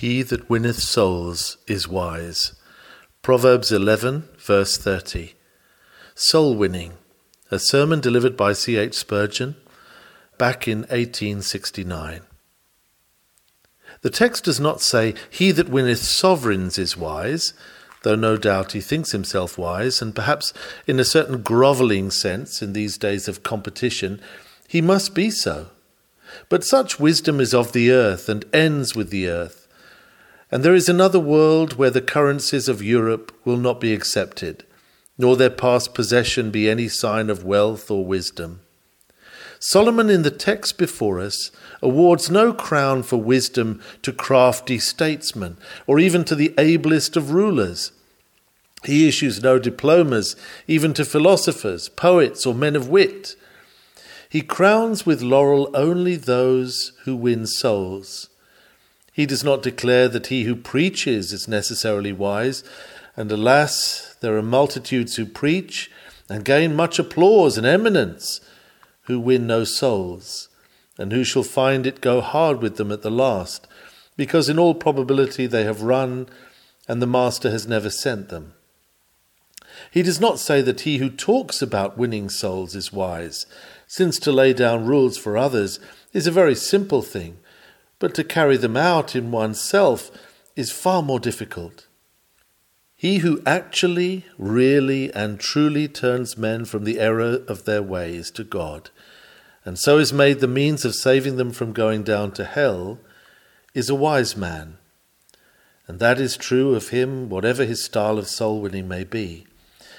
He 0.00 0.22
that 0.22 0.48
winneth 0.48 0.80
souls 0.80 1.58
is 1.66 1.86
wise. 1.86 2.54
Proverbs 3.20 3.70
11, 3.70 4.30
verse 4.38 4.78
30. 4.78 5.34
Soul 6.14 6.54
Winning, 6.54 6.94
a 7.50 7.58
sermon 7.58 8.00
delivered 8.00 8.34
by 8.34 8.54
C.H. 8.54 8.94
Spurgeon 8.94 9.56
back 10.38 10.66
in 10.66 10.84
1869. 10.84 12.22
The 14.00 14.08
text 14.08 14.44
does 14.44 14.58
not 14.58 14.80
say, 14.80 15.14
He 15.28 15.52
that 15.52 15.68
winneth 15.68 15.98
sovereigns 15.98 16.78
is 16.78 16.96
wise, 16.96 17.52
though 18.02 18.16
no 18.16 18.38
doubt 18.38 18.72
he 18.72 18.80
thinks 18.80 19.12
himself 19.12 19.58
wise, 19.58 20.00
and 20.00 20.14
perhaps 20.14 20.54
in 20.86 20.98
a 20.98 21.04
certain 21.04 21.42
grovelling 21.42 22.10
sense 22.10 22.62
in 22.62 22.72
these 22.72 22.96
days 22.96 23.28
of 23.28 23.42
competition, 23.42 24.18
he 24.66 24.80
must 24.80 25.14
be 25.14 25.30
so. 25.30 25.66
But 26.48 26.64
such 26.64 26.98
wisdom 26.98 27.38
is 27.38 27.52
of 27.52 27.72
the 27.72 27.90
earth 27.90 28.30
and 28.30 28.46
ends 28.54 28.96
with 28.96 29.10
the 29.10 29.28
earth 29.28 29.59
and 30.50 30.64
there 30.64 30.74
is 30.74 30.88
another 30.88 31.20
world 31.20 31.74
where 31.74 31.90
the 31.90 32.02
currencies 32.02 32.68
of 32.68 32.82
Europe 32.82 33.32
will 33.44 33.56
not 33.56 33.80
be 33.80 33.94
accepted, 33.94 34.64
nor 35.16 35.36
their 35.36 35.50
past 35.50 35.94
possession 35.94 36.50
be 36.50 36.68
any 36.68 36.88
sign 36.88 37.30
of 37.30 37.44
wealth 37.44 37.90
or 37.90 38.04
wisdom. 38.04 38.60
Solomon 39.62 40.08
in 40.08 40.22
the 40.22 40.30
text 40.30 40.78
before 40.78 41.20
us 41.20 41.50
awards 41.82 42.30
no 42.30 42.52
crown 42.52 43.02
for 43.02 43.18
wisdom 43.18 43.80
to 44.00 44.10
crafty 44.10 44.78
statesmen, 44.78 45.58
or 45.86 45.98
even 45.98 46.24
to 46.24 46.34
the 46.34 46.54
ablest 46.56 47.14
of 47.14 47.32
rulers. 47.32 47.92
He 48.84 49.06
issues 49.06 49.42
no 49.42 49.58
diplomas 49.58 50.34
even 50.66 50.94
to 50.94 51.04
philosophers, 51.04 51.90
poets, 51.90 52.46
or 52.46 52.54
men 52.54 52.74
of 52.74 52.88
wit. 52.88 53.36
He 54.30 54.40
crowns 54.40 55.04
with 55.04 55.20
laurel 55.20 55.70
only 55.74 56.16
those 56.16 56.92
who 57.04 57.14
win 57.14 57.46
souls. 57.46 58.29
He 59.20 59.26
does 59.26 59.44
not 59.44 59.62
declare 59.62 60.08
that 60.08 60.28
he 60.28 60.44
who 60.44 60.56
preaches 60.56 61.30
is 61.30 61.46
necessarily 61.46 62.10
wise, 62.10 62.64
and 63.14 63.30
alas, 63.30 64.16
there 64.22 64.34
are 64.38 64.42
multitudes 64.42 65.16
who 65.16 65.26
preach 65.26 65.90
and 66.30 66.42
gain 66.42 66.74
much 66.74 66.98
applause 66.98 67.58
and 67.58 67.66
eminence, 67.66 68.40
who 69.02 69.20
win 69.20 69.46
no 69.46 69.64
souls, 69.64 70.48
and 70.96 71.12
who 71.12 71.22
shall 71.22 71.42
find 71.42 71.86
it 71.86 72.00
go 72.00 72.22
hard 72.22 72.62
with 72.62 72.78
them 72.78 72.90
at 72.90 73.02
the 73.02 73.10
last, 73.10 73.66
because 74.16 74.48
in 74.48 74.58
all 74.58 74.74
probability 74.74 75.46
they 75.46 75.64
have 75.64 75.82
run, 75.82 76.26
and 76.88 77.02
the 77.02 77.06
Master 77.06 77.50
has 77.50 77.68
never 77.68 77.90
sent 77.90 78.30
them. 78.30 78.54
He 79.90 80.02
does 80.02 80.18
not 80.18 80.38
say 80.38 80.62
that 80.62 80.80
he 80.80 80.96
who 80.96 81.10
talks 81.10 81.60
about 81.60 81.98
winning 81.98 82.30
souls 82.30 82.74
is 82.74 82.90
wise, 82.90 83.44
since 83.86 84.18
to 84.20 84.32
lay 84.32 84.54
down 84.54 84.86
rules 84.86 85.18
for 85.18 85.36
others 85.36 85.78
is 86.14 86.26
a 86.26 86.32
very 86.32 86.54
simple 86.54 87.02
thing 87.02 87.36
but 88.00 88.14
to 88.14 88.24
carry 88.24 88.56
them 88.56 88.76
out 88.76 89.14
in 89.14 89.30
oneself 89.30 90.10
is 90.56 90.72
far 90.72 91.02
more 91.02 91.20
difficult. 91.20 91.86
He 92.96 93.18
who 93.18 93.40
actually, 93.46 94.26
really, 94.36 95.12
and 95.14 95.38
truly 95.38 95.86
turns 95.86 96.36
men 96.36 96.64
from 96.64 96.84
the 96.84 96.98
error 96.98 97.38
of 97.46 97.64
their 97.64 97.82
ways 97.82 98.30
to 98.32 98.42
God, 98.42 98.90
and 99.64 99.78
so 99.78 99.98
is 99.98 100.12
made 100.12 100.40
the 100.40 100.48
means 100.48 100.84
of 100.84 100.94
saving 100.94 101.36
them 101.36 101.52
from 101.52 101.72
going 101.72 102.02
down 102.02 102.32
to 102.32 102.44
hell, 102.44 102.98
is 103.74 103.88
a 103.88 103.94
wise 103.94 104.36
man. 104.36 104.78
And 105.86 105.98
that 105.98 106.20
is 106.20 106.36
true 106.36 106.74
of 106.74 106.88
him, 106.88 107.28
whatever 107.28 107.64
his 107.64 107.84
style 107.84 108.18
of 108.18 108.28
soul 108.28 108.60
winning 108.60 108.88
may 108.88 109.04
be. 109.04 109.46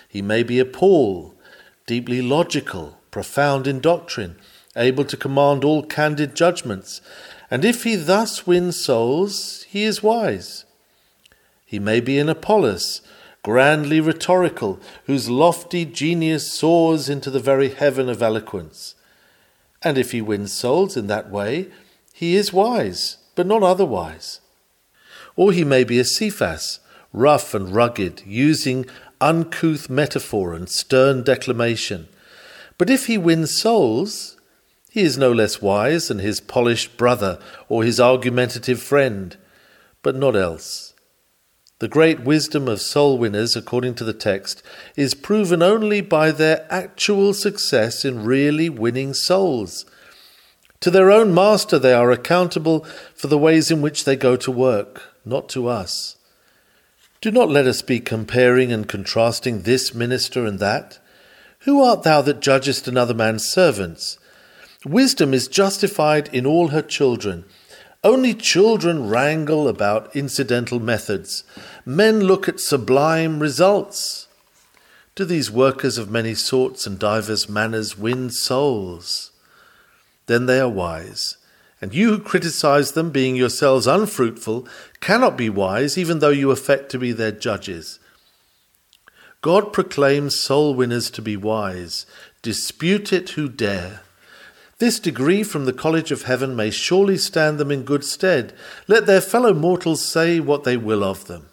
He 0.08 0.22
may 0.22 0.44
be 0.44 0.60
a 0.60 0.66
Paul, 0.66 1.36
deeply 1.86 2.22
logical, 2.22 3.00
profound 3.12 3.68
in 3.68 3.80
doctrine, 3.80 4.38
able 4.76 5.06
to 5.06 5.18
command 5.18 5.64
all 5.64 5.84
candid 5.84 6.36
judgments, 6.36 7.02
and 7.52 7.66
if 7.66 7.84
he 7.84 7.98
thus 7.98 8.48
wins 8.48 8.80
souls, 8.80 9.64
he 9.70 9.84
is 9.84 10.02
wise. 10.02 10.64
He 11.66 11.80
may 11.80 12.00
be 12.00 12.18
an 12.18 12.30
Apollos, 12.30 13.02
grandly 13.44 14.00
rhetorical, 14.00 14.80
whose 15.06 15.30
lofty 15.30 15.84
genius 15.84 16.52
soars 16.52 17.10
into 17.10 17.30
the 17.30 17.42
very 17.42 17.70
heaven 17.70 18.08
of 18.08 18.22
eloquence. 18.22 18.96
And 19.84 19.98
if 19.98 20.12
he 20.12 20.22
wins 20.22 20.54
souls 20.54 20.96
in 20.96 21.08
that 21.08 21.30
way, 21.30 21.70
he 22.14 22.36
is 22.38 22.54
wise, 22.54 23.18
but 23.36 23.48
not 23.48 23.64
otherwise. 23.64 24.40
Or 25.36 25.52
he 25.52 25.66
may 25.66 25.84
be 25.84 26.00
a 26.00 26.06
Cephas, 26.06 26.80
rough 27.12 27.54
and 27.54 27.76
rugged, 27.76 28.22
using 28.26 28.86
uncouth 29.20 29.90
metaphor 29.90 30.54
and 30.54 30.70
stern 30.70 31.24
declamation. 31.24 32.08
But 32.78 32.90
if 32.90 33.08
he 33.08 33.18
wins 33.18 33.58
souls, 33.58 34.38
he 34.92 35.04
is 35.04 35.18
no 35.18 35.32
less 35.32 35.62
wise 35.62 36.10
than 36.10 36.20
his 36.20 36.42
polished 36.42 36.98
brother 36.98 37.40
or 37.70 37.82
his 37.82 37.98
argumentative 37.98 38.82
friend, 38.82 39.38
but 40.04 40.18
not 40.18 40.36
else. 40.36 40.94
The 41.80 41.88
great 41.88 42.20
wisdom 42.20 42.68
of 42.68 42.82
soul 42.82 43.18
winners, 43.18 43.56
according 43.56 43.96
to 43.96 44.04
the 44.04 44.14
text, 44.14 44.62
is 44.98 45.14
proven 45.14 45.64
only 45.64 46.02
by 46.02 46.32
their 46.32 46.68
actual 46.70 47.34
success 47.34 48.04
in 48.04 48.26
really 48.26 48.68
winning 48.68 49.14
souls. 49.14 49.86
To 50.82 50.92
their 50.92 51.10
own 51.10 51.34
master 51.34 51.80
they 51.80 51.94
are 51.94 52.12
accountable 52.12 52.86
for 53.16 53.28
the 53.28 53.38
ways 53.38 53.72
in 53.72 53.82
which 53.82 54.04
they 54.04 54.18
go 54.18 54.36
to 54.36 54.52
work, 54.52 55.04
not 55.24 55.48
to 55.50 55.70
us. 55.70 56.18
Do 57.22 57.32
not 57.32 57.50
let 57.50 57.66
us 57.66 57.82
be 57.82 58.02
comparing 58.02 58.74
and 58.74 58.90
contrasting 58.90 59.62
this 59.62 59.94
minister 59.96 60.46
and 60.46 60.60
that. 60.60 61.00
Who 61.60 61.82
art 61.82 62.04
thou 62.04 62.22
that 62.24 62.42
judgest 62.42 62.90
another 62.90 63.14
man's 63.14 63.46
servants? 63.46 64.18
Wisdom 64.86 65.34
is 65.34 65.48
justified 65.48 66.28
in 66.34 66.46
all 66.46 66.70
her 66.70 66.82
children. 66.82 67.46
Only 68.04 68.34
children 68.34 69.08
wrangle 69.08 69.68
about 69.68 70.16
incidental 70.16 70.80
methods. 70.80 71.44
Men 71.86 72.22
look 72.22 72.50
at 72.50 72.60
sublime 72.60 73.40
results. 73.40 74.28
Do 75.14 75.24
these 75.24 75.52
workers 75.52 76.00
of 76.00 76.10
many 76.10 76.34
sorts 76.34 76.88
and 76.88 76.98
divers 76.98 77.48
manners 77.48 77.96
win 77.96 78.32
souls? 78.32 79.32
Then 80.26 80.48
they 80.48 80.60
are 80.60 80.70
wise. 80.70 81.38
And 81.80 81.94
you 81.94 82.10
who 82.10 82.20
criticize 82.20 82.94
them, 82.94 83.12
being 83.12 83.36
yourselves 83.36 83.86
unfruitful, 83.86 84.68
cannot 85.00 85.38
be 85.38 85.50
wise, 85.50 85.98
even 85.98 86.20
though 86.20 86.30
you 86.30 86.50
affect 86.50 86.90
to 86.92 87.00
be 87.00 87.12
their 87.12 87.32
judges. 87.32 88.00
God 89.42 89.74
proclaims 89.74 90.40
soul 90.40 90.74
winners 90.74 91.12
to 91.12 91.22
be 91.22 91.38
wise. 91.38 92.06
Dispute 92.42 93.14
it 93.14 93.32
who 93.32 93.48
dare. 93.50 94.02
This 94.82 95.00
degree 95.00 95.44
from 95.44 95.66
the 95.66 95.74
college 95.74 96.12
of 96.12 96.24
heaven 96.24 96.56
may 96.56 96.72
surely 96.72 97.16
stand 97.16 97.60
them 97.60 97.70
in 97.70 97.84
good 97.84 98.04
stead. 98.04 98.52
Let 98.88 99.06
their 99.06 99.22
fellow 99.22 99.54
mortals 99.54 100.04
say 100.04 100.40
what 100.40 100.64
they 100.64 100.76
will 100.76 101.04
of 101.04 101.26
them. 101.28 101.50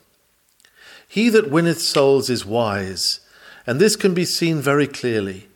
He 1.07 1.29
that 1.29 1.51
winneth 1.51 1.83
souls 1.83 2.31
is 2.31 2.47
wise, 2.47 3.21
and 3.67 3.79
this 3.79 3.97
can 3.97 4.15
be 4.15 4.25
seen 4.25 4.63
very 4.63 4.87
clearly. 4.87 5.47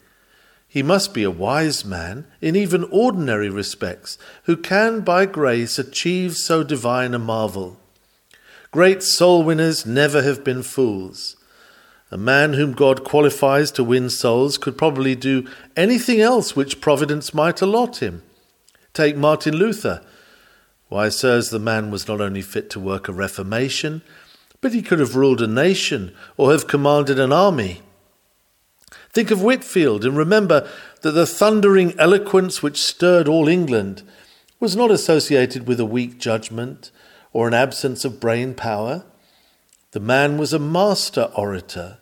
He 0.69 0.83
must 0.83 1.15
be 1.15 1.23
a 1.23 1.31
wise 1.31 1.83
man 1.83 2.27
in 2.43 2.57
even 2.57 2.85
ordinary 2.91 3.49
respects, 3.49 4.19
who 4.43 4.59
can 4.59 5.01
by 5.01 5.25
grace 5.25 5.79
achieve 5.79 6.37
so 6.37 6.63
divine 6.63 7.15
a 7.15 7.19
marvel. 7.19 7.81
Great 8.71 9.03
soul 9.03 9.43
winners 9.43 9.87
never 9.87 10.21
have 10.21 10.45
been 10.45 10.63
fools. 10.63 11.37
A 12.13 12.19
man 12.19 12.53
whom 12.53 12.75
God 12.75 13.05
qualifies 13.05 13.71
to 13.71 13.83
win 13.83 14.11
souls 14.11 14.59
could 14.59 14.77
probably 14.77 15.15
do 15.15 15.49
anything 15.75 16.21
else 16.21 16.55
which 16.55 16.79
Providence 16.79 17.33
might 17.33 17.63
allot 17.63 18.03
him. 18.03 18.23
Take 18.93 19.17
Martin 19.17 19.57
Luther. 19.57 20.03
Why, 20.91 21.09
sirs, 21.09 21.49
the 21.49 21.59
man 21.59 21.91
was 21.91 22.07
not 22.07 22.21
only 22.21 22.43
fit 22.43 22.69
to 22.71 22.81
work 22.81 23.09
a 23.09 23.15
reformation, 23.15 24.03
but 24.61 24.75
he 24.75 24.83
could 24.83 24.99
have 24.99 25.17
ruled 25.17 25.41
a 25.41 25.47
nation 25.47 26.15
or 26.37 26.53
have 26.53 26.69
commanded 26.69 27.19
an 27.19 27.33
army. 27.33 27.81
Think 29.09 29.31
of 29.31 29.41
Whitefield 29.41 30.05
and 30.05 30.15
remember 30.15 30.69
that 31.01 31.13
the 31.13 31.27
thundering 31.27 31.99
eloquence 31.99 32.63
which 32.63 32.77
stirred 32.77 33.27
all 33.27 33.49
England 33.49 34.03
was 34.61 34.77
not 34.77 34.91
associated 34.91 35.67
with 35.67 35.81
a 35.81 35.87
weak 35.87 36.19
judgment 36.19 36.91
or 37.33 37.49
an 37.49 37.55
absence 37.55 38.05
of 38.05 38.21
brain 38.21 38.53
power. 38.53 39.07
The 39.93 40.01
man 40.01 40.37
was 40.37 40.53
a 40.53 40.59
master 40.59 41.31
orator 41.35 41.97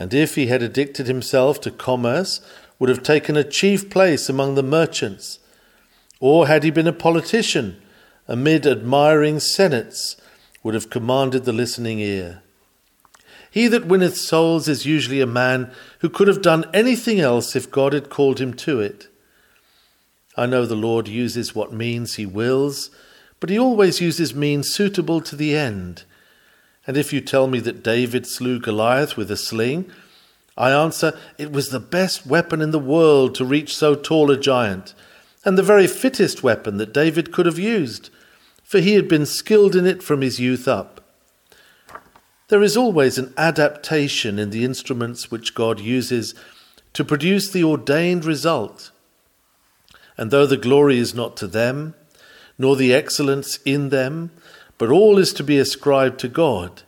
and 0.00 0.14
if 0.14 0.34
he 0.34 0.46
had 0.46 0.62
addicted 0.62 1.06
himself 1.06 1.60
to 1.60 1.70
commerce, 1.70 2.40
would 2.78 2.88
have 2.88 3.02
taken 3.02 3.36
a 3.36 3.44
chief 3.44 3.90
place 3.90 4.30
among 4.30 4.54
the 4.54 4.62
merchants. 4.62 5.40
Or 6.20 6.46
had 6.46 6.64
he 6.64 6.70
been 6.70 6.86
a 6.86 6.92
politician, 6.94 7.76
amid 8.26 8.66
admiring 8.66 9.40
senates, 9.40 10.16
would 10.62 10.72
have 10.72 10.88
commanded 10.88 11.44
the 11.44 11.52
listening 11.52 11.98
ear. 11.98 12.40
He 13.50 13.68
that 13.68 13.88
winneth 13.88 14.16
souls 14.16 14.68
is 14.68 14.86
usually 14.86 15.20
a 15.20 15.26
man 15.26 15.70
who 15.98 16.08
could 16.08 16.28
have 16.28 16.40
done 16.40 16.64
anything 16.72 17.20
else 17.20 17.54
if 17.54 17.70
God 17.70 17.92
had 17.92 18.08
called 18.08 18.40
him 18.40 18.54
to 18.54 18.80
it. 18.80 19.08
I 20.34 20.46
know 20.46 20.64
the 20.64 20.74
Lord 20.74 21.08
uses 21.08 21.54
what 21.54 21.74
means 21.74 22.14
he 22.14 22.24
wills, 22.24 22.88
but 23.38 23.50
he 23.50 23.58
always 23.58 24.00
uses 24.00 24.34
means 24.34 24.72
suitable 24.72 25.20
to 25.20 25.36
the 25.36 25.54
end. 25.54 26.04
And 26.86 26.96
if 26.96 27.12
you 27.12 27.20
tell 27.20 27.46
me 27.46 27.60
that 27.60 27.82
David 27.82 28.26
slew 28.26 28.58
Goliath 28.58 29.16
with 29.16 29.30
a 29.30 29.36
sling, 29.36 29.90
I 30.56 30.70
answer, 30.72 31.16
it 31.38 31.52
was 31.52 31.70
the 31.70 31.80
best 31.80 32.26
weapon 32.26 32.60
in 32.60 32.70
the 32.70 32.78
world 32.78 33.34
to 33.36 33.44
reach 33.44 33.74
so 33.74 33.94
tall 33.94 34.30
a 34.30 34.36
giant, 34.36 34.94
and 35.44 35.56
the 35.56 35.62
very 35.62 35.86
fittest 35.86 36.42
weapon 36.42 36.76
that 36.78 36.92
David 36.92 37.32
could 37.32 37.46
have 37.46 37.58
used. 37.58 38.10
for 38.70 38.78
he 38.78 38.94
had 38.94 39.08
been 39.08 39.26
skilled 39.26 39.74
in 39.74 39.84
it 39.84 40.00
from 40.00 40.20
his 40.20 40.38
youth 40.38 40.68
up. 40.68 41.00
There 42.46 42.62
is 42.62 42.76
always 42.76 43.18
an 43.18 43.34
adaptation 43.36 44.38
in 44.38 44.50
the 44.50 44.64
instruments 44.64 45.28
which 45.28 45.56
God 45.56 45.80
uses 45.80 46.36
to 46.92 47.04
produce 47.04 47.50
the 47.50 47.64
ordained 47.64 48.24
result. 48.24 48.92
And 50.16 50.30
though 50.30 50.46
the 50.46 50.56
glory 50.56 50.98
is 50.98 51.16
not 51.16 51.36
to 51.38 51.48
them, 51.48 51.94
nor 52.58 52.76
the 52.76 52.94
excellence 52.94 53.58
in 53.64 53.88
them, 53.88 54.30
but 54.80 54.88
all 54.88 55.18
is 55.18 55.34
to 55.34 55.44
be 55.44 55.58
ascribed 55.58 56.18
to 56.18 56.26
God, 56.26 56.84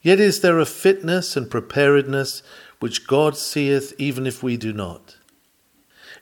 yet 0.00 0.18
is 0.18 0.40
there 0.40 0.58
a 0.58 0.64
fitness 0.64 1.36
and 1.36 1.50
preparedness 1.50 2.42
which 2.78 3.06
God 3.06 3.36
seeth 3.36 3.92
even 3.98 4.26
if 4.26 4.42
we 4.42 4.56
do 4.56 4.72
not. 4.72 5.18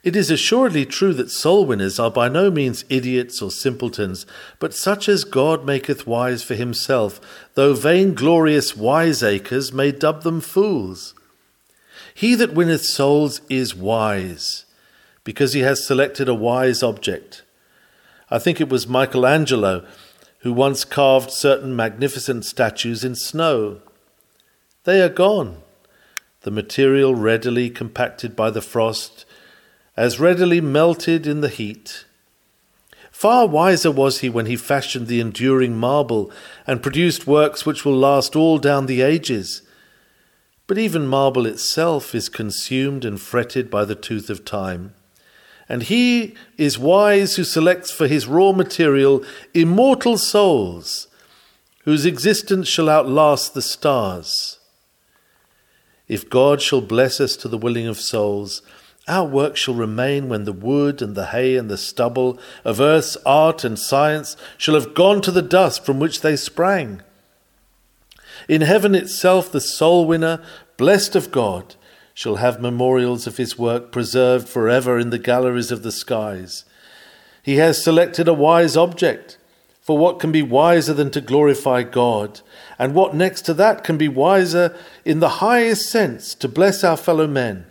It 0.03 0.13
is 0.13 0.29
assuredly 0.29 0.85
true 0.85 1.13
that 1.13 1.31
soul 1.31 1.65
winners 1.65 2.01
are 2.01 2.11
by 2.11 2.27
no 2.27 2.51
means 2.51 2.83
idiots 2.89 3.41
or 3.41 3.49
simpletons, 3.49 4.25
but 4.59 4.73
such 4.73 5.07
as 5.07 5.23
God 5.23 5.65
maketh 5.65 6.05
wise 6.05 6.43
for 6.43 6.55
himself, 6.55 7.21
though 7.53 7.73
vainglorious 7.73 8.75
wiseacres 8.75 9.71
may 9.71 9.93
dub 9.93 10.23
them 10.23 10.41
fools. 10.41 11.13
He 12.13 12.35
that 12.35 12.53
winneth 12.53 12.83
souls 12.83 13.39
is 13.47 13.73
wise, 13.73 14.65
because 15.23 15.53
he 15.53 15.61
has 15.61 15.87
selected 15.87 16.27
a 16.27 16.35
wise 16.35 16.83
object. 16.83 17.43
I 18.29 18.37
think 18.37 18.59
it 18.59 18.67
was 18.67 18.85
Michelangelo 18.85 19.85
who 20.39 20.53
once 20.53 20.85
carved 20.85 21.31
certain 21.31 21.75
magnificent 21.75 22.45
statues 22.45 23.03
in 23.03 23.15
snow. 23.15 23.81
They 24.85 25.01
are 25.01 25.09
gone, 25.09 25.57
the 26.41 26.51
material 26.51 27.15
readily 27.15 27.69
compacted 27.69 28.35
by 28.35 28.49
the 28.49 28.61
frost 28.61 29.25
as 29.97 30.19
readily 30.19 30.61
melted 30.61 31.27
in 31.27 31.41
the 31.41 31.49
heat. 31.49 32.05
Far 33.11 33.47
wiser 33.47 33.91
was 33.91 34.19
he 34.19 34.29
when 34.29 34.45
he 34.45 34.55
fashioned 34.55 35.07
the 35.07 35.19
enduring 35.19 35.75
marble 35.75 36.31
and 36.65 36.81
produced 36.81 37.27
works 37.27 37.65
which 37.65 37.83
will 37.83 37.97
last 37.97 38.33
all 38.33 38.59
down 38.59 38.85
the 38.85 39.01
ages. 39.01 39.61
But 40.67 40.77
even 40.77 41.05
marble 41.05 41.45
itself 41.45 42.15
is 42.15 42.29
consumed 42.29 43.03
and 43.03 43.19
fretted 43.19 43.69
by 43.69 43.83
the 43.83 43.95
tooth 43.95 44.29
of 44.29 44.45
time. 44.45 44.93
And 45.69 45.83
he 45.83 46.33
is 46.57 46.79
wise 46.79 47.35
who 47.35 47.43
selects 47.43 47.91
for 47.91 48.07
his 48.07 48.25
raw 48.25 48.51
material 48.51 49.23
immortal 49.53 50.17
souls, 50.17 51.07
whose 51.83 52.07
existence 52.07 52.67
shall 52.67 52.89
outlast 52.89 53.53
the 53.53 53.61
stars. 53.61 54.59
If 56.07 56.27
God 56.27 56.59
shall 56.59 56.81
bless 56.81 57.21
us 57.21 57.35
to 57.37 57.47
the 57.47 57.57
willing 57.57 57.85
of 57.85 57.99
souls, 57.99 58.63
our 59.07 59.25
work 59.25 59.55
shall 59.55 59.75
remain 59.75 60.27
when 60.27 60.45
the 60.45 60.53
wood 60.53 61.01
and 61.01 61.15
the 61.15 61.27
hay 61.27 61.55
and 61.55 61.69
the 61.69 61.77
stubble 61.77 62.39
of 62.65 62.79
earth's 62.79 63.15
art 63.25 63.63
and 63.63 63.77
science 63.77 64.35
shall 64.57 64.73
have 64.75 64.95
gone 64.95 65.21
to 65.21 65.31
the 65.31 65.41
dust 65.41 65.85
from 65.85 65.99
which 65.99 66.21
they 66.21 66.35
sprang. 66.35 67.01
In 68.47 68.61
heaven 68.61 68.95
itself, 68.95 69.51
the 69.51 69.61
soul 69.61 70.05
winner, 70.05 70.41
blessed 70.77 71.15
of 71.15 71.31
God, 71.31 71.75
shall 72.19 72.35
have 72.35 72.59
memorials 72.59 73.25
of 73.27 73.37
his 73.37 73.57
work 73.57 73.93
preserved 73.93 74.49
forever 74.49 74.99
in 74.99 75.09
the 75.09 75.17
galleries 75.17 75.71
of 75.71 75.83
the 75.83 75.91
skies. 75.93 76.65
He 77.41 77.55
has 77.55 77.81
selected 77.81 78.27
a 78.27 78.33
wise 78.33 78.75
object, 78.75 79.37
for 79.79 79.97
what 79.97 80.19
can 80.19 80.29
be 80.29 80.41
wiser 80.41 80.93
than 80.93 81.11
to 81.11 81.21
glorify 81.21 81.83
God? 81.83 82.41
And 82.77 82.93
what 82.93 83.15
next 83.15 83.43
to 83.43 83.53
that 83.53 83.85
can 83.85 83.97
be 83.97 84.09
wiser 84.09 84.75
in 85.05 85.21
the 85.21 85.39
highest 85.39 85.89
sense 85.89 86.35
to 86.35 86.49
bless 86.49 86.83
our 86.83 86.97
fellow 86.97 87.25
men? 87.25 87.67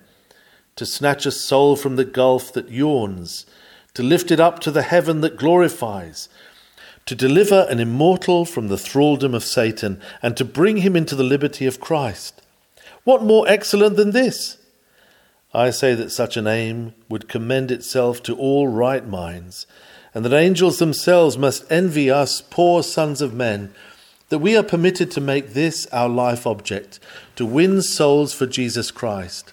to 0.77 0.87
snatch 0.87 1.27
a 1.27 1.31
soul 1.31 1.77
from 1.77 1.97
the 1.97 2.05
gulf 2.05 2.51
that 2.53 2.71
yawns, 2.71 3.45
to 3.93 4.03
lift 4.03 4.31
it 4.31 4.39
up 4.39 4.61
to 4.61 4.71
the 4.71 4.83
heaven 4.83 5.21
that 5.23 5.37
glorifies, 5.37 6.31
to 7.05 7.15
deliver 7.15 7.67
an 7.69 7.81
immortal 7.81 8.47
from 8.47 8.69
the 8.69 8.79
thraldom 8.79 9.35
of 9.35 9.43
Satan, 9.43 10.01
and 10.23 10.37
to 10.37 10.45
bring 10.45 10.79
him 10.79 10.95
into 10.95 11.17
the 11.17 11.25
liberty 11.25 11.67
of 11.67 11.81
Christ. 11.81 12.41
What 13.05 13.23
more 13.23 13.49
excellent 13.49 13.97
than 13.97 14.11
this? 14.11 14.59
I 15.55 15.71
say 15.71 15.95
that 15.95 16.13
such 16.13 16.37
an 16.37 16.47
aim 16.47 16.95
would 17.09 17.29
commend 17.29 17.71
itself 17.71 18.23
to 18.25 18.37
all 18.37 18.69
right 18.69 19.07
minds, 19.07 19.67
and 20.15 20.25
that 20.25 20.33
angels 20.33 20.79
themselves 20.79 21.39
must 21.39 21.71
envy 21.71 22.11
us, 22.11 22.43
poor 22.43 22.83
sons 22.83 23.23
of 23.23 23.33
men, 23.33 23.73
that 24.29 24.41
we 24.41 24.57
are 24.57 24.63
permitted 24.63 25.11
to 25.13 25.21
make 25.21 25.55
this 25.55 25.87
our 25.87 26.09
life 26.09 26.47
object, 26.47 27.01
to 27.37 27.47
win 27.47 27.81
souls 27.81 28.35
for 28.35 28.47
Jesus 28.47 28.91
Christ. 28.91 29.53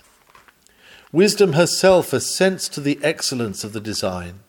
Wisdom 1.11 1.53
herself 1.53 2.11
assents 2.11 2.67
to 2.69 2.81
the 2.81 2.99
excellence 3.01 3.63
of 3.63 3.71
the 3.71 3.79
design. 3.79 4.41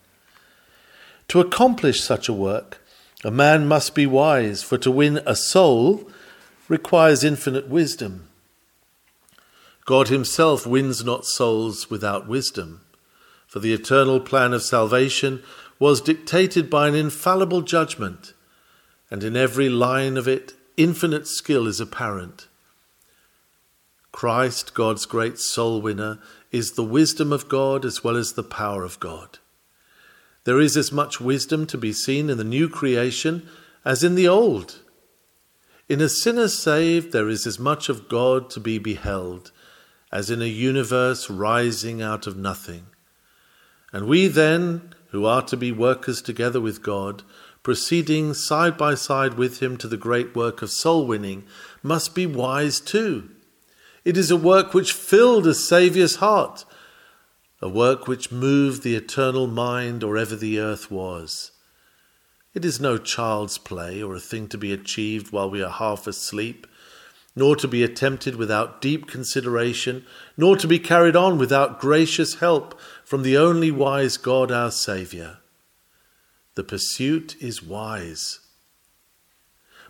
To 1.28 1.38
accomplish 1.38 2.00
such 2.00 2.28
a 2.28 2.32
work, 2.32 2.82
a 3.24 3.30
man 3.30 3.68
must 3.68 3.94
be 3.94 4.06
wise, 4.06 4.64
for 4.64 4.78
to 4.78 4.90
win 4.90 5.20
a 5.26 5.36
soul 5.36 6.10
requires 6.68 7.22
infinite 7.22 7.68
wisdom. 7.68 8.28
God 9.86 10.08
Himself 10.08 10.66
wins 10.66 11.04
not 11.04 11.24
souls 11.24 11.88
without 11.88 12.26
wisdom, 12.26 12.80
for 13.46 13.60
the 13.60 13.72
eternal 13.72 14.18
plan 14.18 14.52
of 14.52 14.64
salvation 14.64 15.42
was 15.78 16.00
dictated 16.00 16.68
by 16.68 16.88
an 16.88 16.96
infallible 16.96 17.62
judgment, 17.62 18.34
and 19.10 19.22
in 19.22 19.36
every 19.36 19.68
line 19.68 20.16
of 20.16 20.26
it 20.26 20.54
infinite 20.76 21.28
skill 21.28 21.68
is 21.68 21.78
apparent. 21.78 22.48
Christ, 24.10 24.74
God's 24.74 25.06
great 25.06 25.38
soul 25.38 25.80
winner, 25.80 26.18
is 26.50 26.72
the 26.72 26.84
wisdom 26.84 27.32
of 27.32 27.48
God 27.48 27.84
as 27.84 28.02
well 28.02 28.16
as 28.16 28.32
the 28.32 28.42
power 28.42 28.82
of 28.82 28.98
God. 28.98 29.38
There 30.44 30.60
is 30.60 30.76
as 30.76 30.90
much 30.90 31.20
wisdom 31.20 31.64
to 31.66 31.78
be 31.78 31.92
seen 31.92 32.28
in 32.28 32.38
the 32.38 32.44
new 32.44 32.68
creation 32.68 33.48
as 33.84 34.02
in 34.02 34.16
the 34.16 34.26
old. 34.26 34.80
In 35.88 36.00
a 36.00 36.08
sinner 36.08 36.48
saved, 36.48 37.12
there 37.12 37.28
is 37.28 37.46
as 37.46 37.60
much 37.60 37.88
of 37.88 38.08
God 38.08 38.50
to 38.50 38.60
be 38.60 38.78
beheld 38.78 39.52
as 40.12 40.30
in 40.30 40.42
a 40.42 40.46
universe 40.46 41.28
rising 41.28 42.00
out 42.00 42.26
of 42.26 42.36
nothing. 42.36 42.86
And 43.92 44.06
we 44.06 44.28
then, 44.28 44.94
who 45.10 45.24
are 45.24 45.42
to 45.42 45.56
be 45.56 45.72
workers 45.72 46.22
together 46.22 46.60
with 46.60 46.82
God, 46.82 47.22
proceeding 47.62 48.34
side 48.34 48.76
by 48.76 48.94
side 48.94 49.34
with 49.34 49.60
Him 49.60 49.76
to 49.78 49.88
the 49.88 49.96
great 49.96 50.34
work 50.34 50.62
of 50.62 50.70
soul 50.70 51.06
winning, 51.06 51.44
must 51.82 52.14
be 52.14 52.26
wise 52.26 52.80
too 52.80 53.30
it 54.06 54.16
is 54.16 54.30
a 54.30 54.36
work 54.36 54.72
which 54.72 54.92
filled 54.92 55.48
a 55.48 55.52
Saviour's 55.52 56.16
heart, 56.16 56.64
a 57.60 57.68
work 57.68 58.06
which 58.06 58.30
moved 58.30 58.84
the 58.84 58.94
eternal 58.94 59.48
mind 59.48 60.04
or 60.04 60.16
ever 60.16 60.36
the 60.36 60.60
earth 60.60 60.92
was. 60.92 61.50
It 62.54 62.64
is 62.64 62.78
no 62.78 62.98
child's 62.98 63.58
play 63.58 64.00
or 64.00 64.14
a 64.14 64.20
thing 64.20 64.46
to 64.50 64.58
be 64.58 64.72
achieved 64.72 65.32
while 65.32 65.50
we 65.50 65.60
are 65.60 65.72
half 65.72 66.06
asleep, 66.06 66.68
nor 67.36 67.54
to 67.54 67.68
be 67.68 67.84
attempted 67.84 68.34
without 68.34 68.80
deep 68.80 69.06
consideration, 69.06 70.04
nor 70.38 70.56
to 70.56 70.66
be 70.66 70.78
carried 70.78 71.14
on 71.14 71.36
without 71.36 71.78
gracious 71.78 72.36
help 72.36 72.80
from 73.04 73.22
the 73.22 73.36
only 73.36 73.70
wise 73.70 74.16
God 74.16 74.50
our 74.50 74.70
Saviour. 74.70 75.36
The 76.54 76.64
pursuit 76.64 77.36
is 77.38 77.62
wise. 77.62 78.40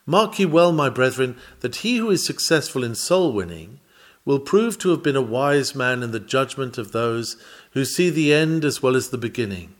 Mark 0.05 0.41
ye 0.41 0.47
well, 0.47 0.73
my 0.73 0.91
brethren, 0.91 1.37
that 1.61 1.77
he 1.77 1.99
who 1.99 2.11
is 2.11 2.27
successful 2.27 2.83
in 2.83 2.97
soul 2.97 3.33
winning 3.33 3.79
will 4.25 4.41
prove 4.41 4.77
to 4.79 4.91
have 4.91 5.05
been 5.05 5.17
a 5.17 5.23
wise 5.23 5.77
man 5.77 6.03
in 6.03 6.11
the 6.11 6.19
judgment 6.19 6.77
of 6.77 6.91
those 6.91 7.37
who 7.71 7.85
see 7.85 8.11
the 8.11 8.35
end 8.35 8.65
as 8.65 8.83
well 8.83 8.97
as 8.97 9.11
the 9.11 9.19
beginning. 9.19 9.76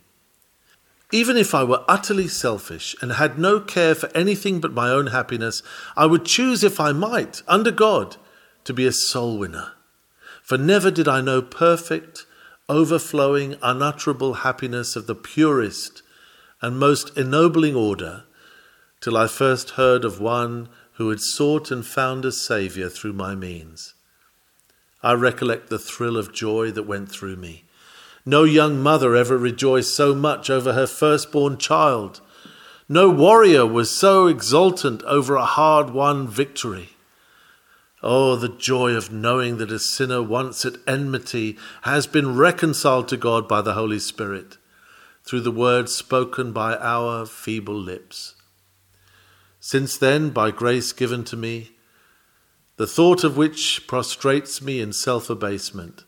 Even 1.11 1.37
if 1.37 1.55
I 1.55 1.63
were 1.63 1.85
utterly 1.87 2.27
selfish 2.27 2.95
and 3.01 3.13
had 3.13 3.39
no 3.39 3.59
care 3.61 3.95
for 3.95 4.09
anything 4.15 4.59
but 4.59 4.73
my 4.73 4.89
own 4.89 5.07
happiness, 5.07 5.63
I 5.95 6.05
would 6.05 6.25
choose, 6.25 6.63
if 6.63 6.79
I 6.79 6.91
might, 6.91 7.43
under 7.47 7.71
God, 7.71 8.17
to 8.65 8.73
be 8.73 8.85
a 8.85 8.91
soul 8.91 9.37
winner. 9.37 9.71
For 10.43 10.57
never 10.57 10.91
did 10.91 11.07
I 11.07 11.21
know 11.21 11.41
perfect, 11.41 12.25
overflowing, 12.67 13.55
unutterable 13.61 14.35
happiness 14.35 14.95
of 14.95 15.07
the 15.07 15.15
purest 15.15 16.03
and 16.61 16.77
most 16.77 17.17
ennobling 17.17 17.75
order 17.75 18.23
till 18.99 19.15
I 19.15 19.27
first 19.27 19.71
heard 19.71 20.03
of 20.03 20.19
one 20.19 20.69
who 20.93 21.09
had 21.09 21.21
sought 21.21 21.71
and 21.71 21.85
found 21.85 22.25
a 22.25 22.31
Saviour 22.31 22.89
through 22.89 23.13
my 23.13 23.35
means. 23.35 23.93
I 25.03 25.13
recollect 25.13 25.69
the 25.69 25.79
thrill 25.79 26.17
of 26.17 26.33
joy 26.33 26.71
that 26.71 26.83
went 26.83 27.09
through 27.09 27.35
me. 27.35 27.65
No 28.27 28.43
young 28.43 28.81
mother 28.81 29.15
ever 29.15 29.37
rejoiced 29.37 29.95
so 29.95 30.13
much 30.13 30.49
over 30.49 30.73
her 30.73 30.85
firstborn 30.85 31.57
child. 31.57 32.19
No 32.89 33.09
warrior 33.09 33.65
was 33.65 33.89
so 33.89 34.27
exultant 34.27 35.01
over 35.03 35.35
a 35.35 35.45
hard 35.45 35.91
won 35.91 36.27
victory. 36.27 36.89
Oh, 38.03 38.35
the 38.35 38.49
joy 38.49 38.91
of 38.95 39.13
knowing 39.13 39.59
that 39.59 39.71
a 39.71 39.79
sinner 39.79 40.21
once 40.21 40.65
at 40.65 40.75
enmity 40.85 41.57
has 41.83 42.05
been 42.05 42.35
reconciled 42.35 43.07
to 43.07 43.15
God 43.15 43.47
by 43.47 43.61
the 43.61 43.75
Holy 43.75 43.97
Spirit 43.97 44.57
through 45.23 45.39
the 45.39 45.49
words 45.49 45.95
spoken 45.95 46.51
by 46.51 46.75
our 46.75 47.25
feeble 47.25 47.79
lips. 47.79 48.35
Since 49.61 49.97
then, 49.97 50.31
by 50.31 50.51
grace 50.51 50.91
given 50.91 51.23
to 51.23 51.37
me, 51.37 51.77
the 52.75 52.87
thought 52.87 53.23
of 53.23 53.37
which 53.37 53.87
prostrates 53.87 54.61
me 54.61 54.81
in 54.81 54.91
self 54.91 55.29
abasement. 55.29 56.03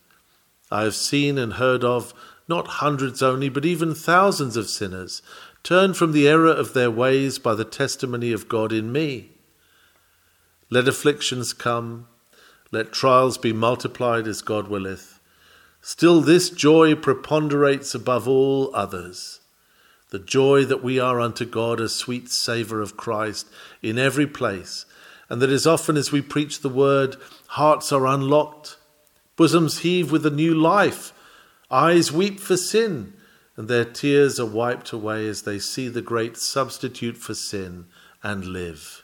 I 0.70 0.82
have 0.82 0.94
seen 0.94 1.38
and 1.38 1.54
heard 1.54 1.84
of 1.84 2.14
not 2.48 2.66
hundreds 2.66 3.22
only, 3.22 3.48
but 3.48 3.64
even 3.64 3.94
thousands 3.94 4.56
of 4.56 4.68
sinners 4.68 5.22
Turn 5.62 5.92
from 5.92 6.12
the 6.12 6.26
error 6.26 6.50
of 6.50 6.72
their 6.72 6.90
ways 6.90 7.38
by 7.38 7.54
the 7.54 7.64
testimony 7.64 8.32
of 8.32 8.48
God 8.48 8.72
in 8.72 8.90
me. 8.90 9.30
Let 10.70 10.88
afflictions 10.88 11.52
come, 11.52 12.08
let 12.72 12.92
trials 12.92 13.36
be 13.36 13.52
multiplied 13.52 14.26
as 14.26 14.42
God 14.42 14.68
willeth. 14.68 15.20
Still, 15.82 16.20
this 16.20 16.50
joy 16.50 16.94
preponderates 16.94 17.94
above 17.94 18.28
all 18.28 18.74
others 18.74 19.36
the 20.10 20.18
joy 20.18 20.64
that 20.64 20.82
we 20.82 20.98
are 20.98 21.20
unto 21.20 21.44
God 21.44 21.78
a 21.78 21.88
sweet 21.88 22.28
savour 22.28 22.80
of 22.80 22.96
Christ 22.96 23.46
in 23.80 23.96
every 23.96 24.26
place, 24.26 24.84
and 25.28 25.40
that 25.40 25.50
as 25.50 25.68
often 25.68 25.96
as 25.96 26.10
we 26.10 26.20
preach 26.20 26.62
the 26.62 26.68
word, 26.68 27.14
hearts 27.50 27.92
are 27.92 28.08
unlocked, 28.08 28.76
bosoms 29.40 29.78
heave 29.78 30.12
with 30.12 30.26
a 30.26 30.30
new 30.30 30.52
life, 30.52 31.14
eyes 31.70 32.12
weep 32.12 32.38
for 32.38 32.58
sin, 32.58 33.10
and 33.56 33.68
their 33.68 33.86
tears 33.86 34.38
are 34.38 34.44
wiped 34.44 34.92
away 34.92 35.26
as 35.26 35.42
they 35.42 35.58
see 35.58 35.88
the 35.88 36.02
great 36.02 36.36
substitute 36.36 37.16
for 37.16 37.32
sin 37.32 37.86
and 38.22 38.44
live. 38.44 39.02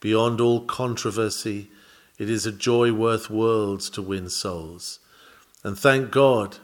Beyond 0.00 0.40
all 0.40 0.62
controversy, 0.62 1.70
it 2.18 2.28
is 2.28 2.44
a 2.44 2.50
joy 2.50 2.92
worth 2.92 3.30
worlds 3.30 3.88
to 3.90 4.02
win 4.02 4.28
souls. 4.28 4.98
And 5.62 5.78
thank 5.78 6.10
God, 6.10 6.58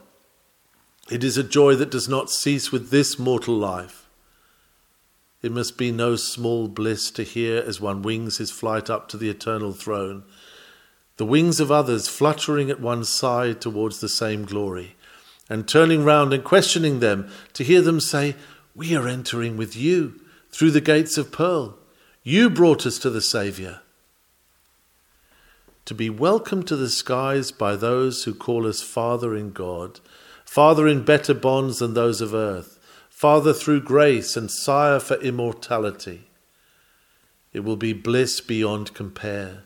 it 1.09 1.23
is 1.23 1.37
a 1.37 1.41
joy 1.41 1.75
that 1.75 1.89
does 1.89 2.09
not 2.09 2.29
cease 2.29 2.69
with 2.69 2.89
this 2.89 3.17
mortal 3.17 3.55
life. 3.55 4.09
It 5.41 5.53
must 5.53 5.77
be 5.77 5.89
no 5.89 6.17
small 6.17 6.67
bliss 6.67 7.11
to 7.11 7.23
hear 7.23 7.63
as 7.65 7.79
one 7.79 8.01
wings 8.01 8.39
his 8.39 8.51
flight 8.51 8.89
up 8.89 9.07
to 9.07 9.15
the 9.15 9.29
eternal 9.29 9.71
throne, 9.71 10.25
the 11.19 11.25
wings 11.25 11.59
of 11.59 11.69
others 11.69 12.07
fluttering 12.07 12.69
at 12.69 12.79
one 12.79 13.03
side 13.03 13.59
towards 13.59 13.99
the 13.99 14.07
same 14.07 14.45
glory, 14.45 14.95
and 15.49 15.67
turning 15.67 16.05
round 16.05 16.31
and 16.31 16.45
questioning 16.45 17.01
them 17.01 17.29
to 17.51 17.61
hear 17.61 17.81
them 17.81 17.99
say, 17.99 18.37
We 18.73 18.95
are 18.95 19.05
entering 19.05 19.57
with 19.57 19.75
you 19.75 20.21
through 20.49 20.71
the 20.71 20.79
gates 20.79 21.17
of 21.17 21.29
pearl. 21.29 21.77
You 22.23 22.49
brought 22.49 22.85
us 22.85 22.97
to 22.99 23.09
the 23.09 23.19
Saviour 23.19 23.81
to 25.83 25.93
be 25.93 26.09
welcomed 26.09 26.67
to 26.67 26.77
the 26.77 26.87
skies 26.87 27.51
by 27.51 27.75
those 27.75 28.23
who 28.23 28.33
call 28.33 28.65
us 28.65 28.81
Father 28.81 29.35
in 29.35 29.51
God, 29.51 29.99
Father 30.45 30.87
in 30.87 31.03
better 31.03 31.33
bonds 31.33 31.79
than 31.79 31.95
those 31.95 32.21
of 32.21 32.33
earth, 32.33 32.79
Father 33.09 33.51
through 33.51 33.81
grace, 33.81 34.37
and 34.37 34.49
Sire 34.49 35.01
for 35.01 35.15
immortality. 35.15 36.29
It 37.51 37.65
will 37.65 37.75
be 37.75 37.91
bliss 37.91 38.39
beyond 38.39 38.93
compare 38.93 39.63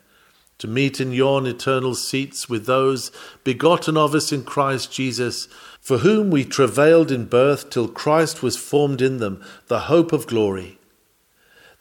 to 0.64 0.68
meet 0.70 1.02
in 1.02 1.12
yon 1.12 1.46
eternal 1.46 1.94
seats 1.94 2.48
with 2.48 2.66
those 2.66 3.12
begotten 3.44 3.98
of 3.98 4.16
us 4.16 4.32
in 4.32 4.46
Christ 4.46 4.94
Jesus, 4.94 5.50
for 5.82 5.98
whom 5.98 6.32
we 6.32 6.46
travailed 6.46 7.12
in 7.12 7.26
birth 7.26 7.70
till 7.70 7.90
Christ 7.90 8.42
was 8.42 8.56
formed 8.56 9.02
in 9.02 9.18
them, 9.18 9.44
the 9.68 9.92
hope 9.92 10.14
of 10.14 10.26
glory. 10.26 10.78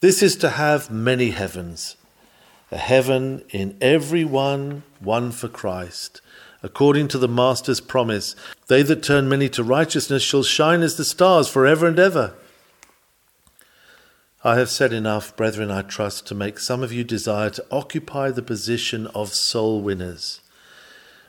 This 0.00 0.20
is 0.20 0.34
to 0.38 0.48
have 0.50 0.90
many 0.90 1.30
heavens 1.30 1.94
a 2.72 2.76
heaven 2.76 3.44
in 3.50 3.76
every 3.80 4.24
one, 4.24 4.82
one 4.98 5.30
for 5.30 5.46
Christ. 5.46 6.20
According 6.60 7.06
to 7.08 7.18
the 7.18 7.28
Master's 7.28 7.80
promise, 7.80 8.34
they 8.66 8.82
that 8.82 9.04
turn 9.04 9.28
many 9.28 9.48
to 9.50 9.62
righteousness 9.62 10.24
shall 10.24 10.42
shine 10.42 10.82
as 10.82 10.96
the 10.96 11.04
stars 11.04 11.48
for 11.48 11.68
ever 11.68 11.86
and 11.86 12.00
ever. 12.00 12.34
I 14.44 14.56
have 14.56 14.70
said 14.70 14.92
enough, 14.92 15.36
brethren, 15.36 15.70
I 15.70 15.82
trust, 15.82 16.26
to 16.26 16.34
make 16.34 16.58
some 16.58 16.82
of 16.82 16.92
you 16.92 17.04
desire 17.04 17.50
to 17.50 17.64
occupy 17.70 18.30
the 18.30 18.42
position 18.42 19.06
of 19.08 19.32
soul 19.34 19.80
winners. 19.80 20.40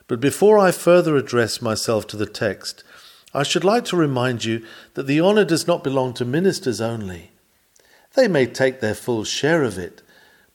But 0.08 0.20
before 0.20 0.58
I 0.58 0.72
further 0.72 1.16
address 1.16 1.62
myself 1.62 2.08
to 2.08 2.18
the 2.18 2.26
text, 2.26 2.84
I 3.32 3.44
should 3.44 3.64
like 3.64 3.86
to 3.86 3.98
remind 3.98 4.46
you 4.46 4.66
that 4.96 5.06
the 5.08 5.22
honour 5.22 5.46
does 5.46 5.68
not 5.68 5.84
belong 5.84 6.14
to 6.16 6.26
ministers 6.26 6.82
only. 6.82 7.32
They 8.16 8.28
may 8.28 8.48
take 8.48 8.80
their 8.80 8.96
full 8.96 9.24
share 9.24 9.64
of 9.64 9.78
it, 9.78 10.02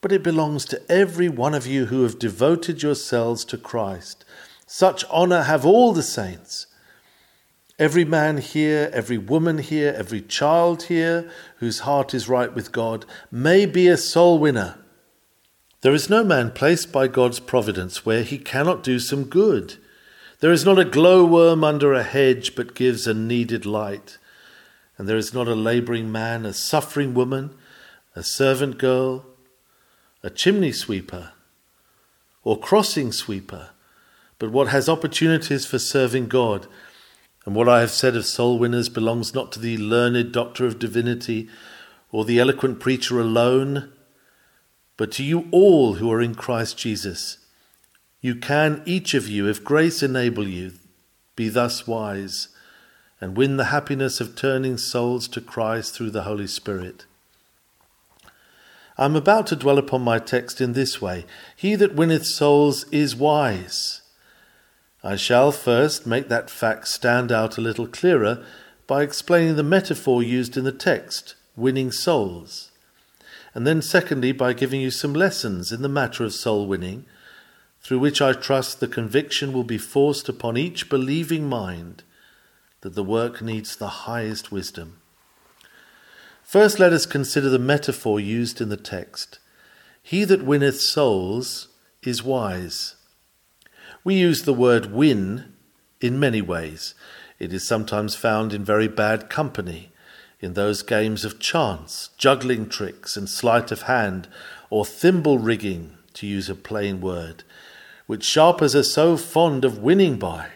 but 0.01 0.13
it 0.13 0.23
belongs 0.23 0.65
to 0.67 0.83
every 0.91 1.29
one 1.29 1.55
of 1.55 1.67
you 1.67 1.87
who 1.87 2.03
have 2.03 2.19
devoted 2.19 2.83
yourselves 2.83 3.45
to 3.47 3.59
Christ. 3.59 4.25
Such 4.67 5.05
honor 5.11 5.43
have 5.43 5.65
all 5.65 5.93
the 5.93 6.03
saints. 6.03 6.68
Every 7.79 8.05
man 8.05 8.39
here, 8.39 8.91
every 8.93 9.19
woman 9.19 9.59
here, 9.59 9.95
every 9.97 10.21
child 10.21 10.85
here 10.85 11.31
whose 11.59 11.81
heart 11.81 12.13
is 12.13 12.29
right 12.29 12.53
with 12.53 12.73
God 12.73 13.05
may 13.31 13.67
be 13.67 13.87
a 13.87 13.97
soul 13.97 14.39
winner. 14.39 14.79
There 15.83 15.95
is 15.95 16.11
no 16.11 16.25
man 16.25 16.51
placed 16.51 16.91
by 16.91 17.07
God's 17.07 17.39
providence 17.39 18.05
where 18.05 18.25
he 18.25 18.37
cannot 18.37 18.83
do 18.83 18.99
some 18.99 19.25
good. 19.25 19.77
There 20.41 20.51
is 20.51 20.65
not 20.65 20.79
a 20.79 20.85
glowworm 20.85 21.63
under 21.63 21.95
a 21.95 22.03
hedge 22.03 22.57
but 22.57 22.75
gives 22.75 23.07
a 23.07 23.15
needed 23.15 23.65
light. 23.65 24.19
And 24.97 25.09
there 25.09 25.17
is 25.17 25.33
not 25.33 25.47
a 25.47 25.55
labouring 25.55 26.11
man, 26.11 26.45
a 26.45 26.53
suffering 26.53 27.15
woman, 27.15 27.55
a 28.17 28.25
servant 28.25 28.79
girl, 28.79 29.25
a 30.25 30.31
chimney 30.31 30.73
sweeper 30.73 31.31
or 32.43 32.59
crossing 32.59 33.13
sweeper, 33.13 33.69
but 34.39 34.51
what 34.51 34.69
has 34.69 34.89
opportunities 34.89 35.67
for 35.67 35.79
serving 35.79 36.27
God. 36.27 36.67
And 37.49 37.57
what 37.57 37.67
I 37.67 37.81
have 37.81 37.91
said 37.91 38.15
of 38.15 38.27
soul 38.27 38.59
winners 38.59 38.91
belongs 38.91 39.33
not 39.33 39.53
to 39.53 39.59
the 39.59 39.79
learned 39.79 40.33
doctor 40.33 40.67
of 40.67 40.79
divinity 40.79 41.49
or 42.13 42.27
the 42.27 42.39
eloquent 42.39 42.79
preacher 42.79 43.19
alone, 43.19 43.91
but 44.99 45.11
to 45.13 45.25
you 45.25 45.49
all 45.51 45.95
who 45.95 46.13
are 46.13 46.21
in 46.21 46.35
Christ 46.35 46.77
Jesus. 46.77 47.39
You 48.21 48.35
can, 48.35 48.83
each 48.85 49.15
of 49.15 49.29
you, 49.29 49.49
if 49.49 49.65
grace 49.65 50.03
enable 50.03 50.47
you, 50.47 50.73
be 51.37 51.49
thus 51.49 51.87
wise 51.87 52.49
and 53.19 53.35
win 53.35 53.57
the 53.57 53.73
happiness 53.73 54.21
of 54.21 54.37
turning 54.37 54.77
souls 54.77 55.27
to 55.29 55.41
Christ 55.41 55.95
through 55.95 56.11
the 56.11 56.25
Holy 56.25 56.49
Spirit. 56.49 57.07
I 58.99 59.07
am 59.07 59.17
about 59.17 59.47
to 59.47 59.57
dwell 59.57 59.79
upon 59.79 60.03
my 60.03 60.19
text 60.19 60.61
in 60.61 60.75
this 60.75 61.01
way 61.01 61.25
He 61.57 61.77
that 61.77 61.95
winneth 61.95 62.27
souls 62.27 62.85
is 62.93 63.17
wise. 63.17 64.03
I 65.09 65.17
shall 65.17 65.53
first 65.53 66.07
make 66.07 66.29
that 66.29 66.51
fact 66.51 66.87
stand 66.87 67.33
out 67.33 67.57
a 67.57 67.63
little 67.63 67.87
clearer 67.87 68.45
by 68.87 69.03
explaining 69.03 69.57
the 69.57 69.63
metaphor 69.63 70.23
used 70.23 70.55
in 70.59 70.65
the 70.65 70.71
text, 70.71 71.35
winning 71.57 71.91
souls. 71.91 72.71
And 73.55 73.67
then, 73.67 73.81
secondly, 73.81 74.33
by 74.33 74.53
giving 74.53 74.83
you 74.83 74.91
some 74.91 75.15
lessons 75.15 75.73
in 75.73 75.81
the 75.81 75.89
matter 75.89 76.25
of 76.25 76.35
soul 76.35 76.67
winning, 76.67 77.07
through 77.81 78.01
which 78.01 78.21
I 78.21 78.35
trust 78.35 78.81
the 78.81 78.87
conviction 78.87 79.55
will 79.55 79.65
be 79.65 79.79
forced 79.79 80.29
upon 80.29 80.59
each 80.59 80.91
believing 80.91 81.49
mind 81.49 82.03
that 82.83 82.95
the 82.95 83.03
work 83.03 83.41
needs 83.41 83.77
the 83.77 84.05
highest 84.05 84.53
wisdom. 84.53 85.01
First, 86.43 86.79
let 86.79 86.93
us 86.93 87.07
consider 87.07 87.49
the 87.49 87.59
metaphor 87.59 88.21
used 88.21 88.61
in 88.61 88.69
the 88.69 88.77
text. 88.77 89.39
He 90.03 90.25
that 90.25 90.45
winneth 90.45 90.83
souls 90.83 91.69
is 92.03 92.23
wise. 92.23 92.97
We 94.05 94.15
use 94.15 94.43
the 94.43 94.53
word 94.53 94.93
win 94.93 95.53
in 96.01 96.19
many 96.19 96.41
ways. 96.41 96.95
It 97.39 97.53
is 97.53 97.67
sometimes 97.67 98.15
found 98.15 98.53
in 98.53 98.65
very 98.65 98.89
bad 98.89 99.31
company, 99.31 99.93
in 100.41 100.55
those 100.55 100.83
games 100.83 101.25
of 101.25 101.39
chance, 101.39 102.11
juggling 102.17 102.69
tricks, 102.69 103.17
and 103.17 103.29
sleight 103.29 103.71
of 103.71 103.83
hand, 103.83 104.29
or 104.71 104.85
thimble 104.85 105.39
rigging, 105.39 105.99
to 106.15 106.27
use 106.27 106.51
a 106.51 106.55
plain 106.57 107.01
word, 107.01 107.45
which 108.07 108.25
sharpers 108.25 108.75
are 108.75 108.83
so 108.83 109.17
fond 109.17 109.65
of 109.65 109.79
winning 109.79 110.19
by. 110.19 110.49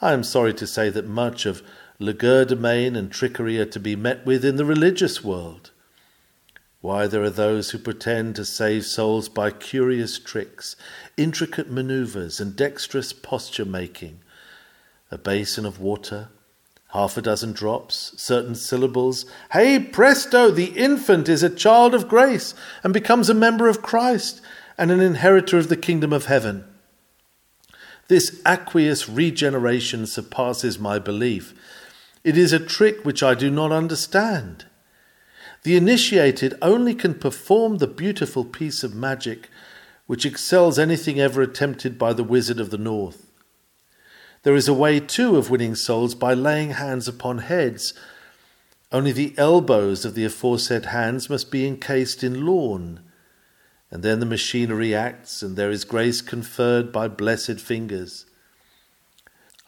I 0.00 0.12
am 0.12 0.22
sorry 0.22 0.54
to 0.54 0.66
say 0.66 0.88
that 0.90 1.06
much 1.08 1.46
of 1.46 1.62
legerdemain 2.00 2.96
and 2.96 3.10
trickery 3.10 3.58
are 3.58 3.66
to 3.66 3.80
be 3.80 3.96
met 3.96 4.24
with 4.24 4.44
in 4.44 4.56
the 4.56 4.64
religious 4.64 5.24
world. 5.24 5.71
Why, 6.82 7.06
there 7.06 7.22
are 7.22 7.30
those 7.30 7.70
who 7.70 7.78
pretend 7.78 8.34
to 8.36 8.44
save 8.44 8.84
souls 8.84 9.28
by 9.28 9.52
curious 9.52 10.18
tricks, 10.18 10.74
intricate 11.16 11.70
manoeuvres, 11.70 12.40
and 12.40 12.56
dexterous 12.56 13.12
posture 13.12 13.64
making. 13.64 14.18
A 15.12 15.16
basin 15.16 15.64
of 15.64 15.78
water, 15.78 16.28
half 16.88 17.16
a 17.16 17.22
dozen 17.22 17.52
drops, 17.52 18.12
certain 18.16 18.56
syllables. 18.56 19.24
Hey, 19.52 19.78
presto, 19.78 20.50
the 20.50 20.72
infant 20.76 21.28
is 21.28 21.44
a 21.44 21.48
child 21.48 21.94
of 21.94 22.08
grace 22.08 22.52
and 22.82 22.92
becomes 22.92 23.30
a 23.30 23.34
member 23.34 23.68
of 23.68 23.80
Christ 23.80 24.40
and 24.76 24.90
an 24.90 25.00
inheritor 25.00 25.58
of 25.58 25.68
the 25.68 25.76
kingdom 25.76 26.12
of 26.12 26.26
heaven. 26.26 26.64
This 28.08 28.42
aqueous 28.44 29.08
regeneration 29.08 30.06
surpasses 30.06 30.80
my 30.80 30.98
belief 30.98 31.54
it 32.24 32.36
is 32.38 32.52
a 32.52 32.58
trick 32.60 33.04
which 33.04 33.22
I 33.22 33.34
do 33.34 33.50
not 33.50 33.72
understand. 33.72 34.66
The 35.62 35.76
initiated 35.76 36.54
only 36.60 36.94
can 36.94 37.14
perform 37.14 37.78
the 37.78 37.86
beautiful 37.86 38.44
piece 38.44 38.82
of 38.82 38.94
magic 38.94 39.48
which 40.06 40.26
excels 40.26 40.78
anything 40.78 41.20
ever 41.20 41.40
attempted 41.40 41.98
by 41.98 42.12
the 42.12 42.24
wizard 42.24 42.58
of 42.58 42.70
the 42.70 42.78
north. 42.78 43.30
There 44.42 44.56
is 44.56 44.66
a 44.66 44.74
way, 44.74 44.98
too, 44.98 45.36
of 45.36 45.50
winning 45.50 45.76
souls 45.76 46.14
by 46.16 46.34
laying 46.34 46.70
hands 46.70 47.06
upon 47.06 47.38
heads. 47.38 47.94
Only 48.90 49.12
the 49.12 49.34
elbows 49.38 50.04
of 50.04 50.14
the 50.14 50.24
aforesaid 50.24 50.86
hands 50.86 51.30
must 51.30 51.52
be 51.52 51.66
encased 51.66 52.24
in 52.24 52.44
lawn. 52.44 53.00
And 53.90 54.02
then 54.02 54.18
the 54.18 54.26
machinery 54.26 54.94
acts, 54.94 55.42
and 55.42 55.56
there 55.56 55.70
is 55.70 55.84
grace 55.84 56.20
conferred 56.20 56.90
by 56.90 57.06
blessed 57.06 57.60
fingers. 57.60 58.26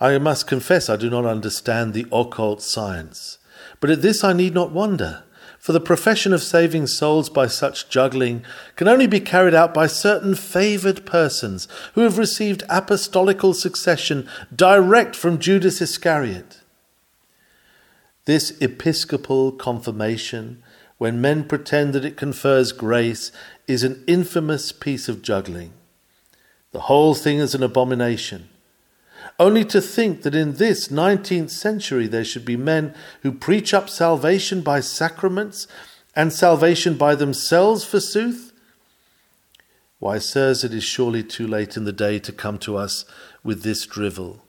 I 0.01 0.19
must 0.19 0.49
confess 0.49 0.91
I 0.91 0.97
do 0.97 1.09
not 1.09 1.25
understand 1.25 1.95
the 1.95 2.07
occult 2.11 2.61
science. 2.61 3.39
But 3.79 3.91
at 3.91 4.03
this 4.03 4.25
I 4.25 4.33
need 4.33 4.55
not 4.55 4.73
wonder, 4.73 5.23
for 5.65 5.73
the 5.73 5.81
profession 5.81 6.35
of 6.35 6.43
saving 6.43 6.87
souls 6.87 7.31
by 7.31 7.47
such 7.47 7.89
juggling 7.89 8.45
can 8.77 8.87
only 8.87 9.07
be 9.07 9.19
carried 9.19 9.55
out 9.55 9.73
by 9.73 9.87
certain 9.87 10.35
favoured 10.35 11.07
persons 11.07 11.67
who 11.95 12.03
have 12.03 12.19
received 12.19 12.63
apostolical 12.69 13.55
succession 13.55 14.29
direct 14.55 15.17
from 15.17 15.39
Judas 15.39 15.81
Iscariot. 15.81 16.61
This 18.27 18.51
episcopal 18.61 19.53
confirmation, 19.53 20.63
when 20.99 21.23
men 21.23 21.45
pretend 21.45 21.95
that 21.95 22.05
it 22.05 22.19
confers 22.19 22.71
grace, 22.71 23.33
is 23.67 23.83
an 23.83 24.05
infamous 24.07 24.71
piece 24.71 25.09
of 25.09 25.23
juggling. 25.23 25.73
The 26.73 26.81
whole 26.81 27.15
thing 27.15 27.39
is 27.39 27.55
an 27.55 27.63
abomination. 27.63 28.51
Only 29.39 29.65
to 29.67 29.81
think 29.81 30.23
that 30.23 30.35
in 30.35 30.55
this 30.55 30.89
19th 30.89 31.51
century 31.51 32.07
there 32.07 32.25
should 32.25 32.45
be 32.45 32.57
men 32.57 32.95
who 33.23 33.33
preach 33.33 33.75
up 33.75 33.91
salvation 33.91 34.63
by 34.63 34.81
sacraments 34.81 35.67
and 36.15 36.33
salvation 36.33 36.97
by 36.97 37.17
themselves, 37.17 37.85
forsooth? 37.85 38.53
Why, 39.99 40.19
sirs, 40.19 40.63
it 40.63 40.73
is 40.73 40.85
surely 40.85 41.25
too 41.25 41.47
late 41.47 41.77
in 41.77 41.85
the 41.85 41.93
day 41.93 42.19
to 42.21 42.33
come 42.33 42.59
to 42.59 42.77
us 42.77 43.05
with 43.43 43.63
this 43.63 43.87
drivel. 43.87 44.45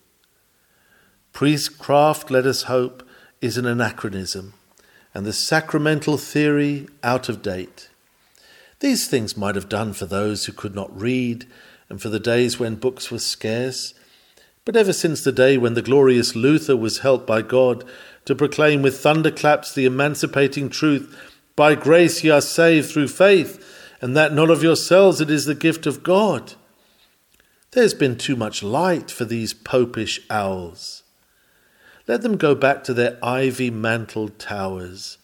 Priestcraft, 1.34 2.30
let 2.30 2.46
us 2.46 2.64
hope, 2.64 3.08
is 3.42 3.58
an 3.58 3.66
anachronism, 3.66 4.54
and 5.14 5.26
the 5.26 5.34
sacramental 5.34 6.18
theory 6.18 6.88
out 7.04 7.28
of 7.28 7.42
date. 7.42 7.90
These 8.80 9.08
things 9.08 9.36
might 9.36 9.56
have 9.56 9.70
done 9.70 9.94
for 9.94 10.06
those 10.06 10.46
who 10.46 10.52
could 10.52 10.76
not 10.76 10.96
read, 10.96 11.48
and 11.90 12.02
for 12.02 12.10
the 12.10 12.20
days 12.20 12.60
when 12.60 12.76
books 12.76 13.10
were 13.10 13.20
scarce, 13.20 13.94
but 14.66 14.76
ever 14.76 14.92
since 14.92 15.24
the 15.24 15.32
day 15.32 15.58
when 15.58 15.76
the 15.76 15.82
glorious 15.82 16.36
Luther 16.36 16.76
was 16.76 17.00
helped 17.00 17.28
by 17.28 17.44
God 17.44 17.84
to 18.26 18.36
proclaim 18.36 18.82
with 18.82 19.00
thunderclaps 19.00 19.74
the 19.74 19.86
emancipating 19.86 20.70
truth, 20.70 21.16
By 21.56 21.76
grace 21.76 22.24
ye 22.24 22.32
are 22.32 22.42
saved 22.42 22.90
through 22.90 23.10
faith, 23.10 23.64
and 24.02 24.18
that 24.18 24.34
not 24.34 24.50
of 24.50 24.64
yourselves, 24.64 25.22
it 25.22 25.30
is 25.30 25.46
the 25.46 25.56
gift 25.56 25.86
of 25.86 26.04
God. 26.04 26.56
There's 27.72 27.94
been 27.94 28.18
too 28.18 28.36
much 28.36 28.64
light 28.64 29.12
for 29.12 29.26
these 29.26 29.54
popish 29.54 30.20
owls. 30.30 31.04
Let 32.08 32.22
them 32.22 32.38
go 32.38 32.56
back 32.56 32.84
to 32.86 32.94
their 32.94 33.20
ivy 33.24 33.70
mantled 33.70 34.40
towers 34.40 35.18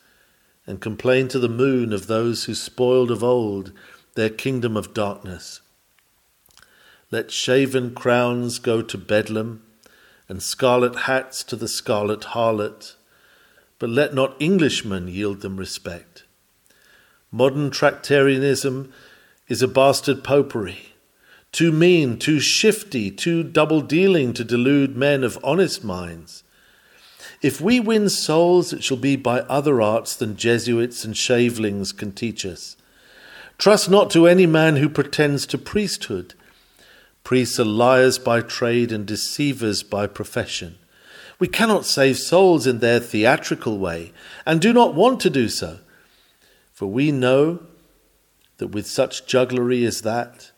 and 0.67 0.79
complain 0.79 1.27
to 1.29 1.39
the 1.39 1.49
moon 1.49 1.93
of 1.93 2.07
those 2.07 2.45
who 2.45 2.53
spoiled 2.53 3.09
of 3.09 3.23
old 3.23 3.71
their 4.15 4.29
kingdom 4.29 4.77
of 4.77 4.93
darkness. 4.93 5.61
Let 7.11 7.29
shaven 7.29 7.93
crowns 7.93 8.57
go 8.57 8.81
to 8.81 8.97
Bedlam, 8.97 9.63
and 10.29 10.41
scarlet 10.41 10.95
hats 10.95 11.43
to 11.43 11.57
the 11.57 11.67
scarlet 11.67 12.21
harlot, 12.21 12.95
but 13.79 13.89
let 13.89 14.13
not 14.13 14.41
Englishmen 14.41 15.09
yield 15.09 15.41
them 15.41 15.57
respect. 15.57 16.23
Modern 17.29 17.69
Tractarianism 17.69 18.93
is 19.49 19.61
a 19.61 19.67
bastard 19.67 20.23
popery, 20.23 20.93
too 21.51 21.73
mean, 21.73 22.17
too 22.17 22.39
shifty, 22.39 23.11
too 23.11 23.43
double 23.43 23.81
dealing 23.81 24.31
to 24.31 24.45
delude 24.45 24.95
men 24.95 25.25
of 25.25 25.37
honest 25.43 25.83
minds. 25.83 26.43
If 27.41 27.59
we 27.59 27.81
win 27.81 28.07
souls, 28.07 28.71
it 28.71 28.85
shall 28.85 28.95
be 28.95 29.17
by 29.17 29.41
other 29.41 29.81
arts 29.81 30.15
than 30.15 30.37
Jesuits 30.37 31.03
and 31.03 31.17
shavelings 31.17 31.91
can 31.91 32.13
teach 32.13 32.45
us. 32.45 32.77
Trust 33.57 33.89
not 33.89 34.09
to 34.11 34.27
any 34.27 34.45
man 34.45 34.77
who 34.77 34.87
pretends 34.87 35.45
to 35.47 35.57
priesthood 35.57 36.35
Priests 37.23 37.59
are 37.59 37.65
liars 37.65 38.17
by 38.19 38.41
trade 38.41 38.91
and 38.91 39.05
deceivers 39.05 39.83
by 39.83 40.07
profession. 40.07 40.77
We 41.39 41.47
cannot 41.47 41.85
save 41.85 42.17
souls 42.17 42.67
in 42.67 42.79
their 42.79 42.99
theatrical 42.99 43.77
way, 43.77 44.11
and 44.45 44.61
do 44.61 44.73
not 44.73 44.93
want 44.93 45.19
to 45.21 45.29
do 45.29 45.49
so. 45.49 45.79
For 46.71 46.87
we 46.87 47.11
know 47.11 47.61
that 48.57 48.67
with 48.67 48.85
such 48.85 49.25
jugglery 49.25 49.85
as 49.85 50.01
that, 50.01 50.51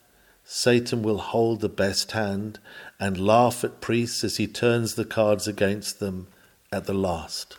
Satan 0.44 1.02
will 1.02 1.18
hold 1.18 1.60
the 1.60 1.68
best 1.70 2.12
hand 2.12 2.58
and 3.00 3.18
laugh 3.18 3.64
at 3.64 3.80
priests 3.80 4.22
as 4.24 4.36
he 4.36 4.46
turns 4.46 4.94
the 4.94 5.06
cards 5.06 5.48
against 5.48 6.00
them 6.00 6.28
at 6.70 6.84
the 6.84 6.92
last. 6.92 7.56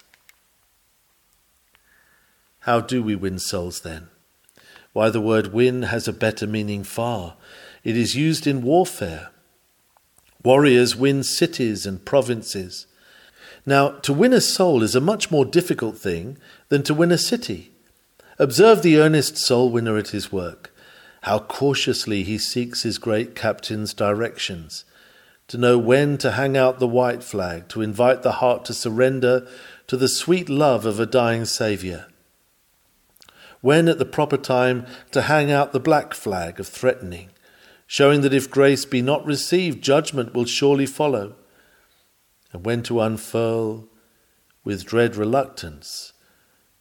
How 2.60 2.80
do 2.80 3.02
we 3.02 3.16
win 3.16 3.40
souls 3.40 3.82
then? 3.82 4.08
Why, 4.94 5.10
the 5.10 5.22
word 5.22 5.54
win 5.54 5.84
has 5.84 6.08
a 6.08 6.14
better 6.14 6.48
meaning 6.48 6.84
far. 6.84 7.36
It 7.86 7.96
is 7.96 8.16
used 8.16 8.48
in 8.48 8.64
warfare. 8.64 9.30
Warriors 10.44 10.96
win 10.96 11.22
cities 11.24 11.86
and 11.86 12.04
provinces. 12.04 12.88
Now, 13.64 13.92
to 14.00 14.12
win 14.12 14.34
a 14.34 14.42
soul 14.42 14.82
is 14.82 14.96
a 14.96 15.00
much 15.00 15.30
more 15.30 15.46
difficult 15.46 15.96
thing 15.96 16.40
than 16.70 16.82
to 16.84 16.96
win 16.96 17.12
a 17.12 17.18
city. 17.18 17.72
Observe 18.40 18.82
the 18.82 18.98
earnest 18.98 19.38
soul 19.38 19.70
winner 19.70 19.98
at 19.98 20.10
his 20.10 20.32
work, 20.32 20.74
how 21.22 21.40
cautiously 21.40 22.24
he 22.24 22.40
seeks 22.40 22.82
his 22.82 22.98
great 22.98 23.36
captain's 23.36 23.94
directions, 23.94 24.84
to 25.48 25.58
know 25.58 25.78
when 25.78 26.18
to 26.18 26.32
hang 26.32 26.58
out 26.58 26.80
the 26.80 26.88
white 26.88 27.24
flag, 27.24 27.68
to 27.70 27.84
invite 27.84 28.24
the 28.24 28.34
heart 28.34 28.66
to 28.66 28.74
surrender 28.74 29.48
to 29.86 29.96
the 29.96 30.10
sweet 30.10 30.50
love 30.50 30.88
of 30.88 31.00
a 31.00 31.06
dying 31.06 31.46
Saviour. 31.46 32.08
When 33.62 33.88
at 33.88 34.00
the 34.00 34.06
proper 34.06 34.38
time 34.38 34.88
to 35.12 35.24
hang 35.24 35.52
out 35.52 35.72
the 35.72 35.80
black 35.80 36.16
flag 36.16 36.60
of 36.60 36.68
threatening, 36.68 37.30
showing 37.88 38.22
that 38.22 38.34
if 38.34 38.50
grace 38.50 38.86
be 38.86 39.02
not 39.02 39.26
received, 39.26 39.84
judgment 39.84 40.34
will 40.34 40.46
surely 40.46 40.86
follow, 40.86 41.36
and 42.52 42.66
when 42.66 42.82
to 42.84 43.02
unfurl 43.02 43.88
with 44.64 44.86
dread 44.86 45.16
reluctance 45.16 46.14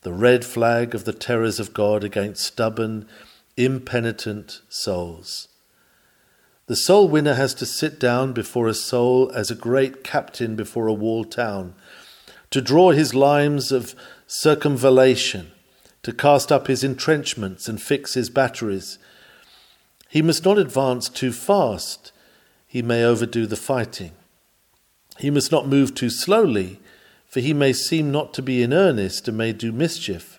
the 0.04 0.12
red 0.12 0.44
flag 0.44 0.94
of 0.94 1.04
the 1.06 1.12
terrors 1.14 1.58
of 1.58 1.72
God 1.72 2.04
against 2.04 2.44
stubborn, 2.44 3.08
impenitent 3.56 4.60
souls. 4.68 5.48
The 6.66 6.76
soul 6.76 7.08
winner 7.08 7.34
has 7.34 7.54
to 7.54 7.66
sit 7.66 7.98
down 7.98 8.34
before 8.34 8.68
a 8.68 8.74
soul 8.74 9.30
as 9.34 9.50
a 9.50 9.54
great 9.54 10.04
captain 10.04 10.56
before 10.56 10.86
a 10.86 10.92
walled 10.92 11.32
town, 11.32 11.74
to 12.50 12.60
draw 12.60 12.90
his 12.90 13.14
lines 13.14 13.72
of 13.72 13.94
circumvallation, 14.28 15.46
to 16.02 16.12
cast 16.12 16.52
up 16.52 16.66
his 16.66 16.84
entrenchments 16.84 17.66
and 17.66 17.80
fix 17.80 18.12
his 18.12 18.28
batteries, 18.28 18.98
he 20.14 20.22
must 20.22 20.44
not 20.44 20.58
advance 20.58 21.08
too 21.08 21.32
fast, 21.32 22.12
he 22.68 22.82
may 22.82 23.02
overdo 23.02 23.46
the 23.46 23.56
fighting. 23.56 24.12
He 25.18 25.28
must 25.28 25.50
not 25.50 25.66
move 25.66 25.92
too 25.92 26.08
slowly, 26.08 26.78
for 27.26 27.40
he 27.40 27.52
may 27.52 27.72
seem 27.72 28.12
not 28.12 28.32
to 28.34 28.40
be 28.40 28.62
in 28.62 28.72
earnest 28.72 29.26
and 29.26 29.36
may 29.36 29.52
do 29.52 29.72
mischief. 29.72 30.38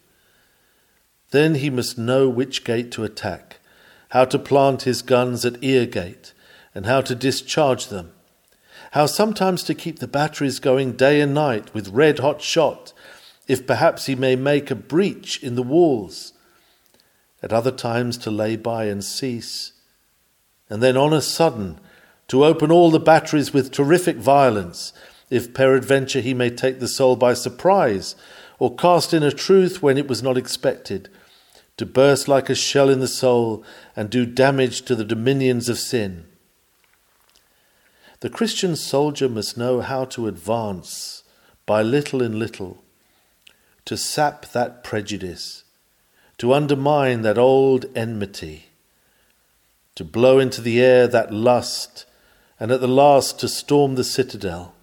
Then 1.31 1.55
he 1.55 1.69
must 1.69 1.97
know 1.97 2.29
which 2.29 2.63
gate 2.63 2.89
to 2.93 3.03
attack, 3.03 3.59
how 4.11 4.23
to 4.23 4.39
plant 4.39 4.83
his 4.83 5.01
guns 5.01 5.43
at 5.43 5.61
ear 5.61 5.85
gate, 5.85 6.31
and 6.73 6.85
how 6.85 7.01
to 7.01 7.13
discharge 7.13 7.87
them, 7.87 8.13
how 8.91 9.07
sometimes 9.07 9.61
to 9.63 9.75
keep 9.75 9.99
the 9.99 10.07
batteries 10.07 10.59
going 10.59 10.93
day 10.93 11.19
and 11.19 11.33
night 11.33 11.73
with 11.73 11.89
red 11.89 12.19
hot 12.19 12.41
shot, 12.41 12.93
if 13.45 13.67
perhaps 13.67 14.05
he 14.05 14.15
may 14.15 14.37
make 14.37 14.71
a 14.71 14.75
breach 14.75 15.43
in 15.43 15.55
the 15.55 15.61
walls 15.61 16.31
at 17.45 17.53
other 17.53 17.71
times 17.71 18.17
to 18.17 18.31
lay 18.31 18.55
by 18.55 18.85
and 18.85 19.03
cease, 19.03 19.73
and 20.67 20.81
then 20.81 20.97
on 20.97 21.13
a 21.13 21.21
sudden 21.21 21.79
to 22.27 22.43
open 22.43 22.71
all 22.71 22.89
the 22.89 22.99
batteries 22.99 23.53
with 23.53 23.71
terrific 23.71 24.17
violence, 24.17 24.91
if 25.29 25.53
peradventure 25.53 26.21
he 26.21 26.33
may 26.33 26.49
take 26.49 26.79
the 26.79 26.87
soul 26.87 27.15
by 27.15 27.35
surprise, 27.35 28.15
or 28.57 28.75
cast 28.75 29.13
in 29.13 29.21
a 29.21 29.31
truth 29.31 29.83
when 29.83 29.95
it 29.95 30.07
was 30.07 30.23
not 30.23 30.37
expected, 30.37 31.07
to 31.77 31.85
burst 31.85 32.27
like 32.27 32.49
a 32.49 32.55
shell 32.55 32.89
in 32.89 32.99
the 32.99 33.07
soul 33.07 33.63
and 33.95 34.09
do 34.09 34.25
damage 34.25 34.81
to 34.81 34.95
the 34.95 35.05
dominions 35.05 35.69
of 35.69 35.77
sin. 35.77 36.25
The 38.21 38.29
Christian 38.29 38.75
soldier 38.75 39.29
must 39.29 39.55
know 39.55 39.81
how 39.81 40.05
to 40.05 40.27
advance 40.27 41.21
by 41.67 41.83
little 41.83 42.23
and 42.23 42.39
little, 42.39 42.81
to 43.83 43.95
sap 43.97 44.47
that 44.53 44.83
prejudice 44.83 45.64
to 46.37 46.53
undermine 46.53 47.21
that 47.21 47.37
old 47.37 47.85
enmity, 47.95 48.67
to 49.95 50.03
blow 50.03 50.39
into 50.39 50.61
the 50.61 50.81
air 50.81 51.07
that 51.07 51.33
lust, 51.33 52.05
and 52.59 52.71
at 52.71 52.81
the 52.81 52.87
last 52.87 53.39
to 53.39 53.47
storm 53.47 53.95
the 53.95 54.03
citadel. 54.03 54.73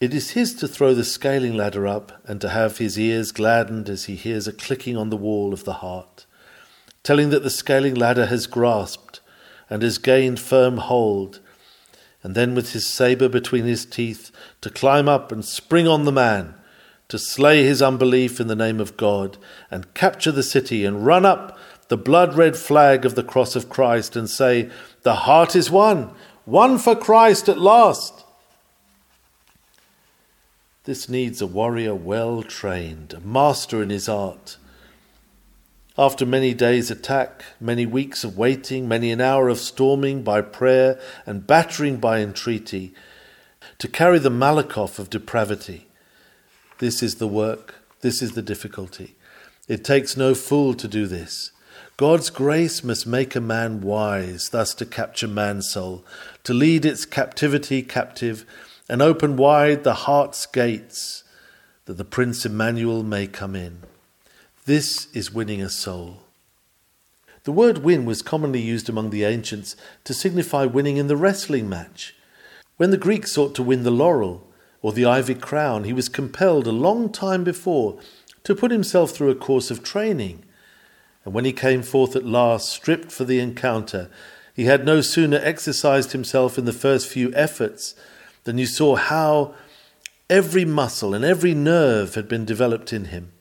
It 0.00 0.12
is 0.12 0.30
his 0.30 0.54
to 0.56 0.68
throw 0.68 0.94
the 0.94 1.04
scaling 1.04 1.56
ladder 1.56 1.86
up 1.86 2.20
and 2.26 2.40
to 2.42 2.50
have 2.50 2.78
his 2.78 2.98
ears 2.98 3.32
gladdened 3.32 3.88
as 3.88 4.04
he 4.04 4.14
hears 4.14 4.46
a 4.46 4.52
clicking 4.52 4.96
on 4.96 5.08
the 5.08 5.16
wall 5.16 5.54
of 5.54 5.64
the 5.64 5.74
heart, 5.74 6.26
telling 7.02 7.30
that 7.30 7.42
the 7.42 7.50
scaling 7.50 7.94
ladder 7.94 8.26
has 8.26 8.46
grasped 8.46 9.20
and 9.70 9.82
has 9.82 9.98
gained 9.98 10.38
firm 10.38 10.78
hold, 10.78 11.40
and 12.22 12.34
then 12.34 12.54
with 12.54 12.72
his 12.72 12.86
sabre 12.86 13.28
between 13.28 13.64
his 13.64 13.86
teeth 13.86 14.30
to 14.60 14.68
climb 14.68 15.08
up 15.08 15.32
and 15.32 15.44
spring 15.44 15.88
on 15.88 16.04
the 16.04 16.12
man 16.12 16.54
to 17.08 17.18
slay 17.18 17.62
his 17.62 17.80
unbelief 17.80 18.40
in 18.40 18.48
the 18.48 18.56
name 18.56 18.80
of 18.80 18.96
God 18.96 19.38
and 19.70 19.92
capture 19.94 20.32
the 20.32 20.42
city 20.42 20.84
and 20.84 21.06
run 21.06 21.24
up 21.24 21.56
the 21.88 21.96
blood 21.96 22.36
red 22.36 22.56
flag 22.56 23.04
of 23.04 23.14
the 23.14 23.22
cross 23.22 23.54
of 23.54 23.68
Christ 23.68 24.16
and 24.16 24.28
say, 24.28 24.70
The 25.02 25.14
heart 25.14 25.54
is 25.54 25.70
won, 25.70 26.12
won 26.44 26.78
for 26.78 26.96
Christ 26.96 27.48
at 27.48 27.58
last. 27.58 28.24
This 30.84 31.08
needs 31.08 31.40
a 31.40 31.46
warrior 31.46 31.94
well 31.94 32.42
trained, 32.42 33.12
a 33.12 33.20
master 33.20 33.82
in 33.82 33.90
his 33.90 34.08
art. 34.08 34.56
After 35.98 36.26
many 36.26 36.54
days' 36.54 36.90
attack, 36.90 37.44
many 37.60 37.86
weeks 37.86 38.22
of 38.22 38.36
waiting, 38.36 38.86
many 38.86 39.10
an 39.10 39.20
hour 39.20 39.48
of 39.48 39.58
storming 39.58 40.22
by 40.22 40.42
prayer 40.42 41.00
and 41.24 41.46
battering 41.46 41.96
by 41.96 42.20
entreaty, 42.20 42.92
to 43.78 43.88
carry 43.88 44.18
the 44.18 44.30
Malakoff 44.30 44.98
of 44.98 45.10
depravity. 45.10 45.85
This 46.78 47.02
is 47.02 47.14
the 47.14 47.28
work, 47.28 47.76
this 48.02 48.20
is 48.20 48.32
the 48.32 48.42
difficulty. 48.42 49.14
It 49.66 49.82
takes 49.82 50.16
no 50.16 50.34
fool 50.34 50.74
to 50.74 50.86
do 50.86 51.06
this. 51.06 51.50
God's 51.96 52.28
grace 52.28 52.84
must 52.84 53.06
make 53.06 53.34
a 53.34 53.40
man 53.40 53.80
wise, 53.80 54.50
thus 54.50 54.74
to 54.74 54.84
capture 54.84 55.26
man's 55.26 55.70
soul, 55.70 56.04
to 56.44 56.52
lead 56.52 56.84
its 56.84 57.06
captivity 57.06 57.82
captive, 57.82 58.44
and 58.88 59.00
open 59.00 59.36
wide 59.36 59.82
the 59.82 59.94
heart's 59.94 60.44
gates, 60.44 61.24
that 61.86 61.94
the 61.94 62.04
Prince 62.04 62.44
Emmanuel 62.44 63.02
may 63.02 63.26
come 63.26 63.56
in. 63.56 63.78
This 64.66 65.08
is 65.14 65.32
winning 65.32 65.62
a 65.62 65.70
soul. 65.70 66.24
The 67.44 67.52
word 67.52 67.78
win 67.78 68.04
was 68.04 68.20
commonly 68.20 68.60
used 68.60 68.88
among 68.88 69.10
the 69.10 69.24
ancients 69.24 69.76
to 70.04 70.12
signify 70.12 70.66
winning 70.66 70.98
in 70.98 71.06
the 71.06 71.16
wrestling 71.16 71.68
match. 71.68 72.14
When 72.76 72.90
the 72.90 72.98
Greeks 72.98 73.32
sought 73.32 73.54
to 73.54 73.62
win 73.62 73.84
the 73.84 73.90
laurel 73.90 74.45
or 74.86 74.92
the 74.92 75.04
ivy 75.04 75.34
crown, 75.34 75.82
he 75.82 75.92
was 75.92 76.08
compelled 76.08 76.68
a 76.68 76.72
long 76.72 77.10
time 77.10 77.42
before 77.42 77.98
to 78.44 78.54
put 78.54 78.70
himself 78.70 79.10
through 79.10 79.30
a 79.30 79.34
course 79.34 79.68
of 79.68 79.82
training 79.82 80.44
and 81.26 81.34
when 81.34 81.44
he 81.44 81.52
came 81.52 81.82
forth 81.82 82.14
at 82.14 82.24
last, 82.24 82.70
stripped 82.70 83.10
for 83.10 83.24
the 83.24 83.40
encounter, 83.40 84.08
he 84.54 84.66
had 84.66 84.86
no 84.86 85.00
sooner 85.00 85.40
exercised 85.42 86.12
himself 86.12 86.56
in 86.56 86.66
the 86.66 86.72
first 86.72 87.08
few 87.08 87.34
efforts 87.34 87.96
than 88.44 88.58
you 88.58 88.66
saw 88.66 88.94
how 88.94 89.52
every 90.30 90.64
muscle 90.64 91.14
and 91.14 91.24
every 91.24 91.52
nerve 91.52 92.14
had 92.14 92.28
been 92.28 92.44
developed 92.44 92.92
in 92.92 93.06
him. 93.06 93.32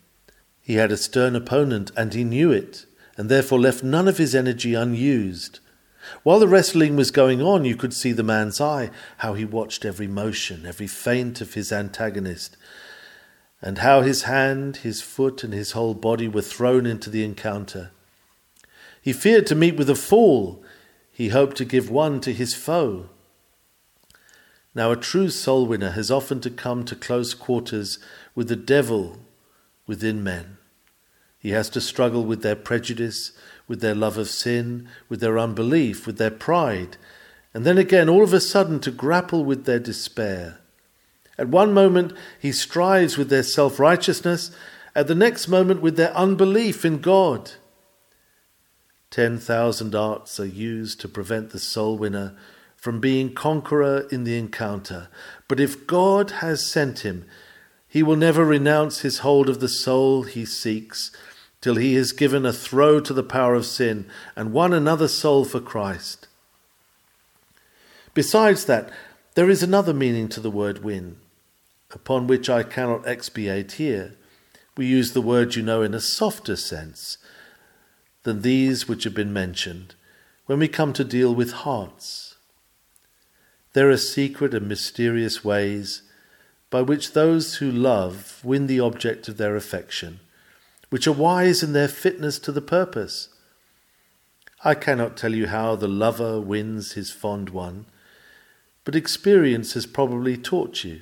He 0.63 0.75
had 0.75 0.91
a 0.91 0.97
stern 0.97 1.36
opponent, 1.36 1.91
and 1.95 2.12
he 2.15 2.23
knew 2.23 2.51
it, 2.51 2.88
and 3.17 3.29
therefore 3.29 3.60
left 3.60 3.84
none 3.84 4.08
of 4.08 4.17
his 4.17 4.34
energy 4.34 4.73
unused. 4.73 5.60
While 6.24 6.39
the 6.39 6.48
wrestling 6.48 6.96
was 6.96 7.12
going 7.12 7.41
on, 7.41 7.65
you 7.65 7.76
could 7.76 7.94
see 7.94 8.12
the 8.12 8.24
man's 8.24 8.60
eye, 8.62 8.91
how 9.18 9.34
he 9.34 9.46
watched 9.46 9.86
every 9.86 10.08
motion, 10.08 10.65
every 10.65 10.88
feint 10.88 11.41
of 11.41 11.54
his 11.54 11.72
antagonist, 11.72 12.58
and 13.62 13.80
how 13.80 14.02
his 14.02 14.24
hand, 14.24 14.78
his 14.78 15.02
foot, 15.02 15.44
and 15.44 15.54
his 15.54 15.72
whole 15.72 15.94
body 15.94 16.28
were 16.28 16.41
thrown 16.41 16.86
into 16.86 17.10
the 17.10 17.24
encounter. 17.24 17.91
He 19.02 19.13
feared 19.13 19.48
to 19.48 19.56
meet 19.56 19.78
with 19.78 19.89
a 19.89 19.96
fool, 19.96 20.63
he 21.12 21.30
hoped 21.30 21.58
to 21.58 21.65
give 21.65 21.89
one 21.89 22.20
to 22.22 22.34
his 22.34 22.54
foe. 22.54 23.10
Now, 24.74 24.91
a 24.91 24.98
true 24.98 25.30
soul 25.30 25.65
winner 25.65 25.91
has 25.91 26.12
often 26.12 26.41
to 26.41 26.50
come 26.50 26.84
to 26.86 26.96
close 26.96 27.34
quarters 27.34 27.98
with 28.36 28.50
the 28.50 28.58
devil 28.58 29.20
within 29.88 30.24
men. 30.24 30.58
He 31.39 31.52
has 31.52 31.70
to 31.70 31.80
struggle 31.80 32.26
with 32.26 32.41
their 32.41 32.56
prejudice, 32.56 33.32
with 33.67 33.82
their 33.82 33.95
love 33.95 34.17
of 34.17 34.30
sin, 34.30 34.88
with 35.10 35.19
their 35.19 35.39
unbelief, 35.39 36.06
with 36.06 36.17
their 36.17 36.32
pride, 36.32 36.97
and 37.54 37.65
then 37.65 37.78
again, 37.78 38.10
all 38.10 38.23
of 38.23 38.34
a 38.34 38.41
sudden, 38.41 38.82
to 38.82 38.91
grapple 38.91 39.45
with 39.45 39.65
their 39.65 39.80
despair. 39.80 40.60
At 41.38 41.47
one 41.47 41.73
moment, 41.73 42.12
he 42.38 42.51
strives 42.51 43.17
with 43.17 43.30
their 43.30 43.43
self 43.43 43.80
righteousness, 43.80 44.51
at 44.93 45.08
the 45.08 45.15
next 45.15 45.47
moment, 45.47 45.82
with 45.82 45.95
their 45.95 46.13
unbelief 46.13 46.84
in 46.84 46.99
God. 46.99 47.51
Ten 49.10 49.38
thousand 49.39 49.95
arts 49.95 50.38
are 50.39 50.45
used 50.45 50.99
to 50.99 51.08
prevent 51.08 51.51
the 51.51 51.60
soul 51.60 51.97
winner 51.97 52.36
from 52.75 52.99
being 52.99 53.34
conqueror 53.34 54.06
in 54.12 54.25
the 54.25 54.38
encounter. 54.38 55.08
But 55.47 55.62
if 55.62 55.88
God 55.88 56.32
has 56.32 56.69
sent 56.69 56.99
him, 56.99 57.25
he 57.88 58.04
will 58.04 58.17
never 58.17 58.43
renounce 58.43 58.99
his 58.99 59.19
hold 59.19 59.47
of 59.47 59.62
the 59.62 59.69
soul 59.69 60.23
he 60.23 60.43
seeks 60.43 61.12
till 61.65 61.78
he 61.78 61.95
has 61.95 62.12
given 62.12 62.45
a 62.45 62.54
throw 62.54 62.99
to 62.99 63.12
the 63.12 63.23
power 63.23 63.56
of 63.56 63.65
sin 63.65 64.06
and 64.36 64.54
won 64.54 64.71
another 64.71 65.08
soul 65.08 65.43
for 65.43 65.60
Christ. 65.60 66.28
Besides 68.13 68.65
that, 68.65 68.91
there 69.34 69.49
is 69.49 69.63
another 69.63 69.91
meaning 69.91 70.30
to 70.30 70.39
the 70.39 70.51
word 70.51 70.84
win 70.84 71.15
upon 71.89 72.28
which 72.28 72.51
I 72.51 72.62
cannot 72.62 73.08
expiate 73.08 73.71
here. 73.71 74.13
We 74.78 74.86
use 74.86 75.13
the 75.13 75.23
word, 75.23 75.56
you 75.56 75.63
know, 75.63 75.82
in 75.82 75.95
a 75.95 75.99
softer 75.99 76.56
sense 76.56 77.17
than 78.21 78.43
these 78.43 78.88
which 78.88 79.04
have 79.04 79.15
been 79.15 79.34
mentioned 79.34 79.95
when 80.45 80.60
we 80.60 80.67
come 80.67 80.93
to 80.93 81.04
deal 81.04 81.34
with 81.34 81.65
hearts. 81.65 82.36
There 83.73 83.89
are 83.89 83.97
secret 83.97 84.54
and 84.54 84.67
mysterious 84.67 85.43
ways 85.43 86.04
by 86.69 86.84
which 86.84 87.13
those 87.13 87.56
who 87.56 87.71
love 87.71 88.39
win 88.43 88.67
the 88.67 88.82
object 88.82 89.28
of 89.28 89.38
their 89.38 89.56
affection, 89.56 90.19
which 90.89 91.08
are 91.08 91.12
wise 91.12 91.63
in 91.63 91.74
their 91.74 91.88
fitness 91.88 92.39
to 92.39 92.52
the 92.52 92.62
purpose. 92.62 93.30
I 94.63 94.76
cannot 94.76 95.17
tell 95.17 95.34
you 95.34 95.48
how 95.48 95.76
the 95.76 95.88
lover 95.88 96.39
wins 96.39 96.93
his 96.93 97.12
fond 97.12 97.50
one, 97.50 97.86
but 98.84 98.95
experience 98.95 99.74
has 99.74 99.86
probably 99.86 100.38
taught 100.38 100.84
you. 100.84 101.02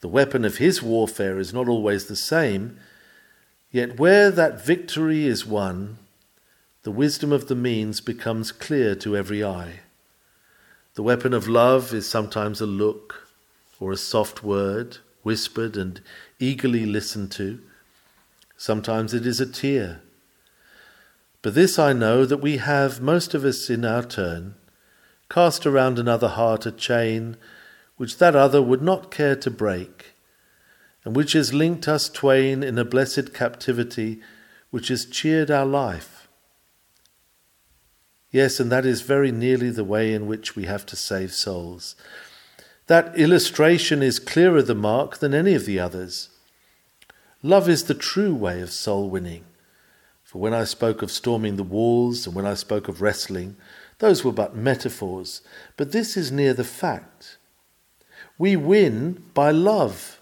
The 0.00 0.08
weapon 0.08 0.44
of 0.44 0.58
his 0.58 0.82
warfare 0.82 1.38
is 1.38 1.52
not 1.52 1.68
always 1.68 2.06
the 2.06 2.16
same, 2.16 2.78
yet 3.70 3.98
where 3.98 4.30
that 4.30 4.64
victory 4.64 5.26
is 5.26 5.44
won, 5.44 5.98
the 6.84 6.90
wisdom 6.92 7.32
of 7.32 7.48
the 7.48 7.56
means 7.56 8.00
becomes 8.00 8.52
clear 8.52 8.94
to 8.96 9.16
every 9.16 9.42
eye. 9.42 9.80
The 10.94 11.02
weapon 11.02 11.34
of 11.34 11.48
love 11.48 11.92
is 11.92 12.08
sometimes 12.08 12.60
a 12.60 12.66
look 12.66 13.28
or 13.80 13.92
a 13.92 13.96
soft 13.96 14.42
word, 14.42 14.98
whispered 15.22 15.76
and 15.76 16.00
eagerly 16.38 16.86
listened 16.86 17.30
to. 17.32 17.60
Sometimes 18.58 19.14
it 19.14 19.24
is 19.24 19.40
a 19.40 19.46
tear. 19.46 20.00
But 21.42 21.54
this 21.54 21.78
I 21.78 21.92
know 21.92 22.26
that 22.26 22.38
we 22.38 22.56
have, 22.56 23.00
most 23.00 23.32
of 23.32 23.44
us 23.44 23.70
in 23.70 23.84
our 23.84 24.02
turn, 24.02 24.56
cast 25.30 25.64
around 25.64 25.96
another 25.96 26.26
heart 26.26 26.66
a 26.66 26.72
chain 26.72 27.36
which 27.96 28.18
that 28.18 28.34
other 28.34 28.60
would 28.60 28.82
not 28.82 29.12
care 29.12 29.36
to 29.36 29.50
break, 29.50 30.12
and 31.04 31.14
which 31.14 31.34
has 31.34 31.54
linked 31.54 31.86
us 31.86 32.08
twain 32.08 32.64
in 32.64 32.76
a 32.76 32.84
blessed 32.84 33.32
captivity 33.32 34.20
which 34.70 34.88
has 34.88 35.06
cheered 35.06 35.52
our 35.52 35.66
life. 35.66 36.28
Yes, 38.32 38.58
and 38.58 38.72
that 38.72 38.84
is 38.84 39.02
very 39.02 39.30
nearly 39.30 39.70
the 39.70 39.84
way 39.84 40.12
in 40.12 40.26
which 40.26 40.56
we 40.56 40.64
have 40.64 40.84
to 40.86 40.96
save 40.96 41.32
souls. 41.32 41.94
That 42.88 43.16
illustration 43.16 44.02
is 44.02 44.18
clearer 44.18 44.62
the 44.62 44.74
mark 44.74 45.18
than 45.18 45.32
any 45.32 45.54
of 45.54 45.64
the 45.64 45.78
others. 45.78 46.30
Love 47.42 47.68
is 47.68 47.84
the 47.84 47.94
true 47.94 48.34
way 48.34 48.60
of 48.60 48.70
soul 48.70 49.08
winning. 49.08 49.44
For 50.24 50.38
when 50.38 50.52
I 50.52 50.64
spoke 50.64 51.02
of 51.02 51.10
storming 51.10 51.56
the 51.56 51.62
walls 51.62 52.26
and 52.26 52.34
when 52.34 52.46
I 52.46 52.54
spoke 52.54 52.88
of 52.88 53.00
wrestling, 53.00 53.56
those 53.98 54.24
were 54.24 54.32
but 54.32 54.56
metaphors, 54.56 55.40
but 55.76 55.92
this 55.92 56.16
is 56.16 56.32
near 56.32 56.52
the 56.52 56.64
fact. 56.64 57.38
We 58.36 58.56
win 58.56 59.24
by 59.34 59.50
love. 59.50 60.20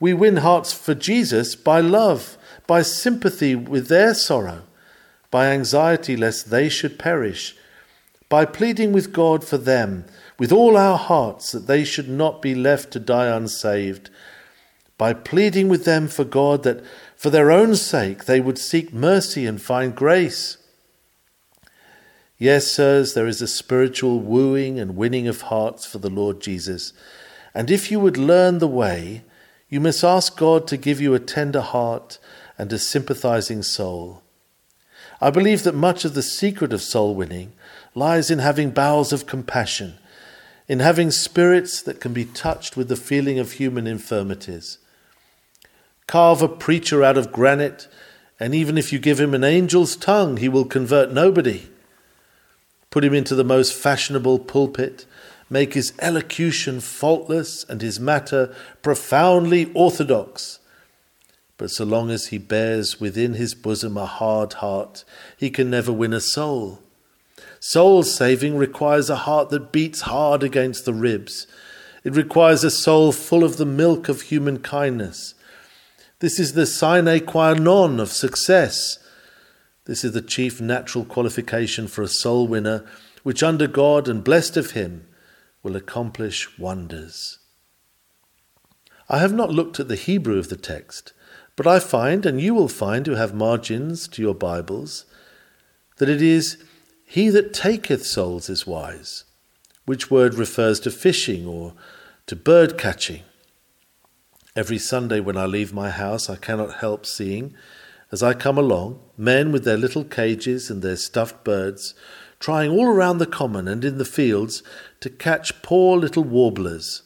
We 0.00 0.14
win 0.14 0.38
hearts 0.38 0.72
for 0.72 0.94
Jesus 0.94 1.56
by 1.56 1.80
love, 1.80 2.36
by 2.66 2.82
sympathy 2.82 3.54
with 3.54 3.88
their 3.88 4.14
sorrow, 4.14 4.62
by 5.30 5.46
anxiety 5.46 6.16
lest 6.16 6.50
they 6.50 6.68
should 6.68 6.98
perish, 6.98 7.56
by 8.28 8.44
pleading 8.44 8.92
with 8.92 9.12
God 9.12 9.44
for 9.44 9.58
them 9.58 10.04
with 10.38 10.52
all 10.52 10.76
our 10.76 10.98
hearts 10.98 11.52
that 11.52 11.66
they 11.66 11.84
should 11.84 12.08
not 12.08 12.40
be 12.40 12.54
left 12.54 12.92
to 12.92 13.00
die 13.00 13.34
unsaved, 13.34 14.10
by 14.98 15.14
pleading 15.14 15.68
with 15.68 15.84
them 15.84 16.08
for 16.08 16.24
God 16.24 16.64
that 16.64 16.84
for 17.16 17.30
their 17.30 17.50
own 17.50 17.74
sake 17.76 18.26
they 18.26 18.40
would 18.40 18.58
seek 18.58 18.92
mercy 18.92 19.46
and 19.46 19.62
find 19.62 19.94
grace. 19.96 20.58
Yes, 22.36 22.70
sirs, 22.70 23.14
there 23.14 23.26
is 23.26 23.40
a 23.40 23.48
spiritual 23.48 24.20
wooing 24.20 24.78
and 24.78 24.96
winning 24.96 25.26
of 25.26 25.42
hearts 25.42 25.86
for 25.86 25.98
the 25.98 26.10
Lord 26.10 26.40
Jesus 26.40 26.92
and 27.58 27.72
if 27.72 27.90
you 27.90 27.98
would 27.98 28.16
learn 28.16 28.58
the 28.58 28.68
way, 28.68 29.24
you 29.68 29.80
must 29.80 30.04
ask 30.04 30.36
God 30.36 30.68
to 30.68 30.76
give 30.76 31.00
you 31.00 31.14
a 31.14 31.18
tender 31.18 31.60
heart 31.60 32.18
and 32.56 32.72
a 32.72 32.78
sympathizing 32.78 33.64
soul. 33.64 34.22
I 35.20 35.30
believe 35.30 35.64
that 35.64 35.74
much 35.74 36.04
of 36.04 36.14
the 36.14 36.22
secret 36.22 36.72
of 36.72 36.82
soul 36.82 37.16
winning 37.16 37.52
lies 37.96 38.30
in 38.30 38.38
having 38.38 38.70
bowels 38.70 39.12
of 39.12 39.26
compassion, 39.26 39.94
in 40.68 40.78
having 40.78 41.10
spirits 41.10 41.82
that 41.82 42.00
can 42.00 42.12
be 42.12 42.24
touched 42.24 42.76
with 42.76 42.88
the 42.88 42.96
feeling 42.96 43.40
of 43.40 43.52
human 43.52 43.88
infirmities. 43.88 44.78
Carve 46.08 46.40
a 46.40 46.48
preacher 46.48 47.04
out 47.04 47.18
of 47.18 47.30
granite, 47.30 47.86
and 48.40 48.54
even 48.54 48.78
if 48.78 48.92
you 48.92 48.98
give 48.98 49.20
him 49.20 49.34
an 49.34 49.44
angel's 49.44 49.94
tongue, 49.94 50.38
he 50.38 50.48
will 50.48 50.64
convert 50.64 51.12
nobody. 51.12 51.68
Put 52.88 53.04
him 53.04 53.12
into 53.12 53.34
the 53.34 53.44
most 53.44 53.74
fashionable 53.74 54.38
pulpit, 54.40 55.04
make 55.50 55.74
his 55.74 55.92
elocution 55.98 56.80
faultless 56.80 57.62
and 57.64 57.82
his 57.82 58.00
matter 58.00 58.54
profoundly 58.80 59.70
orthodox. 59.74 60.60
But 61.58 61.70
so 61.70 61.84
long 61.84 62.10
as 62.10 62.28
he 62.28 62.38
bears 62.38 62.98
within 62.98 63.34
his 63.34 63.54
bosom 63.54 63.98
a 63.98 64.06
hard 64.06 64.54
heart, 64.54 65.04
he 65.36 65.50
can 65.50 65.68
never 65.68 65.92
win 65.92 66.14
a 66.14 66.20
soul. 66.20 66.80
Soul 67.60 68.02
saving 68.02 68.56
requires 68.56 69.10
a 69.10 69.16
heart 69.16 69.50
that 69.50 69.72
beats 69.72 70.02
hard 70.02 70.42
against 70.42 70.86
the 70.86 70.94
ribs. 70.94 71.46
It 72.02 72.16
requires 72.16 72.64
a 72.64 72.70
soul 72.70 73.12
full 73.12 73.44
of 73.44 73.58
the 73.58 73.66
milk 73.66 74.08
of 74.08 74.22
human 74.22 74.60
kindness. 74.60 75.34
This 76.20 76.40
is 76.40 76.54
the 76.54 76.66
sine 76.66 77.20
qua 77.26 77.54
non 77.54 78.00
of 78.00 78.10
success. 78.10 78.98
This 79.84 80.04
is 80.04 80.12
the 80.12 80.22
chief 80.22 80.60
natural 80.60 81.04
qualification 81.04 81.86
for 81.86 82.02
a 82.02 82.08
soul 82.08 82.48
winner, 82.48 82.84
which 83.22 83.42
under 83.42 83.66
God 83.66 84.08
and 84.08 84.24
blessed 84.24 84.56
of 84.56 84.72
Him 84.72 85.06
will 85.62 85.76
accomplish 85.76 86.58
wonders. 86.58 87.38
I 89.08 89.18
have 89.20 89.32
not 89.32 89.50
looked 89.50 89.78
at 89.78 89.88
the 89.88 89.96
Hebrew 89.96 90.38
of 90.38 90.48
the 90.48 90.56
text, 90.56 91.12
but 91.56 91.66
I 91.66 91.78
find, 91.78 92.26
and 92.26 92.40
you 92.40 92.52
will 92.52 92.68
find 92.68 93.06
who 93.06 93.14
have 93.14 93.32
margins 93.32 94.08
to 94.08 94.22
your 94.22 94.34
Bibles, 94.34 95.06
that 95.98 96.08
it 96.08 96.20
is 96.20 96.62
he 97.04 97.30
that 97.30 97.54
taketh 97.54 98.04
souls 98.04 98.50
is 98.50 98.66
wise, 98.66 99.24
which 99.86 100.10
word 100.10 100.34
refers 100.34 100.78
to 100.80 100.90
fishing 100.90 101.46
or 101.46 101.74
to 102.26 102.36
bird 102.36 102.76
catching. 102.76 103.22
Every 104.58 104.78
Sunday 104.78 105.20
when 105.20 105.36
I 105.36 105.46
leave 105.46 105.72
my 105.72 105.88
house, 105.88 106.28
I 106.28 106.34
cannot 106.34 106.80
help 106.80 107.06
seeing, 107.06 107.54
as 108.10 108.24
I 108.24 108.34
come 108.34 108.58
along, 108.58 108.98
men 109.16 109.52
with 109.52 109.62
their 109.62 109.76
little 109.76 110.02
cages 110.02 110.68
and 110.68 110.82
their 110.82 110.96
stuffed 110.96 111.44
birds, 111.44 111.94
trying 112.40 112.72
all 112.72 112.88
around 112.88 113.18
the 113.18 113.26
common 113.26 113.68
and 113.68 113.84
in 113.84 113.98
the 113.98 114.04
fields 114.04 114.64
to 114.98 115.10
catch 115.10 115.62
poor 115.62 115.96
little 115.96 116.24
warblers. 116.24 117.02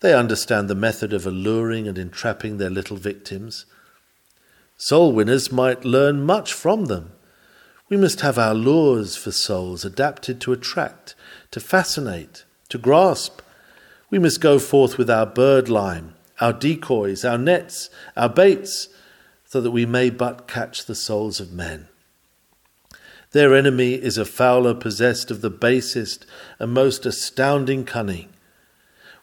They 0.00 0.12
understand 0.12 0.68
the 0.68 0.74
method 0.74 1.14
of 1.14 1.26
alluring 1.26 1.88
and 1.88 1.96
entrapping 1.96 2.58
their 2.58 2.68
little 2.68 2.98
victims. 2.98 3.64
Soul 4.76 5.12
winners 5.12 5.50
might 5.50 5.86
learn 5.86 6.26
much 6.26 6.52
from 6.52 6.84
them. 6.84 7.12
We 7.88 7.96
must 7.96 8.20
have 8.20 8.38
our 8.38 8.54
lures 8.54 9.16
for 9.16 9.32
souls 9.32 9.82
adapted 9.82 10.42
to 10.42 10.52
attract, 10.52 11.14
to 11.52 11.58
fascinate, 11.58 12.44
to 12.68 12.76
grasp. 12.76 13.40
We 14.10 14.18
must 14.18 14.42
go 14.42 14.58
forth 14.58 14.98
with 14.98 15.08
our 15.08 15.24
bird 15.24 15.70
lime, 15.70 16.12
our 16.40 16.52
decoys, 16.52 17.24
our 17.24 17.38
nets, 17.38 17.90
our 18.16 18.28
baits, 18.28 18.88
so 19.44 19.60
that 19.60 19.70
we 19.70 19.86
may 19.86 20.10
but 20.10 20.46
catch 20.46 20.84
the 20.84 20.94
souls 20.94 21.40
of 21.40 21.52
men. 21.52 21.88
Their 23.32 23.54
enemy 23.54 23.94
is 23.94 24.16
a 24.16 24.24
fowler 24.24 24.74
possessed 24.74 25.30
of 25.30 25.40
the 25.42 25.50
basest 25.50 26.24
and 26.58 26.72
most 26.72 27.04
astounding 27.04 27.84
cunning. 27.84 28.30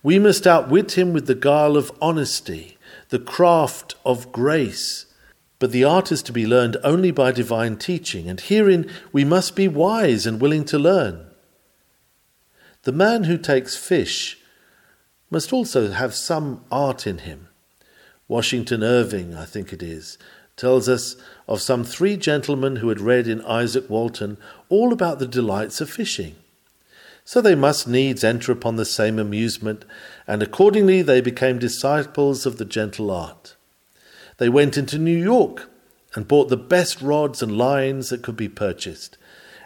We 0.04 0.20
must 0.20 0.46
outwit 0.46 0.98
him 0.98 1.14
with 1.14 1.26
the 1.26 1.36
guile 1.36 1.76
of 1.76 1.92
honesty, 2.02 2.78
the 3.10 3.20
craft 3.20 3.96
of 4.06 4.32
grace, 4.32 5.08
but 5.58 5.72
the 5.72 5.84
art 5.84 6.12
is 6.12 6.22
to 6.24 6.32
be 6.32 6.46
learned 6.46 6.78
only 6.84 7.12
by 7.12 7.32
divine 7.32 7.78
teaching, 7.78 8.30
and 8.30 8.40
herein 8.40 8.92
we 9.12 9.24
must 9.24 9.56
be 9.56 9.68
wise 9.68 10.28
and 10.28 10.40
willing 10.40 10.66
to 10.66 10.78
learn. 10.78 11.26
The 12.84 12.92
man 12.92 13.24
who 13.24 13.38
takes 13.38 13.76
fish 13.76 14.38
must 15.30 15.52
also 15.52 15.92
have 15.92 16.14
some 16.14 16.64
art 16.72 17.08
in 17.08 17.20
him. 17.20 17.48
Washington 18.28 18.84
Irving, 18.84 19.36
I 19.36 19.46
think 19.46 19.72
it 19.72 19.84
is, 19.84 20.18
tells 20.58 20.88
us 20.88 21.16
of 21.48 21.62
some 21.62 21.84
three 21.84 22.18
gentlemen 22.18 22.78
who 22.78 22.90
had 22.90 23.02
read 23.02 23.28
in 23.28 23.42
Izaak 23.42 23.90
Walton 23.90 24.38
all 24.70 24.94
about 24.94 25.20
the 25.20 25.28
delights 25.28 25.82
of 25.82 25.90
fishing. 25.90 26.36
So 27.24 27.42
they 27.42 27.56
must 27.56 27.88
needs 27.88 28.24
enter 28.24 28.52
upon 28.52 28.76
the 28.76 28.86
same 28.86 29.18
amusement, 29.18 29.84
and 30.28 30.44
accordingly 30.44 31.02
they 31.02 31.22
became 31.22 31.60
disciples 31.60 32.46
of 32.46 32.58
the 32.58 32.66
gentle 32.66 33.10
art. 33.10 33.56
They 34.38 34.50
went 34.50 34.78
into 34.78 35.00
New 35.00 35.18
York 35.18 35.70
and 36.14 36.28
bought 36.28 36.50
the 36.50 36.58
best 36.58 37.02
rods 37.02 37.42
and 37.42 37.58
lines 37.58 38.10
that 38.10 38.22
could 38.22 38.38
be 38.38 38.48
purchased, 38.48 39.18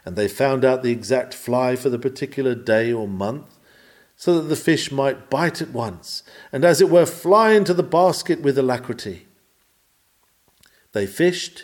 and 0.06 0.16
they 0.16 0.28
found 0.28 0.64
out 0.64 0.84
the 0.84 0.92
exact 0.92 1.34
fly 1.34 1.76
for 1.76 1.90
the 1.90 2.00
particular 2.00 2.56
day 2.56 2.92
or 2.94 3.08
month, 3.08 3.59
so 4.20 4.36
that 4.36 4.50
the 4.50 4.56
fish 4.58 4.92
might 4.92 5.30
bite 5.30 5.62
at 5.62 5.70
once, 5.70 6.24
and 6.52 6.66
as 6.66 6.82
it 6.82 6.90
were 6.90 7.06
fly 7.06 7.52
into 7.52 7.74
the 7.74 7.82
basket 7.82 8.42
with 8.42 8.58
alacrity. 8.58 9.26
They 10.92 11.08
fished 11.08 11.64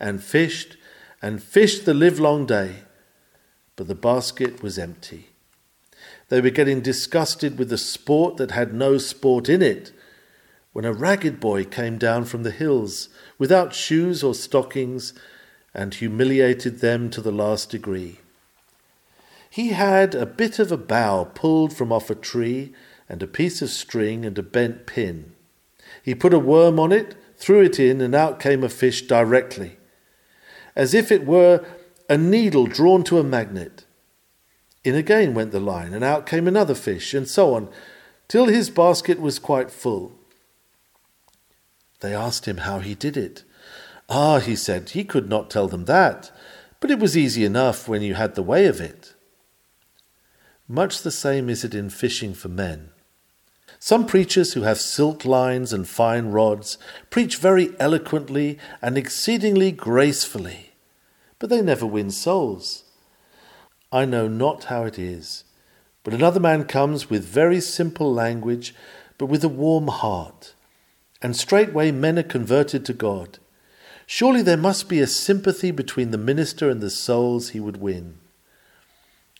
and 0.00 0.24
fished 0.24 0.78
and 1.20 1.42
fished 1.42 1.84
the 1.84 1.92
livelong 1.92 2.46
day, 2.46 2.84
but 3.76 3.88
the 3.88 3.94
basket 3.94 4.62
was 4.62 4.78
empty. 4.78 5.28
They 6.30 6.40
were 6.40 6.48
getting 6.48 6.80
disgusted 6.80 7.58
with 7.58 7.68
the 7.68 7.76
sport 7.76 8.38
that 8.38 8.52
had 8.52 8.72
no 8.72 8.96
sport 8.96 9.50
in 9.50 9.60
it 9.60 9.92
when 10.72 10.86
a 10.86 10.94
ragged 10.94 11.40
boy 11.40 11.66
came 11.66 11.98
down 11.98 12.24
from 12.24 12.42
the 12.42 12.50
hills 12.50 13.10
without 13.36 13.74
shoes 13.74 14.22
or 14.22 14.34
stockings 14.34 15.12
and 15.74 15.92
humiliated 15.92 16.78
them 16.78 17.10
to 17.10 17.20
the 17.20 17.30
last 17.30 17.68
degree. 17.68 18.21
He 19.52 19.68
had 19.68 20.14
a 20.14 20.24
bit 20.24 20.58
of 20.58 20.72
a 20.72 20.78
bough 20.78 21.24
pulled 21.34 21.74
from 21.74 21.92
off 21.92 22.08
a 22.08 22.14
tree 22.14 22.72
and 23.06 23.22
a 23.22 23.26
piece 23.26 23.60
of 23.60 23.68
string 23.68 24.24
and 24.24 24.38
a 24.38 24.42
bent 24.42 24.86
pin. 24.86 25.34
He 26.02 26.14
put 26.14 26.32
a 26.32 26.38
worm 26.38 26.80
on 26.80 26.90
it, 26.90 27.14
threw 27.36 27.62
it 27.62 27.78
in, 27.78 28.00
and 28.00 28.14
out 28.14 28.40
came 28.40 28.64
a 28.64 28.70
fish 28.70 29.02
directly, 29.02 29.76
as 30.74 30.94
if 30.94 31.12
it 31.12 31.26
were 31.26 31.62
a 32.08 32.16
needle 32.16 32.66
drawn 32.66 33.04
to 33.04 33.18
a 33.18 33.22
magnet. 33.22 33.84
In 34.84 34.94
again 34.94 35.34
went 35.34 35.52
the 35.52 35.60
line, 35.60 35.92
and 35.92 36.02
out 36.02 36.24
came 36.24 36.48
another 36.48 36.74
fish, 36.74 37.12
and 37.12 37.28
so 37.28 37.52
on, 37.52 37.68
till 38.28 38.46
his 38.46 38.70
basket 38.70 39.20
was 39.20 39.38
quite 39.38 39.70
full. 39.70 40.12
They 42.00 42.14
asked 42.14 42.48
him 42.48 42.56
how 42.56 42.78
he 42.78 42.94
did 42.94 43.18
it. 43.18 43.44
Ah, 44.08 44.38
he 44.38 44.56
said, 44.56 44.88
he 44.88 45.04
could 45.04 45.28
not 45.28 45.50
tell 45.50 45.68
them 45.68 45.84
that, 45.84 46.30
but 46.80 46.90
it 46.90 46.98
was 46.98 47.18
easy 47.18 47.44
enough 47.44 47.86
when 47.86 48.00
you 48.00 48.14
had 48.14 48.34
the 48.34 48.42
way 48.42 48.64
of 48.64 48.80
it. 48.80 49.12
Much 50.72 51.02
the 51.02 51.10
same 51.10 51.50
is 51.50 51.64
it 51.64 51.74
in 51.74 51.90
fishing 51.90 52.32
for 52.32 52.48
men. 52.48 52.88
Some 53.78 54.06
preachers 54.06 54.54
who 54.54 54.62
have 54.62 54.80
silk 54.80 55.26
lines 55.26 55.70
and 55.70 55.86
fine 55.86 56.28
rods 56.28 56.78
preach 57.10 57.36
very 57.36 57.78
eloquently 57.78 58.58
and 58.80 58.96
exceedingly 58.96 59.70
gracefully, 59.70 60.72
but 61.38 61.50
they 61.50 61.60
never 61.60 61.84
win 61.84 62.10
souls. 62.10 62.84
I 63.92 64.06
know 64.06 64.28
not 64.28 64.64
how 64.64 64.84
it 64.84 64.98
is, 64.98 65.44
but 66.04 66.14
another 66.14 66.40
man 66.40 66.64
comes 66.64 67.10
with 67.10 67.22
very 67.22 67.60
simple 67.60 68.10
language, 68.10 68.74
but 69.18 69.26
with 69.26 69.44
a 69.44 69.50
warm 69.50 69.88
heart 69.88 70.54
and 71.20 71.36
straightway 71.36 71.90
men 71.90 72.18
are 72.18 72.22
converted 72.22 72.86
to 72.86 72.94
God. 72.94 73.38
Surely 74.06 74.40
there 74.40 74.56
must 74.56 74.88
be 74.88 75.00
a 75.00 75.06
sympathy 75.06 75.70
between 75.70 76.12
the 76.12 76.16
minister 76.16 76.70
and 76.70 76.80
the 76.80 76.88
souls 76.88 77.50
he 77.50 77.60
would 77.60 77.76
win. 77.76 78.16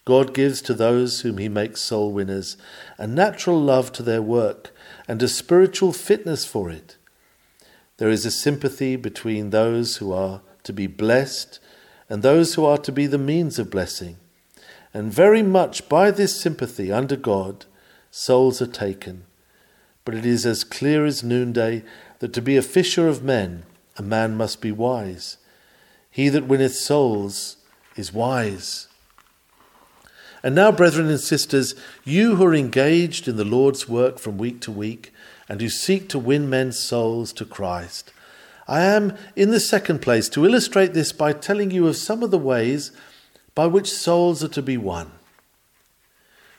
God 0.05 0.35
gives 0.35 0.61
to 0.62 0.75
those 0.75 1.21
whom 1.21 1.38
he 1.38 1.49
makes 1.49 1.81
soul 1.81 2.12
winners 2.12 2.57
a 2.99 3.07
natural 3.07 3.61
love 3.61 3.93
to 3.93 4.03
their 4.03 4.23
work 4.23 4.75
and 5.07 5.23
a 5.23 5.29
spiritual 5.29 5.93
fitness 5.93 6.45
for 6.45 6.71
it. 6.71 6.97
There 7.99 8.11
is 8.11 8.27
a 8.27 8.31
sympathy 8.31 8.97
between 8.97 9.51
those 9.51 9.99
who 9.99 10.12
are 10.12 10.41
to 10.65 10.73
be 10.73 10.87
blessed 10.87 11.61
and 12.09 12.23
those 12.23 12.55
who 12.55 12.65
are 12.65 12.79
to 12.79 12.93
be 12.93 13.07
the 13.07 13.19
means 13.19 13.59
of 13.59 13.71
blessing. 13.71 14.17
And 14.93 15.12
very 15.12 15.43
much 15.43 15.88
by 15.88 16.11
this 16.11 16.38
sympathy 16.38 16.91
under 16.91 17.17
God, 17.17 17.67
souls 18.11 18.61
are 18.61 18.67
taken 18.67 19.25
but 20.05 20.15
it 20.15 20.27
is 20.27 20.45
as 20.45 20.65
clear 20.65 21.05
as 21.05 21.23
noonday 21.23 21.83
that 22.19 22.33
to 22.33 22.43
be 22.43 22.57
a 22.57 22.62
fisher 22.62 23.09
of 23.09 23.23
men, 23.23 23.65
a 23.97 24.03
man 24.03 24.37
must 24.37 24.61
be 24.61 24.73
wise. 24.73 25.38
He 26.11 26.29
that 26.29 26.47
winneth 26.47 26.75
souls 26.75 27.57
is 27.97 28.12
wise. 28.12 28.88
And 30.42 30.55
now, 30.55 30.72
brethren 30.72 31.09
and 31.09 31.20
sisters, 31.20 31.74
you 32.05 32.37
who 32.37 32.44
are 32.44 32.55
engaged 32.55 33.28
in 33.28 33.37
the 33.37 33.44
Lord's 33.44 33.88
work 33.88 34.18
from 34.18 34.38
week 34.38 34.61
to 34.62 34.72
week, 34.72 35.12
and 35.48 35.61
who 35.61 35.68
seek 35.68 36.09
to 36.09 36.18
win 36.18 36.50
men's 36.50 36.78
souls 36.78 37.33
to 37.35 37.44
Christ, 37.44 38.12
I 38.66 38.83
am, 38.83 39.16
in 39.37 39.50
the 39.50 39.61
second 39.61 40.00
place, 40.00 40.28
to 40.31 40.44
illustrate 40.44 40.94
this 40.94 41.12
by 41.12 41.33
telling 41.33 41.70
you 41.70 41.87
of 41.87 41.96
some 41.96 42.22
of 42.22 42.31
the 42.31 42.38
ways 42.38 42.90
by 43.55 43.66
which 43.66 43.90
souls 43.90 44.42
are 44.42 44.48
to 44.48 44.62
be 44.62 44.76
won. 44.76 45.12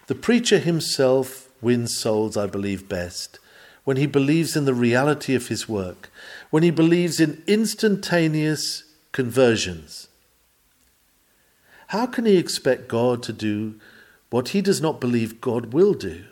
The 0.08 0.16
preacher 0.16 0.60
himself 0.60 1.50
wins 1.62 1.98
souls, 1.98 2.38
I 2.38 2.46
believe, 2.46 2.88
best 2.88 3.40
when 3.84 3.98
he 3.98 4.06
believes 4.06 4.56
in 4.56 4.66
the 4.66 4.74
reality 4.74 5.36
of 5.36 5.48
his 5.48 5.68
work, 5.68 6.10
when 6.50 6.64
he 6.64 6.72
believes 6.72 7.20
in 7.20 7.44
instantaneous 7.48 8.84
conversions. 9.12 10.08
How 11.94 12.08
can 12.08 12.26
he 12.26 12.38
expect 12.38 12.88
God 12.88 13.22
to 13.22 13.32
do 13.32 13.76
what 14.32 14.50
he 14.50 14.62
does 14.64 14.82
not 14.82 15.00
believe 15.00 15.40
God 15.40 15.74
will 15.74 15.94
do? 15.94 16.26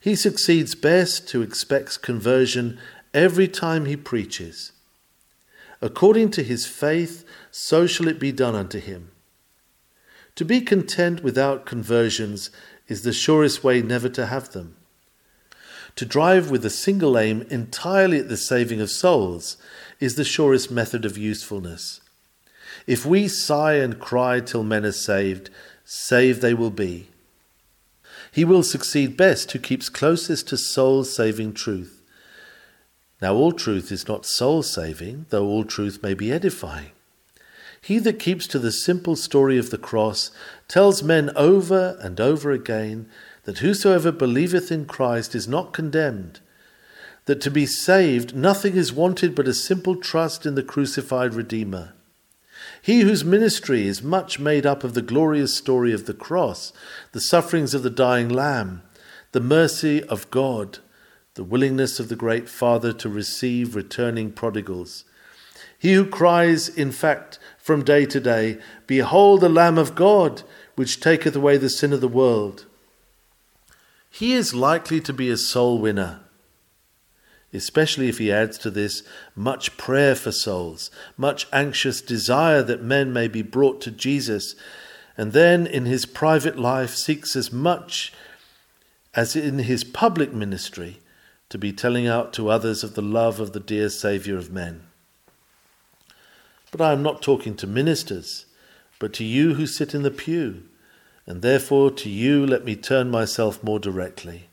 He 0.00 0.16
succeeds 0.16 0.74
best 0.74 1.30
who 1.32 1.42
expects 1.42 1.98
conversion 1.98 2.78
every 3.12 3.46
time 3.46 3.84
he 3.84 3.94
preaches. 3.94 4.72
According 5.82 6.30
to 6.30 6.42
his 6.42 6.64
faith, 6.64 7.26
so 7.50 7.86
shall 7.86 8.08
it 8.08 8.18
be 8.18 8.32
done 8.32 8.54
unto 8.54 8.80
him. 8.80 9.10
To 10.36 10.46
be 10.46 10.62
content 10.62 11.22
without 11.22 11.66
conversions 11.66 12.50
is 12.88 13.02
the 13.02 13.12
surest 13.12 13.62
way 13.62 13.82
never 13.82 14.08
to 14.08 14.24
have 14.24 14.52
them. 14.52 14.76
To 15.96 16.06
drive 16.06 16.50
with 16.50 16.64
a 16.64 16.70
single 16.70 17.18
aim 17.18 17.42
entirely 17.50 18.18
at 18.20 18.30
the 18.30 18.38
saving 18.38 18.80
of 18.80 18.88
souls 18.88 19.58
is 19.98 20.14
the 20.14 20.24
surest 20.24 20.70
method 20.70 21.04
of 21.04 21.18
usefulness. 21.18 22.00
If 22.86 23.04
we 23.06 23.28
sigh 23.28 23.74
and 23.74 23.98
cry 23.98 24.40
till 24.40 24.62
men 24.62 24.84
are 24.84 24.92
saved, 24.92 25.50
saved 25.84 26.40
they 26.40 26.54
will 26.54 26.70
be. 26.70 27.08
He 28.32 28.44
will 28.44 28.62
succeed 28.62 29.16
best 29.16 29.52
who 29.52 29.58
keeps 29.58 29.88
closest 29.88 30.48
to 30.48 30.56
soul 30.56 31.04
saving 31.04 31.54
truth. 31.54 32.00
Now, 33.20 33.34
all 33.34 33.52
truth 33.52 33.92
is 33.92 34.08
not 34.08 34.24
soul 34.24 34.62
saving, 34.62 35.26
though 35.30 35.46
all 35.46 35.64
truth 35.64 36.02
may 36.02 36.14
be 36.14 36.32
edifying. 36.32 36.92
He 37.82 37.98
that 38.00 38.18
keeps 38.18 38.46
to 38.48 38.58
the 38.58 38.72
simple 38.72 39.16
story 39.16 39.58
of 39.58 39.70
the 39.70 39.78
cross 39.78 40.30
tells 40.68 41.02
men 41.02 41.30
over 41.34 41.98
and 42.00 42.20
over 42.20 42.50
again 42.50 43.08
that 43.44 43.58
whosoever 43.58 44.12
believeth 44.12 44.70
in 44.70 44.84
Christ 44.84 45.34
is 45.34 45.48
not 45.48 45.72
condemned, 45.72 46.40
that 47.24 47.40
to 47.40 47.50
be 47.50 47.66
saved 47.66 48.34
nothing 48.34 48.76
is 48.76 48.92
wanted 48.92 49.34
but 49.34 49.48
a 49.48 49.54
simple 49.54 49.96
trust 49.96 50.44
in 50.44 50.54
the 50.54 50.62
crucified 50.62 51.34
Redeemer. 51.34 51.94
He 52.82 53.00
whose 53.00 53.24
ministry 53.24 53.86
is 53.86 54.02
much 54.02 54.38
made 54.38 54.64
up 54.64 54.84
of 54.84 54.94
the 54.94 55.02
glorious 55.02 55.54
story 55.54 55.92
of 55.92 56.06
the 56.06 56.14
cross, 56.14 56.72
the 57.12 57.20
sufferings 57.20 57.74
of 57.74 57.82
the 57.82 57.90
dying 57.90 58.28
Lamb, 58.28 58.82
the 59.32 59.40
mercy 59.40 60.02
of 60.04 60.30
God, 60.30 60.78
the 61.34 61.44
willingness 61.44 62.00
of 62.00 62.08
the 62.08 62.16
great 62.16 62.48
Father 62.48 62.92
to 62.94 63.08
receive 63.08 63.76
returning 63.76 64.32
prodigals. 64.32 65.04
He 65.78 65.92
who 65.92 66.06
cries, 66.06 66.68
in 66.68 66.90
fact, 66.90 67.38
from 67.58 67.84
day 67.84 68.06
to 68.06 68.20
day, 68.20 68.58
Behold 68.86 69.40
the 69.40 69.48
Lamb 69.48 69.78
of 69.78 69.94
God, 69.94 70.42
which 70.74 71.00
taketh 71.00 71.36
away 71.36 71.56
the 71.56 71.70
sin 71.70 71.92
of 71.92 72.00
the 72.00 72.08
world. 72.08 72.66
He 74.10 74.32
is 74.32 74.54
likely 74.54 75.00
to 75.02 75.12
be 75.12 75.30
a 75.30 75.36
soul 75.36 75.78
winner 75.78 76.20
especially 77.52 78.08
if 78.08 78.18
he 78.18 78.32
adds 78.32 78.58
to 78.58 78.70
this 78.70 79.02
much 79.34 79.76
prayer 79.76 80.14
for 80.14 80.32
souls, 80.32 80.90
much 81.16 81.46
anxious 81.52 82.00
desire 82.00 82.62
that 82.62 82.82
men 82.82 83.12
may 83.12 83.28
be 83.28 83.42
brought 83.42 83.80
to 83.80 83.90
Jesus, 83.90 84.54
and 85.16 85.32
then 85.32 85.66
in 85.66 85.86
his 85.86 86.06
private 86.06 86.58
life 86.58 86.94
seeks 86.94 87.34
as 87.34 87.52
much 87.52 88.12
as 89.14 89.34
in 89.34 89.60
his 89.60 89.82
public 89.82 90.32
ministry 90.32 90.98
to 91.48 91.58
be 91.58 91.72
telling 91.72 92.06
out 92.06 92.32
to 92.32 92.48
others 92.48 92.84
of 92.84 92.94
the 92.94 93.02
love 93.02 93.40
of 93.40 93.52
the 93.52 93.60
dear 93.60 93.88
Saviour 93.88 94.38
of 94.38 94.52
men. 94.52 94.82
But 96.70 96.80
I 96.80 96.92
am 96.92 97.02
not 97.02 97.20
talking 97.20 97.56
to 97.56 97.66
ministers, 97.66 98.46
but 99.00 99.12
to 99.14 99.24
you 99.24 99.54
who 99.54 99.66
sit 99.66 99.94
in 99.94 100.02
the 100.02 100.12
pew, 100.12 100.62
and 101.26 101.42
therefore 101.42 101.90
to 101.90 102.08
you 102.08 102.46
let 102.46 102.64
me 102.64 102.76
turn 102.76 103.10
myself 103.10 103.64
more 103.64 103.80
directly. 103.80 104.49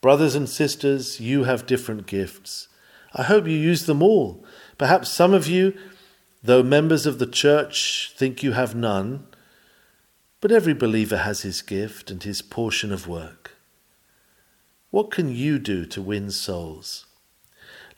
Brothers 0.00 0.34
and 0.34 0.48
sisters, 0.48 1.20
you 1.20 1.44
have 1.44 1.66
different 1.66 2.06
gifts. 2.06 2.68
I 3.14 3.24
hope 3.24 3.46
you 3.46 3.56
use 3.56 3.86
them 3.86 4.02
all. 4.02 4.44
Perhaps 4.78 5.10
some 5.10 5.34
of 5.34 5.46
you, 5.46 5.74
though 6.42 6.62
members 6.62 7.04
of 7.04 7.18
the 7.18 7.26
church, 7.26 8.12
think 8.16 8.42
you 8.42 8.52
have 8.52 8.74
none, 8.74 9.26
but 10.40 10.52
every 10.52 10.72
believer 10.72 11.18
has 11.18 11.42
his 11.42 11.60
gift 11.60 12.10
and 12.10 12.22
his 12.22 12.40
portion 12.40 12.92
of 12.92 13.06
work. 13.06 13.56
What 14.90 15.10
can 15.10 15.34
you 15.34 15.58
do 15.58 15.84
to 15.86 16.00
win 16.00 16.30
souls? 16.30 17.06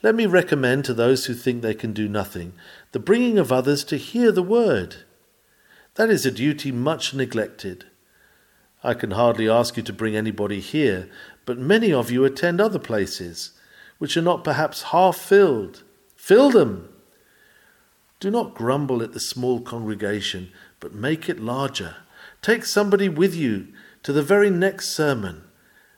Let 0.01 0.15
me 0.15 0.25
recommend 0.25 0.83
to 0.85 0.93
those 0.93 1.25
who 1.25 1.33
think 1.33 1.61
they 1.61 1.73
can 1.73 1.93
do 1.93 2.09
nothing 2.09 2.53
the 2.91 2.99
bringing 2.99 3.39
of 3.39 3.51
others 3.51 3.83
to 3.85 3.97
hear 3.97 4.31
the 4.31 4.43
word. 4.43 4.97
That 5.95 6.09
is 6.09 6.25
a 6.25 6.31
duty 6.31 6.71
much 6.71 7.13
neglected. 7.13 7.85
I 8.83 8.93
can 8.93 9.11
hardly 9.11 9.47
ask 9.49 9.77
you 9.77 9.83
to 9.83 9.93
bring 9.93 10.15
anybody 10.15 10.59
here, 10.59 11.09
but 11.45 11.57
many 11.57 11.91
of 11.91 12.09
you 12.09 12.25
attend 12.25 12.61
other 12.61 12.79
places, 12.79 13.51
which 13.97 14.15
are 14.17 14.21
not 14.21 14.43
perhaps 14.43 14.83
half 14.83 15.17
filled. 15.17 15.83
Fill 16.15 16.49
them. 16.51 16.89
Do 18.19 18.31
not 18.31 18.55
grumble 18.55 19.03
at 19.03 19.13
the 19.13 19.19
small 19.19 19.59
congregation, 19.59 20.51
but 20.79 20.93
make 20.93 21.27
it 21.27 21.39
larger. 21.39 21.97
Take 22.41 22.65
somebody 22.65 23.09
with 23.09 23.35
you 23.35 23.67
to 24.03 24.13
the 24.13 24.23
very 24.23 24.49
next 24.49 24.89
sermon, 24.89 25.43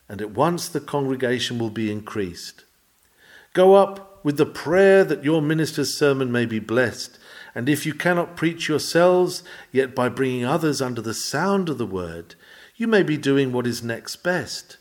and 0.10 0.22
at 0.22 0.32
once 0.32 0.68
the 0.68 0.80
congregation 0.80 1.60
will 1.60 1.70
be 1.70 1.92
increased. 1.92 2.66
Go 3.54 3.76
up 3.76 4.24
with 4.24 4.38
the 4.38 4.46
prayer 4.46 5.04
that 5.04 5.24
your 5.24 5.42
minister's 5.42 5.96
sermon 5.96 6.32
may 6.32 6.46
be 6.46 6.60
blessed, 6.60 7.20
and 7.54 7.70
if 7.70 7.86
you 7.86 7.94
cannot 7.94 8.36
preach 8.36 8.68
yourselves, 8.68 9.44
yet 9.72 9.96
by 9.96 10.10
bringing 10.10 10.44
others 10.44 10.82
under 10.82 11.02
the 11.02 11.14
sound 11.14 11.70
of 11.70 11.78
the 11.78 11.86
word, 11.86 12.36
you 12.76 12.88
may 12.88 13.04
be 13.04 13.18
doing 13.18 13.52
what 13.52 13.68
is 13.68 13.84
next 13.84 14.18
best. 14.18 14.78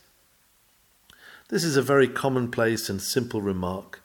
This 1.49 1.63
is 1.63 1.77
a 1.77 1.81
very 1.83 2.07
commonplace 2.07 2.89
and 2.89 2.99
simple 2.99 3.39
remark, 3.39 4.01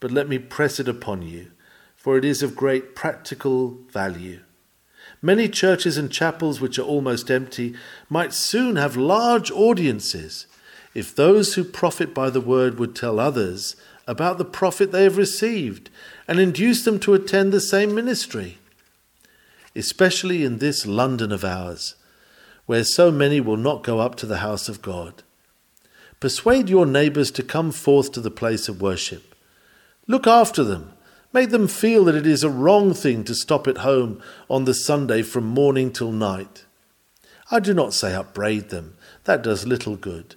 but 0.00 0.10
let 0.10 0.28
me 0.28 0.38
press 0.40 0.80
it 0.80 0.88
upon 0.88 1.22
you, 1.22 1.52
for 1.94 2.18
it 2.18 2.24
is 2.24 2.42
of 2.42 2.56
great 2.56 2.96
practical 2.96 3.78
value. 3.92 4.40
Many 5.22 5.48
churches 5.48 5.96
and 5.96 6.10
chapels 6.10 6.60
which 6.60 6.80
are 6.80 6.84
almost 6.84 7.30
empty 7.30 7.74
might 8.08 8.32
soon 8.32 8.74
have 8.74 8.96
large 8.96 9.52
audiences 9.52 10.46
if 10.92 11.14
those 11.14 11.54
who 11.54 11.62
profit 11.62 12.12
by 12.12 12.28
the 12.28 12.40
word 12.40 12.80
would 12.80 12.96
tell 12.96 13.20
others 13.20 13.76
about 14.08 14.38
the 14.38 14.44
profit 14.44 14.90
they 14.90 15.04
have 15.04 15.16
received 15.16 15.90
and 16.26 16.40
induce 16.40 16.84
them 16.84 16.98
to 16.98 17.14
attend 17.14 17.52
the 17.52 17.60
same 17.60 17.94
ministry. 17.94 18.58
Especially 19.76 20.44
in 20.44 20.58
this 20.58 20.84
London 20.86 21.30
of 21.30 21.44
ours, 21.44 21.94
where 22.66 22.82
so 22.82 23.12
many 23.12 23.40
will 23.40 23.56
not 23.56 23.84
go 23.84 24.00
up 24.00 24.16
to 24.16 24.26
the 24.26 24.38
house 24.38 24.68
of 24.68 24.82
God. 24.82 25.22
Persuade 26.20 26.68
your 26.68 26.84
neighbours 26.84 27.30
to 27.30 27.42
come 27.42 27.72
forth 27.72 28.12
to 28.12 28.20
the 28.20 28.30
place 28.30 28.68
of 28.68 28.82
worship. 28.82 29.34
Look 30.06 30.26
after 30.26 30.62
them. 30.62 30.92
Make 31.32 31.48
them 31.48 31.66
feel 31.66 32.04
that 32.04 32.14
it 32.14 32.26
is 32.26 32.44
a 32.44 32.50
wrong 32.50 32.92
thing 32.92 33.24
to 33.24 33.34
stop 33.34 33.66
at 33.66 33.78
home 33.78 34.20
on 34.50 34.66
the 34.66 34.74
Sunday 34.74 35.22
from 35.22 35.44
morning 35.44 35.90
till 35.90 36.12
night. 36.12 36.66
I 37.50 37.58
do 37.58 37.72
not 37.72 37.94
say 37.94 38.14
upbraid 38.14 38.68
them, 38.68 38.96
that 39.24 39.42
does 39.42 39.66
little 39.66 39.96
good. 39.96 40.34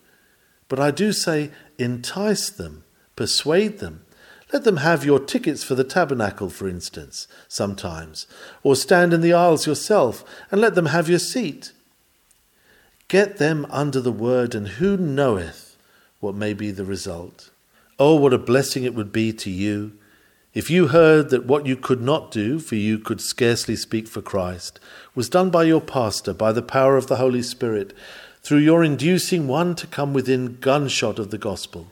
But 0.70 0.80
I 0.80 0.90
do 0.90 1.12
say 1.12 1.52
entice 1.78 2.50
them, 2.50 2.86
persuade 3.18 3.80
them. 3.80 4.06
Let 4.54 4.64
them 4.64 4.78
have 4.78 5.04
your 5.04 5.20
tickets 5.20 5.64
for 5.64 5.76
the 5.76 5.84
tabernacle, 5.84 6.50
for 6.50 6.70
instance, 6.70 7.28
sometimes, 7.50 8.26
or 8.62 8.76
stand 8.76 9.14
in 9.14 9.22
the 9.22 9.34
aisles 9.34 9.68
yourself 9.68 10.24
and 10.50 10.62
let 10.62 10.76
them 10.76 10.86
have 10.88 11.10
your 11.10 11.20
seat. 11.20 11.74
Get 13.10 13.38
them 13.38 13.66
under 13.70 14.00
the 14.00 14.12
word, 14.12 14.56
and 14.56 14.68
who 14.70 14.96
knoweth 14.96 15.73
what 16.24 16.36
may 16.36 16.54
be 16.54 16.72
the 16.72 16.86
result. 16.86 17.52
Oh, 18.00 18.16
what 18.16 18.34
a 18.34 18.40
blessing 18.40 18.84
it 18.84 18.96
would 18.96 19.12
be 19.12 19.32
to 19.34 19.52
you 19.52 19.92
if 20.54 20.70
you 20.70 20.90
heard 20.90 21.32
that 21.32 21.48
what 21.48 21.66
you 21.66 21.76
could 21.76 22.02
not 22.02 22.30
do, 22.30 22.60
for 22.60 22.76
you 22.76 23.00
could 23.00 23.20
scarcely 23.20 23.76
speak 23.76 24.08
for 24.08 24.22
Christ, 24.22 24.80
was 25.16 25.28
done 25.28 25.50
by 25.50 25.64
your 25.64 25.82
pastor, 25.82 26.32
by 26.32 26.52
the 26.52 26.62
power 26.62 26.96
of 26.96 27.08
the 27.08 27.16
Holy 27.16 27.42
Spirit, 27.42 27.92
through 28.44 28.60
your 28.60 28.84
inducing 28.84 29.48
one 29.48 29.74
to 29.76 29.88
come 29.88 30.14
within 30.14 30.58
gunshot 30.60 31.18
of 31.18 31.32
the 31.32 31.40
gospel. 31.40 31.88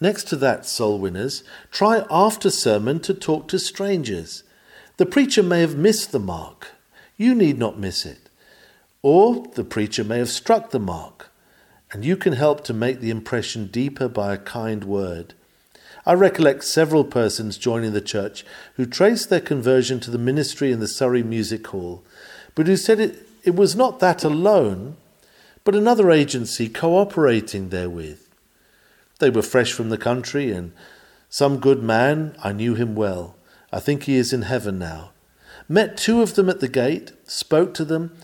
Next 0.00 0.24
to 0.24 0.36
that, 0.36 0.66
soul 0.66 0.98
winners, 0.98 1.44
try 1.70 2.04
after 2.10 2.50
sermon 2.50 2.98
to 3.00 3.14
talk 3.14 3.46
to 3.48 3.58
strangers. 3.60 4.42
The 4.96 5.06
preacher 5.06 5.42
may 5.42 5.60
have 5.60 5.76
missed 5.76 6.10
the 6.10 6.18
mark. 6.18 6.72
You 7.16 7.34
need 7.36 7.58
not 7.58 7.78
miss 7.78 8.04
it. 8.04 8.28
Or 9.02 9.46
the 9.54 9.64
preacher 9.64 10.02
may 10.02 10.18
have 10.18 10.30
struck 10.30 10.70
the 10.70 10.80
mark 10.80 11.29
and 11.92 12.04
you 12.04 12.16
can 12.16 12.34
help 12.34 12.64
to 12.64 12.74
make 12.74 13.00
the 13.00 13.10
impression 13.10 13.66
deeper 13.66 14.08
by 14.08 14.32
a 14.32 14.38
kind 14.38 14.84
word. 14.84 15.34
I 16.06 16.14
recollect 16.14 16.64
several 16.64 17.04
persons 17.04 17.58
joining 17.58 17.92
the 17.92 18.00
church 18.00 18.44
who 18.74 18.86
traced 18.86 19.28
their 19.28 19.40
conversion 19.40 20.00
to 20.00 20.10
the 20.10 20.18
ministry 20.18 20.72
in 20.72 20.80
the 20.80 20.88
Surrey 20.88 21.22
Music 21.22 21.66
Hall, 21.66 22.02
but 22.54 22.66
who 22.66 22.76
said 22.76 23.00
it, 23.00 23.26
it 23.44 23.54
was 23.54 23.76
not 23.76 24.00
that 24.00 24.24
alone, 24.24 24.96
but 25.64 25.74
another 25.74 26.10
agency 26.10 26.68
cooperating 26.68 27.68
therewith. 27.68 28.20
They 29.18 29.30
were 29.30 29.42
fresh 29.42 29.72
from 29.72 29.90
the 29.90 29.98
country, 29.98 30.50
and 30.50 30.72
some 31.28 31.58
good 31.58 31.82
man, 31.82 32.34
I 32.42 32.52
knew 32.52 32.74
him 32.74 32.94
well. 32.94 33.36
I 33.72 33.78
think 33.78 34.04
he 34.04 34.16
is 34.16 34.32
in 34.32 34.42
heaven 34.42 34.78
now. 34.78 35.10
Met 35.68 35.96
two 35.96 36.22
of 36.22 36.34
them 36.34 36.48
at 36.48 36.60
the 36.60 36.68
gate, 36.68 37.12
spoke 37.24 37.74
to 37.74 37.84
them, 37.84 38.16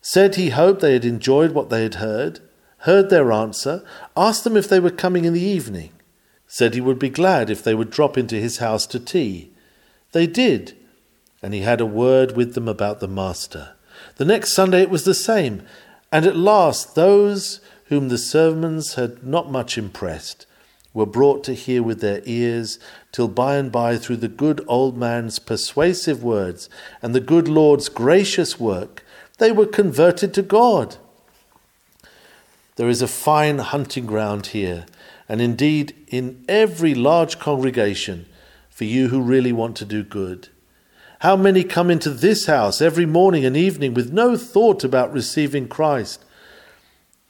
said 0.00 0.36
he 0.36 0.50
hoped 0.50 0.80
they 0.80 0.92
had 0.92 1.04
enjoyed 1.04 1.50
what 1.50 1.68
they 1.68 1.82
had 1.82 1.96
heard, 1.96 2.40
heard 2.78 3.10
their 3.10 3.32
answer, 3.32 3.84
asked 4.16 4.44
them 4.44 4.56
if 4.56 4.68
they 4.68 4.80
were 4.80 4.90
coming 4.90 5.24
in 5.24 5.32
the 5.32 5.40
evening, 5.40 5.92
said 6.46 6.74
he 6.74 6.80
would 6.80 6.98
be 6.98 7.10
glad 7.10 7.50
if 7.50 7.62
they 7.62 7.74
would 7.74 7.90
drop 7.90 8.16
into 8.16 8.36
his 8.36 8.58
house 8.58 8.86
to 8.86 9.00
tea. 9.00 9.50
They 10.12 10.26
did, 10.26 10.76
and 11.42 11.52
he 11.54 11.60
had 11.60 11.80
a 11.80 11.86
word 11.86 12.36
with 12.36 12.54
them 12.54 12.68
about 12.68 13.00
the 13.00 13.08
Master. 13.08 13.74
The 14.16 14.24
next 14.24 14.52
Sunday 14.52 14.82
it 14.82 14.90
was 14.90 15.04
the 15.04 15.14
same, 15.14 15.62
and 16.10 16.24
at 16.24 16.36
last 16.36 16.94
those 16.94 17.60
whom 17.86 18.08
the 18.08 18.18
sermons 18.18 18.94
had 18.94 19.24
not 19.24 19.50
much 19.50 19.76
impressed 19.76 20.46
were 20.94 21.06
brought 21.06 21.44
to 21.44 21.54
hear 21.54 21.82
with 21.82 22.00
their 22.00 22.22
ears, 22.24 22.78
till 23.12 23.28
by 23.28 23.56
and 23.56 23.70
by, 23.70 23.96
through 23.96 24.16
the 24.16 24.28
good 24.28 24.64
old 24.66 24.96
man's 24.96 25.38
persuasive 25.38 26.22
words 26.22 26.68
and 27.02 27.14
the 27.14 27.20
good 27.20 27.46
Lord's 27.46 27.88
gracious 27.88 28.58
work, 28.58 29.04
they 29.38 29.52
were 29.52 29.66
converted 29.66 30.34
to 30.34 30.42
God. 30.42 30.96
There 32.78 32.88
is 32.88 33.02
a 33.02 33.08
fine 33.08 33.58
hunting 33.58 34.06
ground 34.06 34.46
here, 34.46 34.86
and 35.28 35.40
indeed 35.40 35.96
in 36.06 36.44
every 36.48 36.94
large 36.94 37.40
congregation 37.40 38.26
for 38.70 38.84
you 38.84 39.08
who 39.08 39.20
really 39.20 39.50
want 39.50 39.76
to 39.78 39.84
do 39.84 40.04
good. 40.04 40.48
How 41.18 41.34
many 41.34 41.64
come 41.64 41.90
into 41.90 42.10
this 42.10 42.46
house 42.46 42.80
every 42.80 43.04
morning 43.04 43.44
and 43.44 43.56
evening 43.56 43.94
with 43.94 44.12
no 44.12 44.36
thought 44.36 44.84
about 44.84 45.12
receiving 45.12 45.66
Christ? 45.66 46.24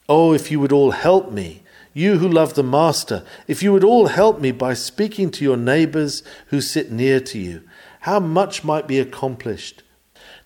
Oh, 0.07 0.35
if 0.35 0.51
you 0.51 0.61
would 0.61 0.71
all 0.71 0.91
help 0.91 1.33
me, 1.33 1.63
you 1.95 2.19
who 2.19 2.29
love 2.29 2.53
the 2.53 2.63
Master, 2.63 3.25
if 3.47 3.63
you 3.63 3.73
would 3.73 3.85
all 3.85 4.09
help 4.09 4.43
me 4.43 4.53
by 4.53 4.75
speaking 4.75 5.31
to 5.31 5.45
your 5.45 5.57
neighbors 5.57 6.23
who 6.49 6.61
sit 6.61 6.93
near 6.93 7.21
to 7.21 7.39
you, 7.39 7.63
how 8.01 8.21
much 8.21 8.65
might 8.65 8.87
be 8.87 8.99
accomplished. 8.99 9.83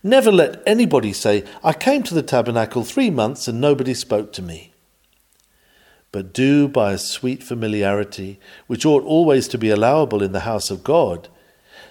Never 0.05 0.31
let 0.31 0.63
anybody 0.65 1.13
say, 1.13 1.43
I 1.65 1.73
came 1.73 2.05
to 2.05 2.15
the 2.15 2.23
tabernacle 2.23 2.85
three 2.85 3.11
months 3.11 3.49
and 3.49 3.61
nobody 3.61 3.95
spoke 3.95 4.33
to 4.35 4.43
me. 4.43 4.72
But 6.13 6.35
do 6.35 6.69
by 6.69 6.93
a 6.93 6.99
sweet 6.99 7.43
familiarity, 7.43 8.39
which 8.67 8.85
ought 8.85 9.03
always 9.05 9.49
to 9.49 9.59
be 9.59 9.71
allowable 9.71 10.23
in 10.23 10.33
the 10.33 10.41
house 10.41 10.71
of 10.71 10.85
God, 10.85 11.29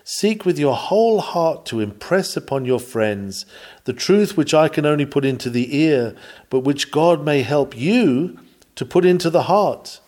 seek 0.04 0.46
with 0.46 0.60
your 0.60 0.76
whole 0.76 1.22
heart 1.22 1.66
to 1.68 1.80
impress 1.80 2.38
upon 2.38 2.66
your 2.66 2.80
friends 2.80 3.48
the 3.86 3.94
truth 3.94 4.38
which 4.38 4.54
I 4.54 4.68
can 4.68 4.86
only 4.86 5.08
put 5.08 5.26
into 5.26 5.50
the 5.50 5.76
ear, 5.76 6.16
but 6.52 6.60
which 6.60 6.92
God 6.92 7.26
may 7.26 7.42
help 7.42 7.76
you 7.76 8.40
to 8.76 8.86
put 8.86 9.06
into 9.06 9.32
the 9.32 9.44
heart. 9.44 10.00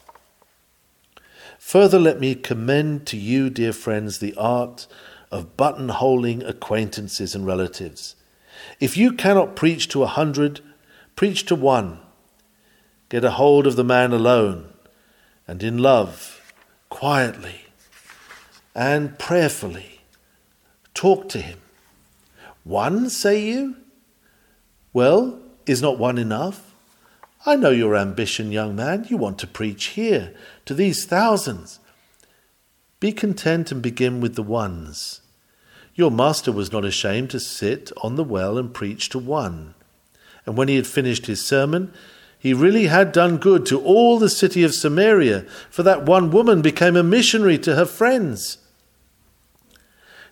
Further, 1.58 1.98
let 1.98 2.20
me 2.20 2.36
commend 2.36 3.08
to 3.08 3.18
you, 3.18 3.50
dear 3.50 3.74
friends, 3.74 4.20
the 4.20 4.36
art 4.36 4.86
of 5.32 5.58
buttonholing 5.58 6.48
acquaintances 6.48 7.34
and 7.34 7.48
relatives. 7.48 8.16
If 8.80 8.96
you 8.96 9.14
cannot 9.14 9.56
preach 9.56 9.88
to 9.90 10.04
a 10.04 10.08
hundred, 10.08 10.62
preach 11.16 11.46
to 11.48 11.56
one. 11.56 12.00
Get 13.10 13.24
a 13.24 13.32
hold 13.32 13.68
of 13.68 13.76
the 13.76 13.84
man 13.84 14.12
alone, 14.12 14.70
and 15.48 15.62
in 15.62 15.78
love, 15.78 16.42
quietly, 16.90 17.66
and 18.76 19.18
prayerfully. 19.20 20.02
Talk 20.94 21.30
to 21.30 21.40
him. 21.40 21.60
One, 22.64 23.10
say 23.10 23.44
you? 23.44 23.76
Well, 24.94 25.40
is 25.66 25.82
not 25.82 25.98
one 25.98 26.18
enough? 26.18 26.74
I 27.46 27.56
know 27.56 27.72
your 27.72 27.96
ambition, 27.96 28.52
young 28.52 28.76
man. 28.76 29.06
You 29.10 29.18
want 29.18 29.38
to 29.40 29.48
preach 29.48 29.86
here, 29.88 30.34
to 30.66 30.74
these 30.74 31.06
thousands. 31.06 31.80
Be 33.00 33.12
content 33.12 33.72
and 33.72 33.82
begin 33.82 34.22
with 34.22 34.36
the 34.36 34.44
ones. 34.44 35.20
Your 35.94 36.10
master 36.10 36.52
was 36.52 36.72
not 36.72 36.86
ashamed 36.86 37.30
to 37.32 37.40
sit 37.40 37.92
on 38.02 38.16
the 38.16 38.24
well 38.24 38.58
and 38.58 38.74
preach 38.74 39.10
to 39.10 39.20
one. 39.20 39.76
And 40.46 40.56
when 40.58 40.68
he 40.68 40.78
had 40.78 40.88
finished 40.88 41.26
his 41.26 41.46
sermon, 41.46 41.94
he 42.44 42.54
really 42.54 42.88
had 42.88 43.14
done 43.14 43.38
good 43.38 43.66
to 43.66 43.80
all 43.80 44.20
the 44.20 44.28
city 44.28 44.64
of 44.64 44.74
Samaria, 44.74 45.46
for 45.70 45.82
that 45.84 46.04
one 46.04 46.30
woman 46.30 46.62
became 46.62 46.98
a 46.98 47.02
missionary 47.02 47.58
to 47.60 47.76
her 47.76 47.86
friends. 47.86 48.58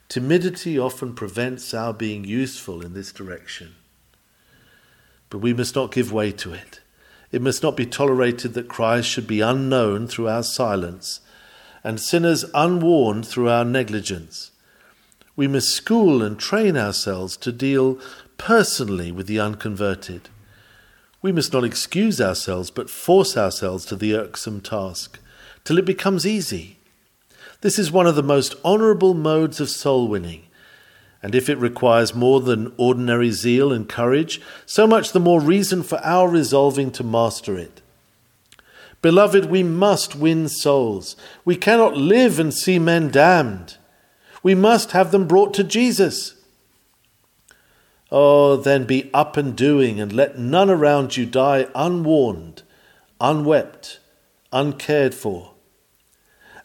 Timidity 0.09 0.77
often 0.77 1.15
prevents 1.15 1.73
our 1.73 1.93
being 1.93 2.25
useful 2.25 2.81
in 2.81 2.93
this 2.93 3.13
direction. 3.13 3.75
But 5.29 5.37
we 5.37 5.53
must 5.53 5.73
not 5.73 5.93
give 5.93 6.11
way 6.11 6.33
to 6.33 6.53
it. 6.53 6.81
It 7.31 7.41
must 7.41 7.63
not 7.63 7.77
be 7.77 7.85
tolerated 7.85 8.55
that 8.55 8.67
Christ 8.67 9.07
should 9.07 9.25
be 9.25 9.39
unknown 9.39 10.07
through 10.07 10.27
our 10.27 10.43
silence 10.43 11.21
and 11.81 11.97
sinners 11.97 12.43
unwarned 12.53 13.25
through 13.25 13.47
our 13.47 13.63
negligence. 13.63 14.51
We 15.37 15.47
must 15.47 15.69
school 15.69 16.21
and 16.21 16.37
train 16.37 16.75
ourselves 16.75 17.37
to 17.37 17.53
deal 17.53 17.99
personally 18.37 19.13
with 19.13 19.27
the 19.27 19.39
unconverted. 19.39 20.27
We 21.21 21.31
must 21.31 21.53
not 21.53 21.63
excuse 21.63 22.19
ourselves, 22.19 22.71
but 22.71 22.89
force 22.89 23.37
ourselves 23.37 23.85
to 23.85 23.95
the 23.95 24.15
irksome 24.15 24.61
task 24.61 25.19
till 25.63 25.77
it 25.77 25.85
becomes 25.85 26.25
easy. 26.25 26.77
This 27.61 27.77
is 27.77 27.91
one 27.91 28.07
of 28.07 28.15
the 28.15 28.23
most 28.23 28.55
honourable 28.65 29.13
modes 29.13 29.59
of 29.59 29.69
soul 29.69 30.07
winning, 30.07 30.47
and 31.21 31.35
if 31.35 31.47
it 31.47 31.59
requires 31.59 32.15
more 32.15 32.41
than 32.41 32.73
ordinary 32.77 33.29
zeal 33.29 33.71
and 33.71 33.87
courage, 33.87 34.41
so 34.65 34.87
much 34.87 35.11
the 35.11 35.19
more 35.19 35.39
reason 35.39 35.83
for 35.83 35.99
our 36.03 36.27
resolving 36.27 36.89
to 36.91 37.03
master 37.03 37.55
it. 37.55 37.81
Beloved, 39.03 39.45
we 39.45 39.61
must 39.61 40.15
win 40.15 40.47
souls. 40.47 41.15
We 41.45 41.55
cannot 41.55 41.97
live 41.97 42.39
and 42.39 42.53
see 42.53 42.79
men 42.79 43.09
damned. 43.09 43.77
We 44.41 44.55
must 44.55 44.91
have 44.91 45.11
them 45.11 45.27
brought 45.27 45.53
to 45.55 45.63
Jesus. 45.63 46.35
Oh, 48.11 48.57
then 48.57 48.83
be 48.83 49.09
up 49.13 49.37
and 49.37 49.55
doing, 49.55 50.01
and 50.01 50.11
let 50.11 50.37
none 50.37 50.69
around 50.69 51.15
you 51.15 51.25
die 51.25 51.67
unwarned, 51.73 52.63
unwept, 53.21 53.99
uncared 54.51 55.13
for. 55.13 55.53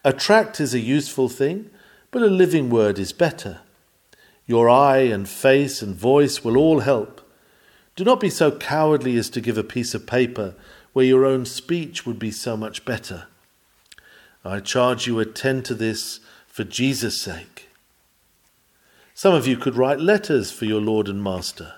A 0.04 0.12
tract 0.12 0.60
is 0.60 0.74
a 0.74 0.80
useful 0.80 1.28
thing, 1.28 1.70
but 2.10 2.22
a 2.22 2.26
living 2.26 2.68
word 2.70 2.98
is 2.98 3.12
better. 3.12 3.60
Your 4.46 4.68
eye 4.68 4.98
and 4.98 5.28
face 5.28 5.82
and 5.82 5.94
voice 5.94 6.44
will 6.44 6.56
all 6.56 6.80
help. 6.80 7.20
Do 7.96 8.04
not 8.04 8.20
be 8.20 8.30
so 8.30 8.52
cowardly 8.52 9.16
as 9.16 9.30
to 9.30 9.40
give 9.40 9.58
a 9.58 9.64
piece 9.64 9.94
of 9.94 10.06
paper 10.06 10.54
where 10.92 11.04
your 11.04 11.24
own 11.24 11.44
speech 11.44 12.06
would 12.06 12.18
be 12.18 12.30
so 12.30 12.56
much 12.56 12.84
better. 12.84 13.26
I 14.44 14.60
charge 14.60 15.06
you 15.06 15.18
attend 15.18 15.64
to 15.66 15.74
this 15.74 16.20
for 16.46 16.62
Jesus' 16.62 17.20
sake. 17.20 17.55
Some 19.18 19.32
of 19.32 19.46
you 19.46 19.56
could 19.56 19.76
write 19.76 19.98
letters 19.98 20.52
for 20.52 20.66
your 20.66 20.82
Lord 20.82 21.08
and 21.08 21.24
Master. 21.24 21.76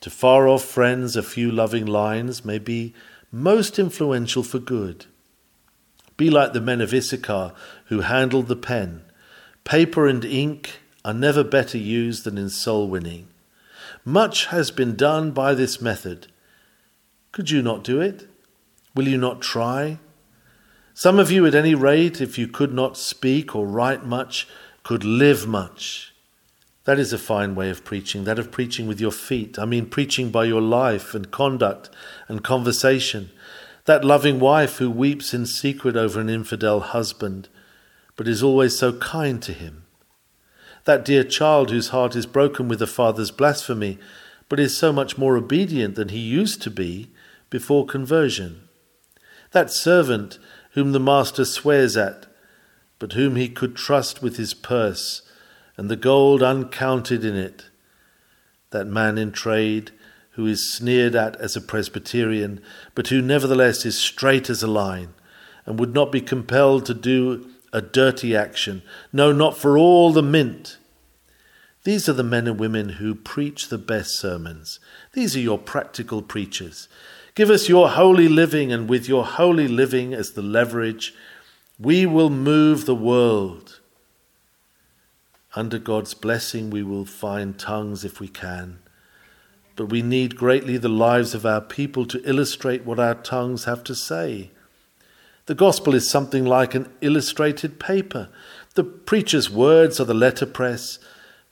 To 0.00 0.08
far 0.08 0.48
off 0.48 0.64
friends, 0.64 1.14
a 1.14 1.22
few 1.22 1.50
loving 1.50 1.84
lines 1.84 2.42
may 2.42 2.58
be 2.58 2.94
most 3.30 3.78
influential 3.78 4.42
for 4.42 4.58
good. 4.58 5.04
Be 6.16 6.30
like 6.30 6.54
the 6.54 6.60
men 6.62 6.80
of 6.80 6.94
Issachar 6.94 7.52
who 7.88 8.00
handled 8.00 8.48
the 8.48 8.56
pen. 8.56 9.02
Paper 9.64 10.06
and 10.06 10.24
ink 10.24 10.80
are 11.04 11.12
never 11.12 11.44
better 11.44 11.76
used 11.76 12.24
than 12.24 12.38
in 12.38 12.48
soul 12.48 12.88
winning. 12.88 13.28
Much 14.02 14.46
has 14.46 14.70
been 14.70 14.96
done 14.96 15.32
by 15.32 15.52
this 15.52 15.82
method. 15.82 16.28
Could 17.30 17.50
you 17.50 17.60
not 17.60 17.84
do 17.84 18.00
it? 18.00 18.26
Will 18.94 19.06
you 19.06 19.18
not 19.18 19.42
try? 19.42 19.98
Some 20.94 21.18
of 21.18 21.30
you, 21.30 21.44
at 21.44 21.54
any 21.54 21.74
rate, 21.74 22.22
if 22.22 22.38
you 22.38 22.48
could 22.48 22.72
not 22.72 22.96
speak 22.96 23.54
or 23.54 23.66
write 23.66 24.06
much, 24.06 24.48
could 24.86 25.02
live 25.02 25.48
much. 25.48 26.14
That 26.84 27.00
is 27.00 27.12
a 27.12 27.18
fine 27.18 27.56
way 27.56 27.70
of 27.70 27.84
preaching, 27.84 28.22
that 28.22 28.38
of 28.38 28.52
preaching 28.52 28.86
with 28.86 29.00
your 29.00 29.10
feet. 29.10 29.58
I 29.58 29.64
mean, 29.64 29.86
preaching 29.86 30.30
by 30.30 30.44
your 30.44 30.60
life 30.60 31.12
and 31.12 31.28
conduct 31.32 31.90
and 32.28 32.44
conversation. 32.44 33.30
That 33.86 34.04
loving 34.04 34.38
wife 34.38 34.76
who 34.76 34.88
weeps 34.88 35.34
in 35.34 35.44
secret 35.44 35.96
over 35.96 36.20
an 36.20 36.30
infidel 36.30 36.78
husband, 36.78 37.48
but 38.14 38.28
is 38.28 38.44
always 38.44 38.78
so 38.78 38.92
kind 38.92 39.42
to 39.42 39.52
him. 39.52 39.86
That 40.84 41.04
dear 41.04 41.24
child 41.24 41.72
whose 41.72 41.88
heart 41.88 42.14
is 42.14 42.24
broken 42.24 42.68
with 42.68 42.78
the 42.78 42.86
father's 42.86 43.32
blasphemy, 43.32 43.98
but 44.48 44.60
is 44.60 44.78
so 44.78 44.92
much 44.92 45.18
more 45.18 45.36
obedient 45.36 45.96
than 45.96 46.10
he 46.10 46.20
used 46.20 46.62
to 46.62 46.70
be 46.70 47.10
before 47.50 47.86
conversion. 47.86 48.68
That 49.50 49.72
servant 49.72 50.38
whom 50.74 50.92
the 50.92 51.00
master 51.00 51.44
swears 51.44 51.96
at, 51.96 52.26
but 52.98 53.12
whom 53.12 53.36
he 53.36 53.48
could 53.48 53.76
trust 53.76 54.22
with 54.22 54.36
his 54.36 54.54
purse, 54.54 55.22
and 55.76 55.90
the 55.90 55.96
gold 55.96 56.42
uncounted 56.42 57.24
in 57.24 57.36
it. 57.36 57.66
That 58.70 58.86
man 58.86 59.18
in 59.18 59.32
trade, 59.32 59.90
who 60.30 60.46
is 60.46 60.72
sneered 60.72 61.14
at 61.14 61.36
as 61.36 61.56
a 61.56 61.60
Presbyterian, 61.60 62.60
but 62.94 63.08
who 63.08 63.22
nevertheless 63.22 63.84
is 63.86 63.98
straight 63.98 64.50
as 64.50 64.62
a 64.62 64.66
line, 64.66 65.14
and 65.64 65.78
would 65.78 65.94
not 65.94 66.12
be 66.12 66.20
compelled 66.20 66.86
to 66.86 66.94
do 66.94 67.50
a 67.72 67.80
dirty 67.80 68.34
action, 68.34 68.82
no, 69.12 69.32
not 69.32 69.56
for 69.56 69.76
all 69.76 70.12
the 70.12 70.22
mint. 70.22 70.78
These 71.84 72.08
are 72.08 72.14
the 72.14 72.22
men 72.22 72.46
and 72.46 72.58
women 72.58 72.88
who 72.90 73.14
preach 73.14 73.68
the 73.68 73.78
best 73.78 74.18
sermons. 74.18 74.80
These 75.12 75.36
are 75.36 75.40
your 75.40 75.58
practical 75.58 76.20
preachers. 76.20 76.88
Give 77.34 77.50
us 77.50 77.68
your 77.68 77.90
holy 77.90 78.28
living, 78.28 78.72
and 78.72 78.88
with 78.88 79.08
your 79.08 79.24
holy 79.24 79.68
living 79.68 80.14
as 80.14 80.32
the 80.32 80.42
leverage, 80.42 81.14
we 81.78 82.06
will 82.06 82.30
move 82.30 82.86
the 82.86 82.94
world. 82.94 83.80
Under 85.54 85.78
God's 85.78 86.14
blessing, 86.14 86.70
we 86.70 86.82
will 86.82 87.04
find 87.04 87.58
tongues 87.58 88.04
if 88.04 88.18
we 88.18 88.28
can. 88.28 88.78
But 89.74 89.86
we 89.86 90.00
need 90.00 90.36
greatly 90.36 90.78
the 90.78 90.88
lives 90.88 91.34
of 91.34 91.44
our 91.44 91.60
people 91.60 92.06
to 92.06 92.22
illustrate 92.28 92.86
what 92.86 92.98
our 92.98 93.14
tongues 93.14 93.64
have 93.64 93.84
to 93.84 93.94
say. 93.94 94.50
The 95.44 95.54
gospel 95.54 95.94
is 95.94 96.08
something 96.08 96.46
like 96.46 96.74
an 96.74 96.90
illustrated 97.02 97.78
paper. 97.78 98.30
The 98.74 98.84
preacher's 98.84 99.50
words 99.50 100.00
are 100.00 100.04
the 100.04 100.14
letterpress, 100.14 100.98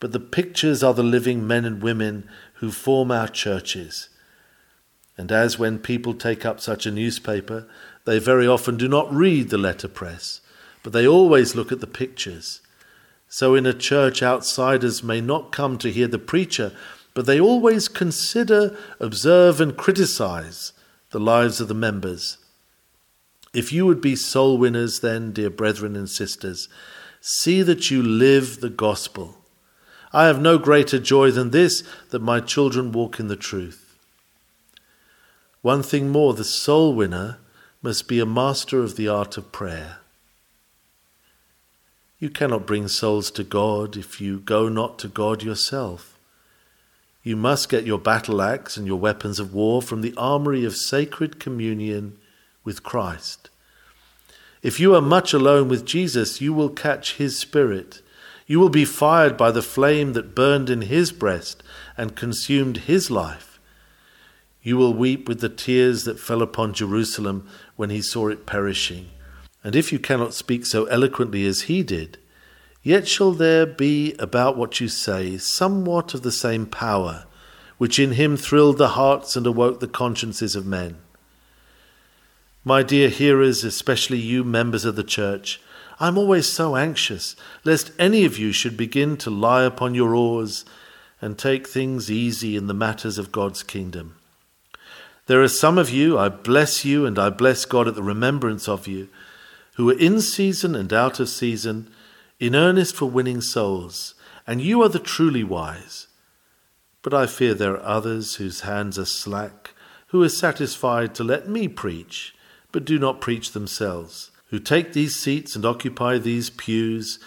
but 0.01 0.13
the 0.13 0.21
pictures 0.21 0.83
are 0.83 0.95
the 0.95 1.03
living 1.03 1.47
men 1.47 1.65
and 1.67 1.83
women 1.83 2.29
who 2.55 2.71
form 2.71 3.11
our 3.11 3.29
churches. 3.29 4.09
And 5.17 5.31
as 5.31 5.59
when 5.59 5.79
people 5.79 6.15
take 6.15 6.45
up 6.45 6.61
such 6.61 6.87
a 6.87 6.91
newspaper, 6.91 7.67
they 8.05 8.19
very 8.19 8.47
often 8.47 8.77
do 8.77 8.89
not 8.89 9.13
read 9.13 9.51
the 9.51 9.59
letterpress, 9.59 10.41
but 10.83 10.93
they 10.93 11.07
always 11.07 11.55
look 11.55 11.71
at 11.71 11.81
the 11.81 11.87
pictures. 11.87 12.61
So 13.29 13.55
in 13.55 13.67
a 13.67 13.73
church, 13.73 14.23
outsiders 14.23 15.03
may 15.03 15.21
not 15.21 15.53
come 15.53 15.79
to 15.79 15.91
hear 15.91 16.09
the 16.09 16.19
preacher, 16.19 16.73
but 17.15 17.27
they 17.27 17.41
always 17.41 17.89
consider, 17.89 18.77
observe, 18.99 19.61
and 19.61 19.77
criticize 19.77 20.73
the 21.11 21.21
lives 21.21 21.61
of 21.61 21.69
the 21.69 21.75
members. 21.75 22.39
If 23.53 23.73
you 23.73 23.87
would 23.87 24.01
be 24.01 24.17
soul 24.17 24.59
winners, 24.59 24.99
then, 24.99 25.33
dear 25.33 25.51
brethren 25.51 25.95
and 25.95 26.11
sisters, 26.11 26.69
see 27.21 27.63
that 27.63 27.89
you 27.91 28.03
live 28.03 28.61
the 28.61 28.69
gospel. 28.69 29.39
I 30.13 30.27
have 30.27 30.41
no 30.41 30.59
greater 30.59 30.99
joy 30.99 31.31
than 31.31 31.51
this, 31.51 31.85
that 32.11 32.21
my 32.21 32.41
children 32.41 32.91
walk 32.91 33.21
in 33.21 33.29
the 33.29 33.37
truth. 33.37 33.84
One 35.65 35.83
thing 35.83 36.11
more 36.11 36.35
the 36.35 36.45
soul 36.45 36.95
winner 36.95 37.39
must 37.81 38.07
be 38.07 38.21
a 38.21 38.27
master 38.27 38.83
of 38.83 38.97
the 38.97 39.09
art 39.09 39.39
of 39.39 39.51
prayer. 39.51 39.97
You 42.19 42.29
cannot 42.29 42.67
bring 42.67 42.87
souls 42.87 43.31
to 43.31 43.45
God 43.45 43.97
if 43.97 44.21
you 44.21 44.41
go 44.41 44.69
not 44.69 44.99
to 44.99 45.09
God 45.09 45.43
yourself. 45.43 46.19
You 47.23 47.35
must 47.37 47.71
get 47.71 47.87
your 47.87 47.99
battle 47.99 48.43
axe 48.43 48.77
and 48.77 48.87
your 48.87 48.99
weapons 48.99 49.41
of 49.41 49.55
war 49.55 49.81
from 49.81 50.03
the 50.03 50.13
armory 50.19 50.67
of 50.67 50.77
sacred 50.77 51.41
communion 51.41 52.19
with 52.63 52.83
Christ. 52.83 53.49
If 54.63 54.79
you 54.79 54.95
are 54.95 55.01
much 55.01 55.33
alone 55.33 55.71
with 55.71 55.87
Jesus, 55.87 56.43
you 56.43 56.53
will 56.53 56.69
catch 56.69 57.15
his 57.15 57.39
spirit. 57.39 58.03
You 58.47 58.61
will 58.61 58.69
be 58.69 58.85
fired 58.85 59.39
by 59.39 59.51
the 59.51 59.63
flame 59.63 60.13
that 60.13 60.35
burned 60.35 60.69
in 60.69 60.83
his 60.83 61.11
breast 61.11 61.63
and 61.97 62.15
consumed 62.15 62.77
his 62.85 63.11
life. 63.11 63.54
You 64.65 64.77
will 64.77 64.95
weep 64.95 65.29
with 65.29 65.41
the 65.41 65.49
tears 65.49 66.03
that 66.05 66.19
fell 66.19 66.43
upon 66.43 66.73
Jerusalem 66.73 67.47
when 67.77 67.91
he 67.91 68.03
saw 68.03 68.29
it 68.29 68.47
perishing. 68.47 69.11
And 69.63 69.77
if 69.77 69.93
you 69.93 70.01
cannot 70.01 70.35
speak 70.35 70.67
so 70.67 70.87
eloquently 70.87 71.45
as 71.47 71.63
he 71.63 71.83
did, 71.83 72.19
yet 72.83 73.07
shall 73.07 73.33
there 73.33 73.67
be 73.67 74.15
about 74.19 74.57
what 74.57 74.81
you 74.81 74.89
say 74.89 75.37
somewhat 75.37 76.15
of 76.15 76.23
the 76.23 76.33
same 76.33 76.67
power 76.67 77.27
which 77.77 77.99
in 77.99 78.13
him 78.13 78.37
thrilled 78.37 78.79
the 78.79 78.89
hearts 78.89 79.37
and 79.37 79.47
awoke 79.47 79.81
the 79.81 79.89
consciences 79.89 80.57
of 80.57 80.65
men. 80.65 80.97
My 82.65 82.83
dear 82.83 83.09
hearers, 83.09 83.65
especially 83.65 84.19
you 84.19 84.45
members 84.45 84.85
of 84.85 84.97
the 84.97 85.05
church, 85.05 85.61
I 86.01 86.09
am 86.09 86.17
always 86.17 86.49
so 86.49 86.77
anxious 86.77 87.37
lest 87.65 87.93
any 87.99 88.25
of 88.25 88.39
you 88.39 88.53
should 88.53 88.77
begin 88.77 89.17
to 89.19 89.31
lie 89.31 89.65
upon 89.65 89.95
your 89.95 90.15
oars 90.15 90.65
and 91.21 91.37
take 91.37 91.67
things 91.67 92.11
easy 92.11 92.57
in 92.57 92.67
the 92.67 92.75
matters 92.75 93.19
of 93.19 93.33
God's 93.33 93.63
kingdom. 93.63 94.17
There 95.27 95.43
are 95.43 95.49
some 95.49 95.79
of 95.79 95.91
you, 95.91 96.19
I 96.19 96.29
bless 96.29 96.85
you 96.85 97.07
and 97.07 97.19
I 97.19 97.31
bless 97.31 97.65
God 97.65 97.89
at 97.89 97.95
the 97.95 98.03
remembrance 98.03 98.69
of 98.69 98.87
you, 98.87 99.09
who 99.75 99.91
are 99.91 99.99
in 99.99 100.21
season 100.21 100.75
and 100.75 100.93
out 100.93 101.19
of 101.21 101.29
season, 101.29 101.91
in 102.39 102.55
earnest 102.55 102.95
for 102.95 103.07
winning 103.07 103.41
souls, 103.41 104.15
and 104.47 104.61
you 104.61 104.83
are 104.83 104.89
the 104.89 104.99
truly 104.99 105.43
wise. 105.43 106.09
But 107.03 107.15
I 107.15 107.27
fear 107.27 107.55
there 107.55 107.75
are 107.75 107.83
others 107.83 108.37
whose 108.37 108.61
hands 108.61 108.99
are 108.99 109.05
slack, 109.05 109.71
who 110.09 110.23
are 110.23 110.29
satisfied 110.29 111.15
to 111.15 111.25
let 111.25 111.49
me 111.49 111.69
preach, 111.69 112.35
but 112.73 112.85
do 112.85 112.99
not 112.99 113.21
preach 113.21 113.53
themselves 113.53 114.31
who 114.55 114.61
take 114.61 114.93
these 114.93 115.17
seats 115.17 115.57
and 115.57 115.65
occupy 115.65 116.17
these 116.17 116.49
pews 116.49 117.19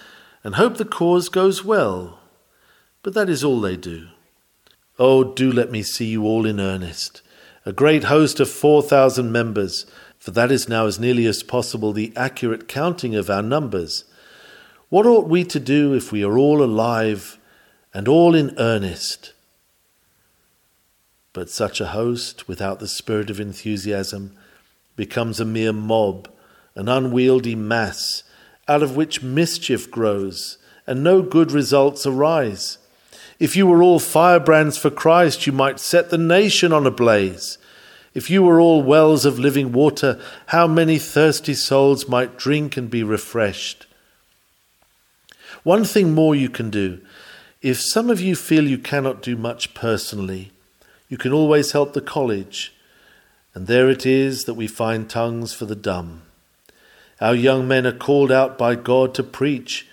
and 0.45 0.55
hope 0.55 0.77
the 0.77 0.85
cause 0.85 1.27
goes 1.27 1.61
well. 1.61 2.19
But 3.03 3.13
that 3.15 3.29
is 3.29 3.43
all 3.43 3.59
they 3.59 3.75
do. 3.75 4.07
Oh, 4.97 5.33
do 5.33 5.51
let 5.51 5.69
me 5.69 5.83
see 5.83 6.05
you 6.05 6.23
all 6.23 6.45
in 6.45 6.61
earnest. 6.61 7.21
A 7.67 7.73
great 7.73 8.05
host 8.05 8.39
of 8.39 8.49
4,000 8.49 9.29
members, 9.29 9.85
for 10.17 10.31
that 10.31 10.53
is 10.53 10.69
now 10.69 10.85
as 10.85 11.01
nearly 11.01 11.25
as 11.25 11.43
possible 11.43 11.91
the 11.91 12.13
accurate 12.15 12.69
counting 12.69 13.13
of 13.13 13.29
our 13.29 13.41
numbers. 13.41 14.05
What 14.87 15.05
ought 15.05 15.27
we 15.27 15.43
to 15.43 15.59
do 15.59 15.93
if 15.93 16.09
we 16.09 16.23
are 16.23 16.37
all 16.37 16.63
alive 16.63 17.37
and 17.93 18.07
all 18.07 18.33
in 18.33 18.55
earnest? 18.57 19.33
But 21.33 21.49
such 21.49 21.81
a 21.81 21.87
host, 21.87 22.47
without 22.47 22.79
the 22.79 22.87
spirit 22.87 23.29
of 23.29 23.37
enthusiasm, 23.37 24.37
becomes 24.95 25.41
a 25.41 25.45
mere 25.45 25.73
mob 25.73 26.29
an 26.73 26.87
unwieldy 26.87 27.55
mass, 27.55 28.23
out 28.69 28.81
of 28.81 28.95
which 28.95 29.21
mischief 29.21 29.91
grows, 29.91 30.57
and 30.85 31.03
no 31.03 31.21
good 31.21 31.51
results 31.51 32.05
arise. 32.05 32.77
If 33.39 33.55
you 33.55 33.67
were 33.67 33.83
all 33.83 33.99
firebrands 33.99 34.77
for 34.77 34.89
Christ, 34.89 35.45
you 35.45 35.53
might 35.53 35.79
set 35.79 36.09
the 36.09 36.17
nation 36.17 36.73
on 36.73 36.87
a 36.87 36.91
blaze. 36.91 37.57
If 38.13 38.31
you 38.31 38.41
were 38.41 38.59
all 38.59 38.81
wells 38.81 39.25
of 39.25 39.37
living 39.37 39.71
water, 39.71 40.19
how 40.47 40.65
many 40.65 40.97
thirsty 40.97 41.53
souls 41.53 42.07
might 42.09 42.37
drink 42.37 42.75
and 42.75 42.89
be 42.89 43.03
refreshed? 43.03 43.85
One 45.63 45.85
thing 45.85 46.13
more 46.13 46.33
you 46.33 46.49
can 46.49 46.71
do. 46.71 46.99
If 47.61 47.79
some 47.79 48.09
of 48.09 48.21
you 48.21 48.35
feel 48.35 48.67
you 48.67 48.77
cannot 48.79 49.21
do 49.21 49.35
much 49.35 49.73
personally, 49.73 50.51
you 51.09 51.17
can 51.17 51.31
always 51.31 51.73
help 51.73 51.93
the 51.93 52.01
college. 52.01 52.73
And 53.53 53.67
there 53.67 53.89
it 53.89 54.05
is 54.05 54.45
that 54.45 54.53
we 54.55 54.67
find 54.67 55.09
tongues 55.09 55.53
for 55.53 55.65
the 55.65 55.75
dumb. 55.75 56.23
Our 57.19 57.35
young 57.35 57.67
men 57.67 57.85
are 57.85 57.91
called 57.91 58.31
out 58.31 58.57
by 58.57 58.75
God 58.75 59.13
to 59.15 59.23
preach. 59.23 59.87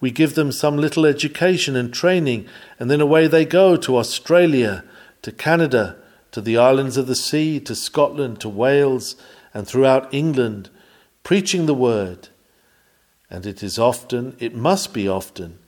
We 0.00 0.10
give 0.10 0.34
them 0.34 0.50
some 0.50 0.78
little 0.78 1.04
education 1.04 1.76
and 1.76 1.92
training, 1.92 2.46
and 2.78 2.90
then 2.90 3.00
away 3.00 3.26
they 3.26 3.44
go 3.44 3.76
to 3.76 3.98
Australia, 3.98 4.82
to 5.22 5.30
Canada, 5.30 5.96
to 6.32 6.40
the 6.40 6.56
islands 6.56 6.96
of 6.96 7.06
the 7.06 7.14
sea, 7.14 7.60
to 7.60 7.74
Scotland, 7.74 8.40
to 8.40 8.48
Wales, 8.48 9.16
and 9.52 9.66
throughout 9.66 10.12
England, 10.12 10.70
preaching 11.22 11.66
the 11.66 11.74
word. 11.74 12.28
And 13.28 13.44
it 13.44 13.62
is 13.62 13.78
often, 13.78 14.36
it 14.38 14.54
must 14.54 14.94
be 14.94 15.06
often, 15.06 15.58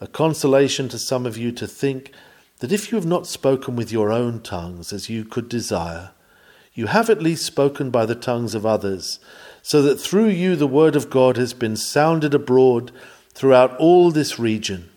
a 0.00 0.06
consolation 0.06 0.88
to 0.88 0.98
some 0.98 1.26
of 1.26 1.36
you 1.36 1.52
to 1.52 1.66
think 1.66 2.12
that 2.60 2.72
if 2.72 2.90
you 2.90 2.96
have 2.96 3.06
not 3.06 3.26
spoken 3.26 3.76
with 3.76 3.92
your 3.92 4.10
own 4.10 4.40
tongues 4.40 4.92
as 4.92 5.10
you 5.10 5.24
could 5.24 5.48
desire, 5.48 6.12
you 6.74 6.86
have 6.86 7.10
at 7.10 7.22
least 7.22 7.44
spoken 7.44 7.90
by 7.90 8.06
the 8.06 8.14
tongues 8.14 8.54
of 8.54 8.64
others, 8.64 9.20
so 9.60 9.82
that 9.82 10.00
through 10.00 10.28
you 10.28 10.56
the 10.56 10.66
word 10.66 10.96
of 10.96 11.10
God 11.10 11.36
has 11.36 11.52
been 11.52 11.76
sounded 11.76 12.34
abroad 12.34 12.90
throughout 13.34 13.76
all 13.78 14.10
this 14.10 14.38
region. 14.38 14.90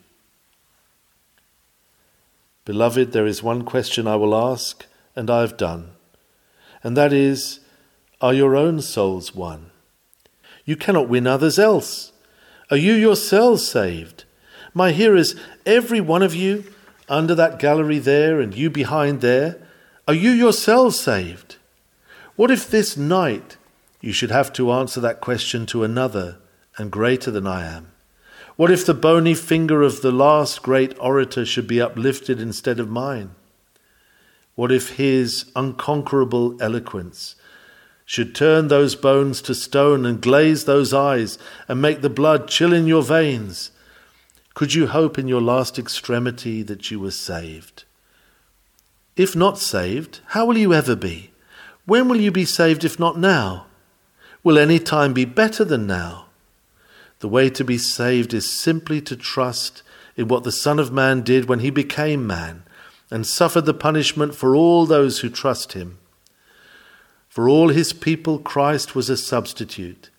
Beloved, 2.66 3.12
there 3.12 3.28
is 3.28 3.44
one 3.44 3.64
question 3.64 4.08
I 4.08 4.16
will 4.16 4.36
ask, 4.36 4.86
and 5.16 5.30
I 5.30 5.42
have 5.42 5.58
done, 5.58 5.92
and 6.84 6.98
that 6.98 7.14
is 7.14 7.60
Are 8.22 8.34
your 8.34 8.56
own 8.56 8.82
souls 8.82 9.36
won? 9.36 9.72
You 10.66 10.76
cannot 10.76 11.10
win 11.10 11.28
others 11.28 11.60
else. 11.60 12.12
Are 12.72 12.78
you 12.78 12.94
yourselves 12.94 13.68
saved? 13.68 14.24
My 14.74 14.92
hearers, 14.92 15.36
every 15.66 16.02
one 16.02 16.24
of 16.24 16.34
you 16.34 16.64
under 17.08 17.36
that 17.36 17.60
gallery 17.60 18.00
there 18.00 18.42
and 18.42 18.56
you 18.56 18.70
behind 18.70 19.22
there, 19.22 19.58
are 20.08 20.14
you 20.14 20.32
yourselves 20.32 21.00
saved? 21.00 21.58
What 22.36 22.52
if 22.52 22.70
this 22.70 22.98
night 22.98 23.58
you 24.02 24.12
should 24.12 24.32
have 24.32 24.52
to 24.54 24.72
answer 24.72 25.00
that 25.02 25.22
question 25.22 25.66
to 25.68 25.84
another 25.84 26.38
and 26.78 26.92
greater 26.92 27.32
than 27.32 27.48
I 27.48 27.66
am? 27.66 27.92
What 28.56 28.72
if 28.72 28.86
the 28.86 28.94
bony 28.94 29.34
finger 29.34 29.82
of 29.82 30.02
the 30.02 30.12
last 30.12 30.62
great 30.62 30.98
orator 31.00 31.46
should 31.46 31.68
be 31.68 31.82
uplifted 31.82 32.40
instead 32.40 32.80
of 32.80 32.90
mine? 32.90 33.32
What 34.56 34.72
if 34.72 34.92
his 34.92 35.52
unconquerable 35.56 36.62
eloquence 36.62 37.36
should 38.06 38.34
turn 38.34 38.70
those 38.70 38.96
bones 38.96 39.42
to 39.42 39.54
stone 39.54 40.06
and 40.06 40.22
glaze 40.22 40.64
those 40.64 40.94
eyes 40.94 41.38
and 41.68 41.82
make 41.82 42.02
the 42.02 42.10
blood 42.10 42.48
chill 42.48 42.72
in 42.72 42.88
your 42.88 43.04
veins? 43.04 43.72
Could 44.54 44.74
you 44.74 44.88
hope 44.88 45.20
in 45.20 45.28
your 45.28 45.42
last 45.42 45.78
extremity 45.78 46.64
that 46.64 46.90
you 46.90 46.98
were 46.98 47.12
saved? 47.12 47.84
If 49.18 49.36
not 49.36 49.60
saved, 49.60 50.22
how 50.28 50.46
will 50.46 50.58
you 50.58 50.74
ever 50.74 50.96
be? 50.96 51.32
When 51.86 52.08
will 52.08 52.22
you 52.22 52.32
be 52.32 52.46
saved 52.46 52.86
if 52.86 52.98
not 52.98 53.18
now? 53.18 53.66
Will 54.44 54.58
any 54.58 54.80
time 54.80 55.14
be 55.14 55.26
better 55.26 55.66
than 55.66 55.88
now? 55.88 56.25
The 57.20 57.28
way 57.28 57.50
to 57.50 57.64
be 57.64 57.78
saved 57.78 58.34
is 58.34 58.50
simply 58.50 59.02
to 59.02 59.16
trust 59.16 59.84
in 60.16 60.28
what 60.28 60.44
the 60.44 60.52
Son 60.52 60.80
of 60.80 60.92
Man 60.92 61.22
did 61.22 61.48
when 61.48 61.60
he 61.60 61.70
became 61.70 62.28
man 62.28 62.64
and 63.12 63.26
suffered 63.26 63.66
the 63.66 63.74
punishment 63.74 64.36
for 64.36 64.56
all 64.56 64.86
those 64.86 65.20
who 65.20 65.30
trust 65.30 65.74
him. 65.74 65.98
For 67.30 67.50
all 67.50 67.70
his 67.70 67.94
people, 67.94 68.40
Christ 68.40 68.96
was 68.96 69.10
a 69.10 69.18
substitute. 69.18 70.10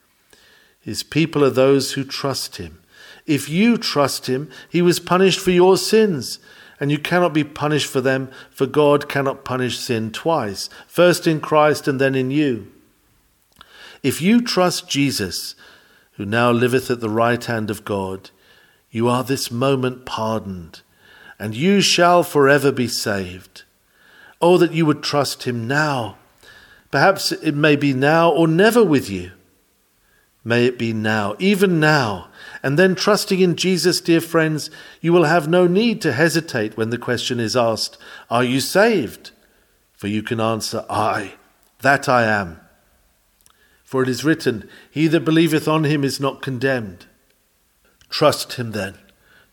His 0.80 1.02
people 1.02 1.44
are 1.44 1.50
those 1.50 1.92
who 1.92 2.04
trust 2.04 2.56
him. 2.56 2.80
If 3.26 3.48
you 3.48 3.76
trust 3.76 4.26
him, 4.26 4.50
he 4.68 4.82
was 4.82 5.00
punished 5.00 5.40
for 5.40 5.50
your 5.50 5.76
sins, 5.76 6.38
and 6.78 6.92
you 6.92 6.98
cannot 6.98 7.32
be 7.32 7.42
punished 7.42 7.90
for 7.90 8.00
them, 8.00 8.30
for 8.50 8.66
God 8.66 9.08
cannot 9.08 9.44
punish 9.44 9.78
sin 9.78 10.12
twice, 10.12 10.68
first 10.86 11.26
in 11.26 11.40
Christ 11.40 11.88
and 11.88 12.00
then 12.00 12.14
in 12.14 12.30
you. 12.30 12.70
If 14.02 14.22
you 14.22 14.40
trust 14.40 14.88
Jesus, 14.88 15.56
who 16.16 16.24
now 16.24 16.50
liveth 16.50 16.90
at 16.90 17.00
the 17.00 17.10
right 17.10 17.44
hand 17.44 17.70
of 17.70 17.84
God, 17.84 18.30
you 18.90 19.08
are 19.08 19.22
this 19.22 19.50
moment 19.50 20.06
pardoned, 20.06 20.80
and 21.38 21.54
you 21.54 21.80
shall 21.80 22.22
forever 22.22 22.72
be 22.72 22.88
saved. 22.88 23.64
Oh, 24.40 24.58
that 24.58 24.72
you 24.72 24.86
would 24.86 25.02
trust 25.02 25.44
him 25.44 25.66
now. 25.66 26.16
Perhaps 26.90 27.32
it 27.32 27.54
may 27.54 27.76
be 27.76 27.92
now 27.92 28.30
or 28.30 28.48
never 28.48 28.82
with 28.82 29.10
you. 29.10 29.32
May 30.44 30.66
it 30.66 30.78
be 30.78 30.92
now, 30.92 31.34
even 31.38 31.80
now. 31.80 32.28
And 32.62 32.78
then, 32.78 32.94
trusting 32.94 33.40
in 33.40 33.56
Jesus, 33.56 34.00
dear 34.00 34.20
friends, 34.20 34.70
you 35.00 35.12
will 35.12 35.24
have 35.24 35.48
no 35.48 35.66
need 35.66 36.00
to 36.02 36.12
hesitate 36.12 36.76
when 36.76 36.90
the 36.90 36.98
question 36.98 37.40
is 37.40 37.56
asked, 37.56 37.98
Are 38.30 38.44
you 38.44 38.60
saved? 38.60 39.32
For 39.94 40.06
you 40.06 40.22
can 40.22 40.40
answer, 40.40 40.86
Aye, 40.88 41.34
that 41.80 42.08
I 42.08 42.24
am. 42.24 42.60
For 43.86 44.02
it 44.02 44.08
is 44.08 44.24
written, 44.24 44.68
He 44.90 45.06
that 45.06 45.20
believeth 45.24 45.68
on 45.68 45.84
him 45.84 46.02
is 46.02 46.18
not 46.18 46.42
condemned. 46.42 47.06
Trust 48.10 48.54
him 48.54 48.72
then. 48.72 48.98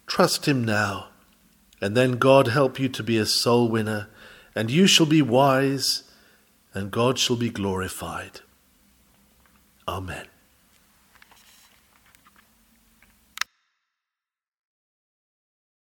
Trust 0.08 0.48
him 0.48 0.66
now. 0.66 1.10
And 1.80 1.96
then 1.96 2.14
God 2.14 2.48
help 2.48 2.80
you 2.80 2.90
to 2.90 3.04
be 3.04 3.20
a 3.20 3.28
soul 3.28 3.70
winner, 3.70 4.08
and 4.56 4.72
you 4.72 4.88
shall 4.88 5.06
be 5.06 5.22
wise, 5.22 6.04
and 6.74 6.90
God 6.90 7.20
shall 7.20 7.36
be 7.36 7.52
glorified. 7.52 8.40
Amen. 9.88 10.26